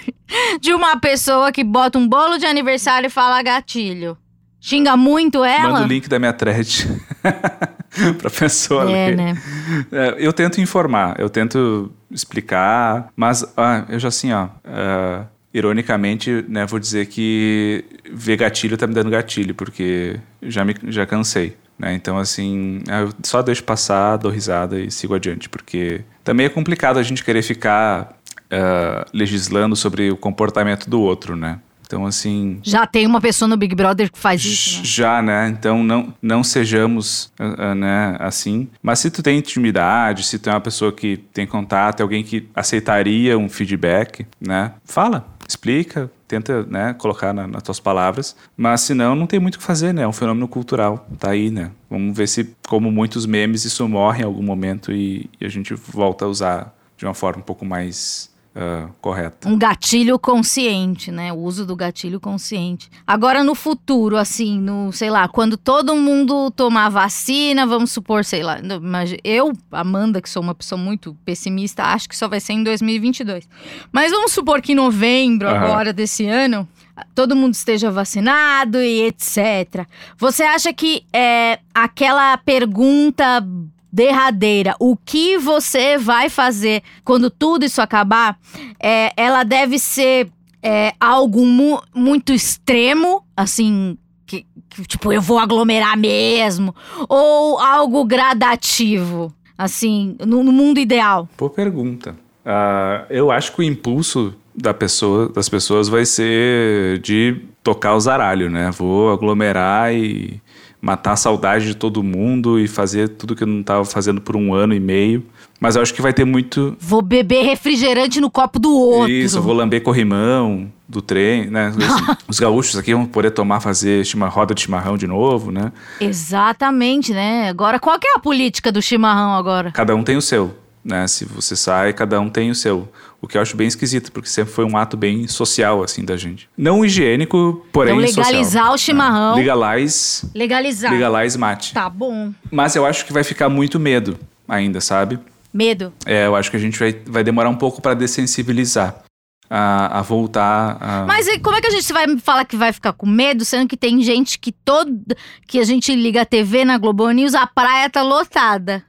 de 0.61 0.73
uma 0.73 0.97
pessoa 1.01 1.51
que 1.51 1.65
bota 1.65 1.99
um 1.99 2.07
bolo 2.07 2.39
de 2.39 2.47
aniversário 2.47 3.09
e 3.09 3.11
fala 3.11 3.43
gatilho? 3.43 4.17
Xinga 4.61 4.97
muito 4.97 5.45
ela? 5.45 5.71
Manda 5.71 5.85
o 5.85 5.89
link 5.89 6.09
da 6.09 6.19
minha 6.19 6.33
thread. 6.33 7.01
pra 8.19 8.31
pessoa 8.31 8.83
é, 8.91 9.09
ler. 9.09 9.17
Né? 9.17 9.43
É, 9.91 10.17
eu 10.19 10.33
tento 10.33 10.61
informar, 10.61 11.19
eu 11.19 11.29
tento 11.29 11.93
explicar, 12.11 13.09
mas 13.17 13.45
ah, 13.57 13.85
eu 13.89 13.99
já 13.99 14.09
assim, 14.09 14.33
ó. 14.33 14.47
Uh, 14.65 15.27
ironicamente, 15.53 16.45
né, 16.49 16.67
vou 16.67 16.79
dizer 16.79 17.07
que 17.07 17.85
ver 18.11 18.37
gatilho 18.37 18.77
tá 18.77 18.87
me 18.87 18.95
dando 18.95 19.11
gatilho, 19.11 19.55
porque 19.55 20.21
já, 20.43 20.65
me, 20.65 20.75
já 20.89 21.07
cansei. 21.07 21.57
Né? 21.79 21.95
Então, 21.95 22.19
assim, 22.19 22.83
eu 22.87 23.13
só 23.23 23.41
deixo 23.41 23.63
passar, 23.65 24.17
dou 24.17 24.31
risada 24.31 24.79
e 24.79 24.91
sigo 24.91 25.15
adiante, 25.15 25.49
porque 25.49 26.03
também 26.25 26.47
é 26.47 26.49
complicado 26.49 26.99
a 26.99 27.03
gente 27.03 27.25
querer 27.25 27.43
ficar 27.43 28.19
uh, 28.53 29.09
legislando 29.13 29.77
sobre 29.77 30.11
o 30.11 30.17
comportamento 30.17 30.91
do 30.91 31.01
outro, 31.01 31.37
né? 31.37 31.61
Então, 31.89 32.05
assim. 32.05 32.61
Já 32.63 32.87
tem 32.87 33.07
uma 33.07 33.19
pessoa 33.19 33.49
no 33.49 33.57
Big 33.57 33.75
Brother 33.75 34.13
que 34.13 34.19
faz 34.19 34.45
isso, 34.45 34.81
né? 34.81 34.85
Já, 34.85 35.23
né? 35.23 35.49
Então, 35.49 35.83
não, 35.83 36.13
não 36.21 36.45
sejamos 36.45 37.33
uh, 37.41 37.71
uh, 37.71 37.75
né, 37.75 38.15
assim. 38.21 38.69
Mas 38.83 38.99
se 38.99 39.11
tu 39.11 39.23
tem 39.23 39.39
intimidade, 39.39 40.23
se 40.23 40.39
tu 40.39 40.51
é 40.51 40.53
uma 40.53 40.61
pessoa 40.61 40.93
que 40.93 41.17
tem 41.33 41.47
contato, 41.47 42.03
alguém 42.03 42.23
que 42.23 42.47
aceitaria 42.55 43.39
um 43.39 43.49
feedback, 43.49 44.27
né? 44.39 44.75
Fala, 44.85 45.27
explica, 45.49 46.11
tenta 46.29 46.63
né, 46.65 46.93
colocar 46.93 47.33
na, 47.33 47.47
nas 47.47 47.63
tuas 47.63 47.81
palavras, 47.81 48.37
mas 48.55 48.83
senão 48.83 49.17
não 49.17 49.27
tem 49.27 49.41
muito 49.41 49.55
o 49.55 49.59
que 49.59 49.65
fazer, 49.65 49.95
né? 49.95 50.03
É 50.03 50.07
um 50.07 50.13
fenômeno 50.13 50.47
cultural, 50.47 51.09
tá 51.19 51.31
aí, 51.31 51.51
né? 51.51 51.71
Vamos 51.89 52.15
ver 52.15 52.29
se, 52.29 52.55
como 52.69 52.93
muitos 52.93 53.25
memes, 53.25 53.65
isso 53.65 53.89
morre 53.89 54.21
em 54.21 54.27
algum 54.27 54.43
momento 54.43 54.93
e, 54.93 55.31
e 55.41 55.47
a 55.47 55.49
gente 55.49 55.73
volta 55.73 56.27
a 56.27 56.29
usar 56.29 56.75
de 56.99 57.07
uma 57.07 57.15
forma 57.15 57.41
um 57.41 57.45
pouco 57.45 57.65
mais 57.65 58.31
uh, 58.59 58.93
correta. 59.01 59.49
Um 59.49 59.57
gatilho 59.57 60.19
consciente, 60.19 61.13
né? 61.13 61.33
O 61.33 61.37
uso 61.37 61.65
do 61.65 61.77
gatilho 61.77 62.19
consciente. 62.19 62.91
Agora, 63.07 63.45
no 63.45 63.55
futuro, 63.55 64.17
assim, 64.17 64.61
no, 64.61 64.93
sei 64.93 65.11
lá, 65.11 65.29
quando 65.29 65.57
todo 65.57 65.95
mundo 65.95 66.51
tomar 66.51 66.89
vacina, 66.89 67.65
vamos 67.67 67.93
supor, 67.93 68.25
sei 68.25 68.43
lá, 68.43 68.59
mas 68.83 69.15
eu, 69.23 69.53
Amanda, 69.71 70.21
que 70.21 70.29
sou 70.29 70.43
uma 70.43 70.55
pessoa 70.55 70.79
muito 70.79 71.17
pessimista, 71.25 71.85
acho 71.85 72.09
que 72.09 72.17
só 72.17 72.27
vai 72.27 72.41
ser 72.41 72.55
em 72.55 72.65
2022. 72.65 73.49
Mas 73.93 74.11
vamos 74.11 74.33
supor 74.33 74.61
que 74.61 74.73
em 74.73 74.75
novembro, 74.75 75.49
uhum. 75.49 75.55
agora 75.55 75.93
desse 75.93 76.27
ano, 76.27 76.69
todo 77.15 77.37
mundo 77.37 77.55
esteja 77.55 77.91
vacinado 77.91 78.83
e 78.83 79.03
etc. 79.07 79.87
Você 80.17 80.43
acha 80.43 80.73
que 80.73 81.05
é 81.13 81.61
aquela 81.73 82.37
pergunta 82.39 83.47
derradeira, 83.93 84.75
o 84.79 84.97
que 84.97 85.39
você 85.39 85.97
vai 85.99 86.29
fazer 86.29 86.83
quando 87.05 87.31
tudo 87.31 87.65
isso 87.65 87.81
acabar, 87.81 88.39
é, 88.81 89.13
ela 89.17 89.43
deve 89.45 89.79
ser 89.79 90.29
é, 90.63 90.93
algo 91.01 91.45
mu 91.45 91.81
muito 91.95 92.33
extremo, 92.33 93.25
assim, 93.37 93.97
que, 94.27 94.45
que, 94.69 94.85
tipo, 94.85 95.13
eu 95.13 95.23
vou 95.23 95.39
aglomerar 95.39 95.97
mesmo, 95.97 96.75
ou 97.09 97.59
algo 97.59 98.05
gradativo, 98.05 99.33
assim, 99.57 100.17
no, 100.21 100.43
no 100.43 100.53
mundo 100.53 100.79
ideal? 100.79 101.29
Boa 101.37 101.51
pergunta. 101.51 102.15
Uh, 102.45 103.05
eu 103.11 103.31
acho 103.31 103.53
que 103.53 103.61
o 103.61 103.63
impulso 103.63 104.35
da 104.55 104.73
pessoa, 104.75 105.29
das 105.29 105.49
pessoas 105.49 105.89
vai 105.89 106.05
ser 106.05 106.99
de 107.01 107.43
tocar 107.63 107.95
o 107.95 108.01
zaralho, 108.01 108.51
né? 108.51 108.71
Vou 108.71 109.13
aglomerar 109.13 109.95
e 109.95 110.41
matar 110.81 111.13
a 111.13 111.17
saudade 111.17 111.67
de 111.67 111.75
todo 111.75 112.03
mundo 112.03 112.59
e 112.59 112.69
fazer 112.69 113.09
tudo 113.09 113.35
que 113.35 113.43
eu 113.43 113.47
não 113.47 113.61
estava 113.61 113.85
fazendo 113.85 114.21
por 114.21 114.37
um 114.37 114.55
ano 114.55 114.75
e 114.75 114.81
meio. 114.81 115.25
Mas 115.61 115.75
eu 115.75 115.83
acho 115.83 115.93
que 115.93 116.01
vai 116.01 116.13
ter 116.13 116.25
muito. 116.25 116.77
Vou 116.79 117.03
beber 117.03 117.43
refrigerante 117.43 118.21
no 118.21 118.31
copo 118.31 118.59
do 118.61 118.73
outro. 118.73 119.11
Isso, 119.11 119.43
vou 119.43 119.53
lamber 119.53 119.83
corrimão 119.83 120.71
do 120.89 121.03
trem, 121.03 121.51
né? 121.51 121.73
Os 122.29 122.39
gaúchos 122.39 122.77
aqui 122.77 122.95
vão 122.95 123.05
poder 123.05 123.33
tomar, 123.33 123.61
fazer 123.61 124.05
roda 124.31 124.55
de 124.55 124.63
chimarrão 124.63 124.97
de 124.97 125.07
novo, 125.07 125.51
né? 125.51 125.73
Exatamente, 126.01 127.13
né? 127.13 127.49
Agora, 127.49 127.81
qual 127.81 127.99
que 127.99 128.07
é 128.07 128.15
a 128.15 128.21
política 128.21 128.71
do 128.71 128.81
chimarrão 128.81 129.35
agora? 129.35 129.73
Cada 129.73 129.95
um 129.97 130.03
tem 130.05 130.17
o 130.17 130.23
seu, 130.23 130.55
né? 130.85 131.07
Se 131.07 131.25
você 131.25 131.57
sai, 131.57 131.93
cada 131.93 132.21
um 132.21 132.29
tem 132.29 132.51
o 132.51 132.55
seu. 132.55 132.89
O 133.21 133.27
que 133.27 133.37
eu 133.37 133.43
acho 133.43 133.57
bem 133.57 133.67
esquisito, 133.67 134.13
porque 134.13 134.29
sempre 134.29 134.53
foi 134.53 134.65
um 134.65 134.77
ato 134.77 134.97
bem 134.97 135.27
social, 135.27 135.83
assim, 135.83 136.05
da 136.05 136.17
gente. 136.17 136.49
Não 136.57 136.85
higiênico, 136.85 137.67
porém 137.73 137.95
então, 137.95 138.23
legalizar 138.23 138.45
social. 138.45 138.75
o 138.75 138.79
chimarrão. 138.79 139.33
É. 139.33 139.37
Legalize. 139.37 140.31
Legalizar. 140.35 140.93
Legalize 140.93 141.37
mate. 141.37 141.75
Tá 141.75 141.91
bom. 141.91 142.33
Mas 142.51 142.77
eu 142.77 142.87
acho 142.87 143.05
que 143.05 143.13
vai 143.13 143.25
ficar 143.25 143.49
muito 143.49 143.79
medo 143.79 144.19
ainda, 144.49 144.81
sabe? 144.81 145.19
Medo. 145.53 145.93
É, 146.07 146.27
eu 146.27 146.37
acho 146.37 146.51
que 146.51 146.57
a 146.57 146.61
gente 146.61 146.79
vai, 146.79 146.93
vai 147.07 147.25
demorar 147.25 147.49
um 147.49 147.57
pouco 147.57 147.83
para 147.83 147.95
dessensibilizar. 147.95 149.03
A, 149.51 150.01
a, 150.01 150.03
voltar 150.03 150.77
a... 150.79 151.07
Mas 151.07 151.27
como 151.39 151.57
é 151.57 151.61
que 151.63 151.69
a 151.69 151.71
gente 151.71 151.91
vai 151.91 152.19
falar 152.19 152.45
que 152.45 152.55
vai 152.55 152.71
ficar 152.71 152.93
com 152.93 153.07
medo, 153.07 153.47
sendo 153.47 153.67
que 153.67 153.79
tem 153.79 154.03
gente 154.03 154.39
que 154.39 154.53
todo 154.53 155.17
que 155.47 155.59
a 155.59 155.65
gente 155.65 155.95
liga 155.95 156.21
a 156.21 156.27
TV 156.27 156.67
na 156.67 156.77
Globo 156.77 157.11
News, 157.11 157.35
a 157.35 157.47
praia 157.47 157.89
tá 157.89 158.03
lotada. 158.03 158.85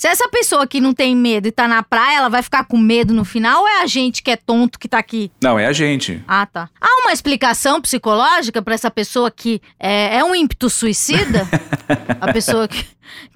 Se 0.00 0.08
essa 0.08 0.26
pessoa 0.30 0.66
que 0.66 0.80
não 0.80 0.94
tem 0.94 1.14
medo 1.14 1.46
e 1.46 1.52
tá 1.52 1.68
na 1.68 1.82
praia, 1.82 2.16
ela 2.16 2.30
vai 2.30 2.42
ficar 2.42 2.64
com 2.64 2.78
medo 2.78 3.12
no 3.12 3.22
final 3.22 3.60
ou 3.60 3.68
é 3.68 3.82
a 3.82 3.86
gente 3.86 4.22
que 4.22 4.30
é 4.30 4.36
tonto 4.36 4.78
que 4.78 4.88
tá 4.88 4.96
aqui? 4.96 5.30
Não, 5.42 5.58
é 5.58 5.66
a 5.66 5.74
gente. 5.74 6.24
Ah, 6.26 6.46
tá. 6.46 6.70
Há 6.80 7.02
uma 7.02 7.12
explicação 7.12 7.82
psicológica 7.82 8.62
para 8.62 8.72
essa 8.72 8.90
pessoa 8.90 9.30
que 9.30 9.60
é, 9.78 10.16
é 10.16 10.24
um 10.24 10.34
ímpeto 10.34 10.70
suicida? 10.70 11.46
a 12.18 12.32
pessoa 12.32 12.66
que, 12.66 12.86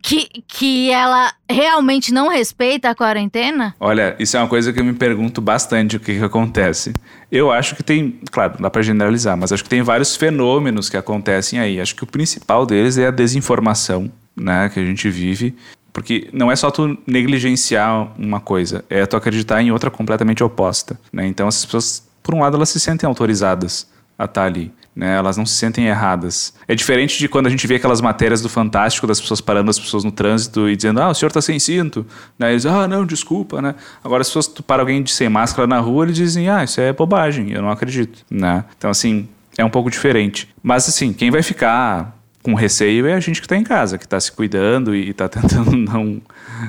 que, 0.01 0.43
que 0.49 0.91
ela 0.91 1.35
realmente 1.47 2.15
não 2.15 2.29
respeita 2.29 2.89
a 2.89 2.95
quarentena? 2.95 3.75
Olha, 3.79 4.17
isso 4.19 4.35
é 4.39 4.41
uma 4.41 4.49
coisa 4.49 4.73
que 4.73 4.81
eu 4.81 4.85
me 4.87 4.95
pergunto 4.95 5.43
bastante 5.43 5.99
o 5.99 6.01
que, 6.01 6.19
que 6.19 6.25
acontece. 6.25 6.95
Eu 7.31 7.53
acho 7.53 7.77
que 7.77 7.83
tem, 7.83 8.19
claro, 8.31 8.55
não 8.55 8.63
dá 8.63 8.71
para 8.71 8.81
generalizar, 8.81 9.37
mas 9.37 9.53
acho 9.53 9.63
que 9.63 9.69
tem 9.69 9.83
vários 9.83 10.17
fenômenos 10.17 10.89
que 10.89 10.97
acontecem 10.97 11.59
aí. 11.59 11.79
Acho 11.79 11.95
que 11.95 12.05
o 12.05 12.07
principal 12.07 12.65
deles 12.65 12.97
é 12.97 13.09
a 13.09 13.11
desinformação, 13.11 14.11
né, 14.35 14.71
que 14.71 14.81
a 14.81 14.87
gente 14.87 15.11
vive 15.11 15.55
porque 15.95 16.29
não 16.33 16.51
é 16.51 16.57
só 16.57 16.73
tu 16.73 16.99
negligenciar 17.07 18.13
uma 18.19 18.41
coisa, 18.41 18.85
é 18.91 19.07
tu 19.07 19.17
acreditar 19.17 19.63
em 19.63 19.71
outra 19.71 19.93
completamente 19.93 20.43
oposta. 20.43 20.99
Né? 21.13 21.25
Então 21.29 21.47
essas 21.47 21.65
pessoas, 21.65 22.07
por 22.21 22.35
um 22.35 22.41
lado, 22.41 22.57
elas 22.57 22.69
se 22.69 22.81
sentem 22.81 23.07
autorizadas 23.07 23.89
a 24.19 24.25
estar 24.25 24.45
ali. 24.45 24.73
Né? 24.95 25.17
Elas 25.17 25.37
não 25.37 25.47
se 25.47 25.55
sentem 25.55 25.87
erradas. 25.87 26.53
É 26.67 26.75
diferente 26.75 27.17
de 27.17 27.29
quando 27.29 27.47
a 27.47 27.51
gente 27.51 27.65
vê 27.69 27.77
aquelas 27.77 28.01
matérias 28.01 28.43
do 28.43 28.49
Fantástico 28.49 29.07
das 29.07 29.21
pessoas 29.21 29.41
parando 29.41 29.71
as 29.71 29.79
pessoas 29.79 30.03
no 30.03 30.11
trânsito 30.11 30.69
e 30.69 30.75
dizendo, 30.75 31.01
ah, 31.01 31.11
o 31.11 31.15
senhor 31.15 31.29
está 31.29 31.41
sem 31.41 31.61
cinto. 31.61 32.05
Né? 32.37 32.51
Eles, 32.51 32.67
ah, 32.67 32.89
não, 32.89 33.07
desculpa, 33.07 33.63
né? 33.63 33.77
Agora, 34.03 34.23
as 34.23 34.29
pessoas, 34.29 34.49
tu 34.49 34.65
para 34.65 34.83
alguém 34.83 35.01
de 35.01 35.13
sem 35.13 35.29
máscara 35.29 35.67
na 35.67 35.79
rua, 35.79 36.07
eles 36.07 36.17
dizem, 36.17 36.49
ah, 36.49 36.65
isso 36.65 36.81
é 36.81 36.93
bobagem, 36.93 37.53
eu 37.53 37.63
não 37.63 37.71
acredito, 37.71 38.25
né? 38.29 38.65
Então, 38.77 38.91
assim, 38.91 39.29
é 39.57 39.65
um 39.65 39.71
pouco 39.71 39.91
diferente. 39.91 40.49
Mas, 40.61 40.89
assim, 40.89 41.13
quem 41.13 41.31
vai 41.31 41.43
ficar 41.43 42.14
com 42.45 42.53
receio 42.53 43.07
é 43.07 43.15
a 43.15 43.21
gente 43.21 43.41
que 43.41 43.47
está 43.47 43.57
em 43.57 43.65
casa, 43.65 43.97
que 43.97 44.05
está 44.05 44.21
se 44.21 44.31
cuidando 44.31 44.95
e 44.95 45.09
está 45.09 45.27
tentando 45.31 45.75
não, 45.75 46.21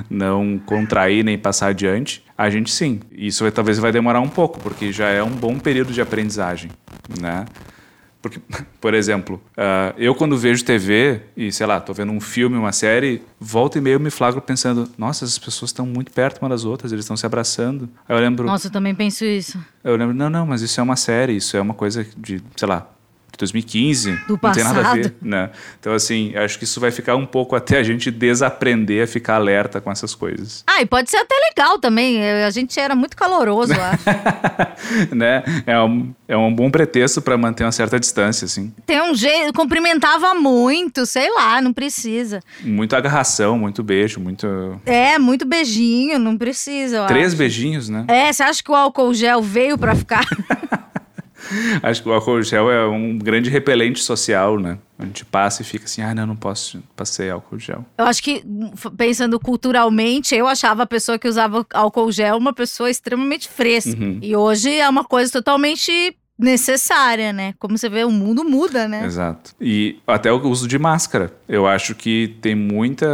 não 0.08 0.58
contrair 0.64 1.22
nem 1.22 1.38
passar 1.38 1.68
adiante. 1.68 2.24
A 2.36 2.48
gente 2.48 2.72
sim. 2.72 3.00
Isso 3.12 3.44
vai, 3.44 3.52
talvez 3.52 3.78
vai 3.78 3.92
demorar 3.92 4.20
um 4.20 4.28
pouco, 4.28 4.58
porque 4.58 4.90
já 4.90 5.08
é 5.08 5.22
um 5.22 5.30
bom 5.30 5.58
período 5.58 5.92
de 5.92 6.00
aprendizagem, 6.00 6.70
né? 7.20 7.44
Porque, 8.22 8.40
por 8.80 8.94
exemplo, 8.94 9.40
uh, 9.52 9.92
eu 9.98 10.14
quando 10.14 10.34
vejo 10.38 10.64
TV 10.64 11.20
e, 11.36 11.52
sei 11.52 11.66
lá, 11.66 11.78
tô 11.78 11.92
vendo 11.92 12.10
um 12.10 12.22
filme, 12.22 12.56
uma 12.56 12.72
série, 12.72 13.20
volta 13.38 13.76
e 13.76 13.80
meio 13.82 14.00
me 14.00 14.10
flagro 14.10 14.40
pensando, 14.40 14.88
nossa, 14.96 15.26
essas 15.26 15.38
pessoas 15.38 15.68
estão 15.68 15.84
muito 15.84 16.10
perto 16.10 16.40
uma 16.40 16.48
das 16.48 16.64
outras, 16.64 16.90
eles 16.90 17.04
estão 17.04 17.18
se 17.18 17.26
abraçando. 17.26 17.86
Aí 18.08 18.16
eu 18.16 18.20
lembro... 18.20 18.46
Nossa, 18.46 18.68
eu 18.68 18.72
também 18.72 18.94
penso 18.94 19.26
isso. 19.26 19.62
Eu 19.84 19.94
lembro, 19.94 20.14
não, 20.14 20.30
não, 20.30 20.46
mas 20.46 20.62
isso 20.62 20.80
é 20.80 20.82
uma 20.82 20.96
série, 20.96 21.36
isso 21.36 21.54
é 21.54 21.60
uma 21.60 21.74
coisa 21.74 22.06
de, 22.16 22.42
sei 22.56 22.66
lá, 22.66 22.88
2015. 23.38 24.12
Do 24.26 24.30
não 24.30 24.38
passado. 24.38 24.54
tem 24.54 24.64
nada 24.64 24.88
a 24.88 24.94
ver. 24.94 25.14
Né? 25.20 25.50
Então, 25.78 25.92
assim, 25.92 26.34
acho 26.36 26.58
que 26.58 26.64
isso 26.64 26.80
vai 26.80 26.90
ficar 26.90 27.16
um 27.16 27.26
pouco 27.26 27.54
até 27.56 27.78
a 27.78 27.82
gente 27.82 28.10
desaprender 28.10 29.04
a 29.04 29.06
ficar 29.06 29.36
alerta 29.36 29.80
com 29.80 29.90
essas 29.90 30.14
coisas. 30.14 30.64
Ah, 30.66 30.80
e 30.80 30.86
pode 30.86 31.10
ser 31.10 31.18
até 31.18 31.34
legal 31.48 31.78
também. 31.78 32.24
A 32.42 32.50
gente 32.50 32.78
era 32.78 32.94
muito 32.94 33.16
caloroso, 33.16 33.72
acho. 33.72 34.04
né? 35.14 35.42
É 35.66 35.80
um, 35.80 36.14
é 36.28 36.36
um 36.36 36.54
bom 36.54 36.70
pretexto 36.70 37.20
para 37.20 37.36
manter 37.36 37.64
uma 37.64 37.72
certa 37.72 37.98
distância, 37.98 38.44
assim. 38.44 38.72
Tem 38.84 39.00
um 39.02 39.14
jeito, 39.14 39.52
cumprimentava 39.52 40.34
muito, 40.34 41.06
sei 41.06 41.30
lá, 41.32 41.60
não 41.60 41.72
precisa. 41.72 42.40
Muito 42.62 42.94
agarração, 42.96 43.58
muito 43.58 43.82
beijo, 43.82 44.20
muito. 44.20 44.80
É, 44.84 45.18
muito 45.18 45.46
beijinho, 45.46 46.18
não 46.18 46.36
precisa. 46.36 47.06
Três 47.06 47.28
acho. 47.28 47.36
beijinhos, 47.36 47.88
né? 47.88 48.04
É, 48.08 48.32
você 48.32 48.42
acha 48.42 48.62
que 48.62 48.70
o 48.70 48.74
álcool 48.74 49.14
gel 49.14 49.42
veio 49.42 49.78
para 49.78 49.94
ficar? 49.94 50.24
Acho 51.82 52.02
que 52.02 52.08
o 52.08 52.12
álcool 52.12 52.42
gel 52.42 52.70
é 52.70 52.86
um 52.86 53.18
grande 53.18 53.50
repelente 53.50 54.02
social, 54.02 54.58
né? 54.58 54.78
A 54.98 55.04
gente 55.04 55.24
passa 55.24 55.62
e 55.62 55.64
fica 55.64 55.84
assim, 55.84 56.02
ah, 56.02 56.14
não, 56.14 56.26
não 56.26 56.36
posso 56.36 56.82
passei 56.94 57.30
álcool 57.30 57.58
gel. 57.58 57.84
Eu 57.98 58.06
acho 58.06 58.22
que, 58.22 58.42
pensando 58.96 59.38
culturalmente, 59.38 60.34
eu 60.34 60.46
achava 60.46 60.84
a 60.84 60.86
pessoa 60.86 61.18
que 61.18 61.28
usava 61.28 61.66
álcool 61.72 62.10
gel 62.10 62.36
uma 62.36 62.52
pessoa 62.52 62.90
extremamente 62.90 63.48
fresca. 63.48 63.98
Uhum. 63.98 64.18
E 64.22 64.34
hoje 64.34 64.74
é 64.74 64.88
uma 64.88 65.04
coisa 65.04 65.30
totalmente 65.30 66.16
necessária, 66.38 67.32
né? 67.32 67.54
Como 67.58 67.76
você 67.76 67.88
vê, 67.88 68.04
o 68.04 68.10
mundo 68.10 68.44
muda, 68.44 68.86
né? 68.86 69.04
Exato. 69.04 69.54
E 69.60 69.98
até 70.06 70.30
o 70.32 70.40
uso 70.48 70.68
de 70.68 70.78
máscara. 70.78 71.32
Eu 71.48 71.66
acho 71.66 71.94
que 71.94 72.36
tem 72.40 72.54
muita, 72.54 73.06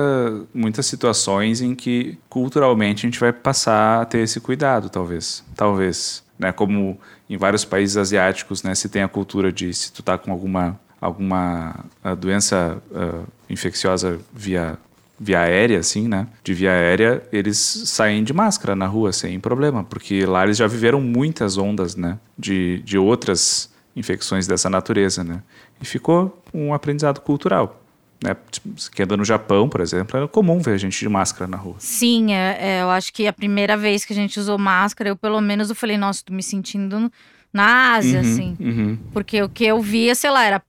muitas 0.52 0.86
situações 0.86 1.60
em 1.60 1.74
que 1.74 2.18
culturalmente 2.28 3.06
a 3.06 3.08
gente 3.08 3.20
vai 3.20 3.32
passar 3.32 4.02
a 4.02 4.04
ter 4.04 4.18
esse 4.18 4.40
cuidado, 4.40 4.88
talvez. 4.90 5.44
Talvez. 5.54 6.24
Né? 6.38 6.50
Como 6.50 6.98
em 7.32 7.36
vários 7.38 7.64
países 7.64 7.96
asiáticos, 7.96 8.62
né, 8.62 8.74
se 8.74 8.88
tem 8.88 9.02
a 9.02 9.08
cultura 9.08 9.50
de 9.50 9.72
se 9.72 9.90
tu 9.90 10.00
está 10.00 10.18
com 10.18 10.30
alguma 10.30 10.78
alguma 11.00 11.84
ah, 12.04 12.14
doença 12.14 12.80
uh, 12.92 13.26
infecciosa 13.50 14.20
via 14.32 14.78
via 15.18 15.40
aérea, 15.40 15.78
assim, 15.78 16.08
né? 16.08 16.26
De 16.42 16.52
via 16.52 16.72
aérea, 16.72 17.22
eles 17.32 17.56
saem 17.56 18.24
de 18.24 18.32
máscara 18.32 18.74
na 18.74 18.86
rua 18.86 19.12
sem 19.12 19.38
problema, 19.38 19.84
porque 19.84 20.26
lá 20.26 20.42
eles 20.42 20.56
já 20.56 20.66
viveram 20.66 21.00
muitas 21.00 21.56
ondas, 21.56 21.94
né? 21.94 22.18
De, 22.36 22.82
de 22.82 22.98
outras 22.98 23.70
infecções 23.94 24.48
dessa 24.48 24.68
natureza, 24.68 25.22
né? 25.22 25.40
E 25.80 25.84
ficou 25.84 26.42
um 26.52 26.74
aprendizado 26.74 27.20
cultural. 27.20 27.81
Né? 28.22 28.36
Tipo, 28.50 28.68
quem 28.92 29.04
anda 29.04 29.16
no 29.16 29.24
Japão, 29.24 29.68
por 29.68 29.80
exemplo, 29.80 30.16
era 30.16 30.28
comum 30.28 30.60
ver 30.60 30.78
gente 30.78 30.98
de 30.98 31.08
máscara 31.08 31.50
na 31.50 31.56
rua. 31.56 31.74
Sim, 31.78 32.32
é, 32.32 32.56
é, 32.60 32.82
eu 32.82 32.90
acho 32.90 33.12
que 33.12 33.26
a 33.26 33.32
primeira 33.32 33.76
vez 33.76 34.04
que 34.04 34.12
a 34.12 34.16
gente 34.16 34.38
usou 34.38 34.58
máscara, 34.58 35.10
eu 35.10 35.16
pelo 35.16 35.40
menos 35.40 35.68
eu 35.70 35.74
falei, 35.74 35.96
nossa, 35.96 36.22
tô 36.24 36.32
me 36.32 36.42
sentindo 36.42 37.10
na 37.52 37.94
Ásia, 37.94 38.20
uhum, 38.20 38.32
assim. 38.32 38.56
Uhum. 38.60 38.98
Porque 39.12 39.42
o 39.42 39.48
que 39.48 39.64
eu 39.64 39.80
via, 39.80 40.14
sei 40.14 40.30
lá, 40.30 40.44
era 40.44 40.62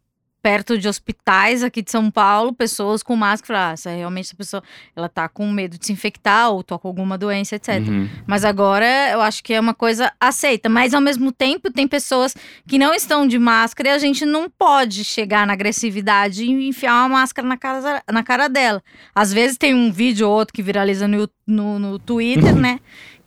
perto 0.44 0.78
de 0.78 0.90
hospitais 0.90 1.64
aqui 1.64 1.82
de 1.82 1.90
São 1.90 2.12
Paulo, 2.12 2.54
pessoas 2.54 3.02
com 3.02 3.16
máscara. 3.16 3.70
Ah, 3.70 3.72
essa, 3.72 3.90
realmente 3.90 4.26
essa 4.26 4.36
pessoa 4.36 4.62
ela 4.94 5.08
tá 5.08 5.30
com 5.30 5.50
medo 5.50 5.78
de 5.80 5.86
se 5.86 5.94
infectar 5.94 6.52
ou 6.52 6.62
tá 6.62 6.78
com 6.78 6.88
alguma 6.88 7.18
doença, 7.18 7.56
etc. 7.56 7.80
Uhum. 7.88 8.10
Mas 8.28 8.44
agora 8.44 8.86
eu 9.12 9.22
acho 9.22 9.42
que 9.42 9.54
é 9.54 9.60
uma 9.60 9.74
coisa 9.74 10.12
aceita. 10.20 10.68
Mas 10.68 10.94
ao 10.94 11.00
mesmo 11.00 11.32
tempo 11.32 11.72
tem 11.72 11.88
pessoas 11.88 12.36
que 12.68 12.78
não 12.78 12.94
estão 12.94 13.26
de 13.26 13.40
máscara 13.40 13.90
e 13.90 13.92
a 13.94 13.98
gente 13.98 14.26
não 14.26 14.50
pode 14.50 15.06
chegar 15.06 15.48
na 15.48 15.54
agressividade 15.54 16.44
e 16.44 16.68
enfiar 16.68 16.94
uma 17.06 17.20
máscara 17.20 17.48
na 17.48 17.58
cara, 17.58 18.04
na 18.12 18.22
cara 18.22 18.50
dela. 18.50 18.84
Às 19.16 19.32
vezes 19.32 19.58
tem 19.58 19.74
um 19.74 19.92
vídeo 19.92 20.28
ou 20.28 20.36
outro 20.36 20.54
que 20.54 20.62
viraliza 20.62 21.08
no, 21.08 21.30
no, 21.48 21.80
no 21.80 21.98
Twitter, 21.98 22.54
né? 22.56 22.80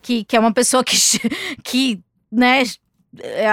que, 0.06 0.22
que 0.22 0.36
é 0.36 0.40
uma 0.40 0.52
pessoa 0.52 0.84
que, 0.84 0.96
que 1.64 2.00
né, 2.30 2.62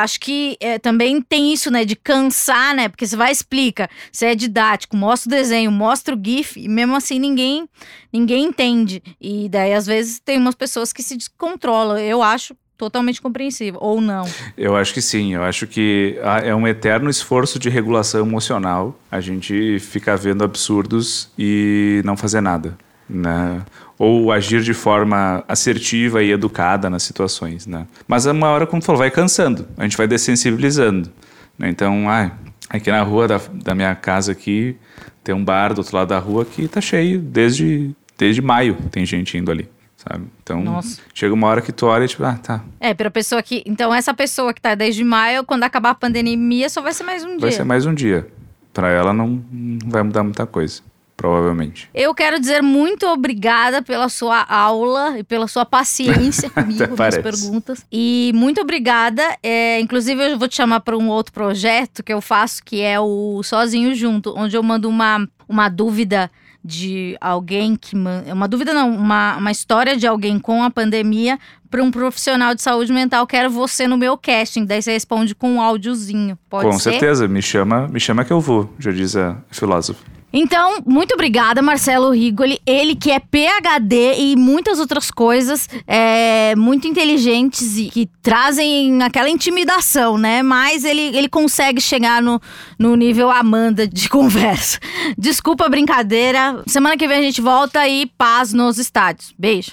acho 0.01 0.19
que 0.19 0.57
é, 0.59 0.77
também 0.77 1.21
tem 1.21 1.53
isso, 1.53 1.71
né, 1.71 1.85
de 1.85 1.95
cansar, 1.95 2.75
né? 2.75 2.89
Porque 2.89 3.05
você 3.05 3.15
vai 3.15 3.31
explica, 3.31 3.89
você 4.11 4.27
é 4.27 4.35
didático, 4.35 4.95
mostra 4.95 5.27
o 5.27 5.31
desenho, 5.31 5.71
mostra 5.71 6.15
o 6.15 6.19
GIF, 6.21 6.59
e 6.59 6.67
mesmo 6.67 6.95
assim 6.95 7.19
ninguém 7.19 7.67
ninguém 8.11 8.45
entende. 8.45 9.01
E 9.19 9.49
daí, 9.49 9.73
às 9.73 9.87
vezes, 9.87 10.19
tem 10.19 10.37
umas 10.37 10.55
pessoas 10.55 10.93
que 10.93 11.01
se 11.01 11.17
descontrolam. 11.17 11.97
Eu 11.97 12.21
acho 12.21 12.55
totalmente 12.77 13.21
compreensível, 13.21 13.79
ou 13.81 14.01
não. 14.01 14.25
Eu 14.57 14.75
acho 14.75 14.93
que 14.93 15.01
sim, 15.01 15.33
eu 15.33 15.43
acho 15.43 15.65
que 15.67 16.17
é 16.43 16.53
um 16.53 16.67
eterno 16.67 17.09
esforço 17.09 17.57
de 17.57 17.69
regulação 17.69 18.25
emocional 18.25 18.99
a 19.09 19.21
gente 19.21 19.79
ficar 19.79 20.15
vendo 20.15 20.43
absurdos 20.43 21.31
e 21.37 22.01
não 22.03 22.17
fazer 22.17 22.41
nada. 22.41 22.77
Né? 23.09 23.61
Ou 23.97 24.31
agir 24.31 24.61
de 24.61 24.73
forma 24.73 25.43
assertiva 25.47 26.23
e 26.23 26.31
educada 26.31 26.89
nas 26.89 27.03
situações, 27.03 27.65
né? 27.65 27.87
Mas 28.07 28.25
uma 28.25 28.47
hora, 28.47 28.65
como 28.65 28.81
tu 28.81 28.85
falou, 28.85 28.99
vai 28.99 29.11
cansando, 29.11 29.67
a 29.77 29.83
gente 29.83 29.97
vai 29.97 30.07
dessensibilizando, 30.07 31.11
né? 31.57 31.69
Então, 31.69 32.09
ah, 32.09 32.31
aqui 32.69 32.89
na 32.91 33.01
rua 33.03 33.27
da, 33.27 33.41
da 33.53 33.75
minha 33.75 33.95
casa 33.95 34.31
aqui 34.31 34.75
tem 35.23 35.33
um 35.33 35.43
bar 35.43 35.73
do 35.73 35.79
outro 35.79 35.95
lado 35.95 36.09
da 36.09 36.19
rua 36.19 36.45
que 36.45 36.67
tá 36.67 36.81
cheio 36.81 37.19
desde 37.19 37.95
desde 38.17 38.41
maio, 38.41 38.75
tem 38.91 39.05
gente 39.05 39.37
indo 39.37 39.51
ali. 39.51 39.69
Sabe? 39.97 40.25
Então, 40.41 40.61
Nossa. 40.61 41.01
chega 41.13 41.33
uma 41.33 41.47
hora 41.47 41.61
que 41.61 41.71
tu 41.71 41.85
olha 41.85 42.03
e 42.03 42.07
tipo, 42.09 42.25
ah, 42.25 42.35
tá. 42.35 42.61
É, 42.77 42.93
pra 42.93 43.09
pessoa 43.09 43.41
que. 43.41 43.63
Então, 43.65 43.93
essa 43.93 44.13
pessoa 44.13 44.53
que 44.53 44.59
tá 44.59 44.75
desde 44.75 45.01
maio, 45.01 45.45
quando 45.45 45.63
acabar 45.63 45.91
a 45.91 45.95
pandemia, 45.95 46.67
só 46.69 46.81
vai 46.81 46.91
ser 46.91 47.03
mais 47.03 47.23
um 47.23 47.27
vai 47.27 47.37
dia. 47.37 47.41
Vai 47.41 47.51
ser 47.53 47.63
mais 47.63 47.85
um 47.85 47.93
dia. 47.93 48.27
Para 48.73 48.89
ela 48.89 49.13
não, 49.13 49.41
não 49.49 49.89
vai 49.89 50.03
mudar 50.03 50.23
muita 50.23 50.45
coisa 50.45 50.81
provavelmente. 51.15 51.89
Eu 51.93 52.13
quero 52.13 52.39
dizer 52.39 52.61
muito 52.61 53.05
obrigada 53.07 53.81
pela 53.81 54.09
sua 54.09 54.43
aula 54.43 55.19
e 55.19 55.23
pela 55.23 55.47
sua 55.47 55.65
paciência 55.65 56.49
comigo 56.51 56.95
nas 56.95 57.17
perguntas. 57.17 57.85
E 57.91 58.31
muito 58.35 58.61
obrigada. 58.61 59.23
É, 59.41 59.79
inclusive, 59.79 60.31
eu 60.31 60.37
vou 60.37 60.47
te 60.47 60.55
chamar 60.55 60.81
para 60.81 60.97
um 60.97 61.09
outro 61.09 61.33
projeto 61.33 62.03
que 62.03 62.13
eu 62.13 62.21
faço, 62.21 62.63
que 62.63 62.81
é 62.81 62.99
o 62.99 63.41
Sozinho 63.43 63.95
Junto, 63.95 64.33
onde 64.35 64.55
eu 64.55 64.63
mando 64.63 64.89
uma, 64.89 65.27
uma 65.47 65.69
dúvida 65.69 66.29
de 66.63 67.17
alguém 67.19 67.75
que. 67.75 67.95
Uma 67.95 68.47
dúvida, 68.47 68.73
não, 68.73 68.89
uma, 68.95 69.37
uma 69.37 69.51
história 69.51 69.97
de 69.97 70.07
alguém 70.07 70.39
com 70.39 70.63
a 70.63 70.71
pandemia 70.71 71.37
para 71.69 71.83
um 71.83 71.91
profissional 71.91 72.55
de 72.55 72.61
saúde 72.61 72.93
mental. 72.93 73.27
Quero 73.27 73.49
você 73.49 73.87
no 73.87 73.97
meu 73.97 74.17
casting. 74.17 74.65
Daí 74.65 74.81
você 74.81 74.93
responde 74.93 75.35
com 75.35 75.55
um 75.55 75.61
áudiozinho. 75.61 76.37
Pode 76.49 76.69
com 76.69 76.79
ser? 76.79 76.91
certeza, 76.91 77.27
me 77.27 77.41
chama, 77.41 77.87
me 77.87 77.99
chama 77.99 78.23
que 78.23 78.31
eu 78.31 78.39
vou, 78.39 78.73
já 78.79 78.91
diz 78.91 79.15
a 79.15 79.37
filósofa. 79.51 80.03
Então, 80.33 80.81
muito 80.83 81.13
obrigada, 81.13 81.61
Marcelo 81.61 82.09
Rigoli. 82.09 82.59
Ele 82.65 82.95
que 82.95 83.11
é 83.11 83.19
PhD 83.19 84.15
e 84.17 84.35
muitas 84.35 84.79
outras 84.79 85.11
coisas 85.11 85.69
é, 85.85 86.55
muito 86.55 86.87
inteligentes 86.87 87.77
e 87.77 87.89
que 87.89 88.09
trazem 88.19 89.03
aquela 89.03 89.29
intimidação, 89.29 90.17
né? 90.17 90.41
Mas 90.41 90.83
ele, 90.83 91.15
ele 91.15 91.29
consegue 91.29 91.79
chegar 91.79 92.19
no, 92.19 92.41
no 92.79 92.95
nível 92.95 93.29
Amanda 93.29 93.87
de 93.87 94.09
conversa. 94.09 94.79
Desculpa 95.15 95.67
a 95.67 95.69
brincadeira. 95.69 96.63
Semana 96.65 96.97
que 96.97 97.07
vem 97.07 97.19
a 97.19 97.21
gente 97.21 97.39
volta 97.39 97.87
e 97.87 98.07
paz 98.17 98.53
nos 98.53 98.79
estádios. 98.79 99.35
Beijo. 99.37 99.71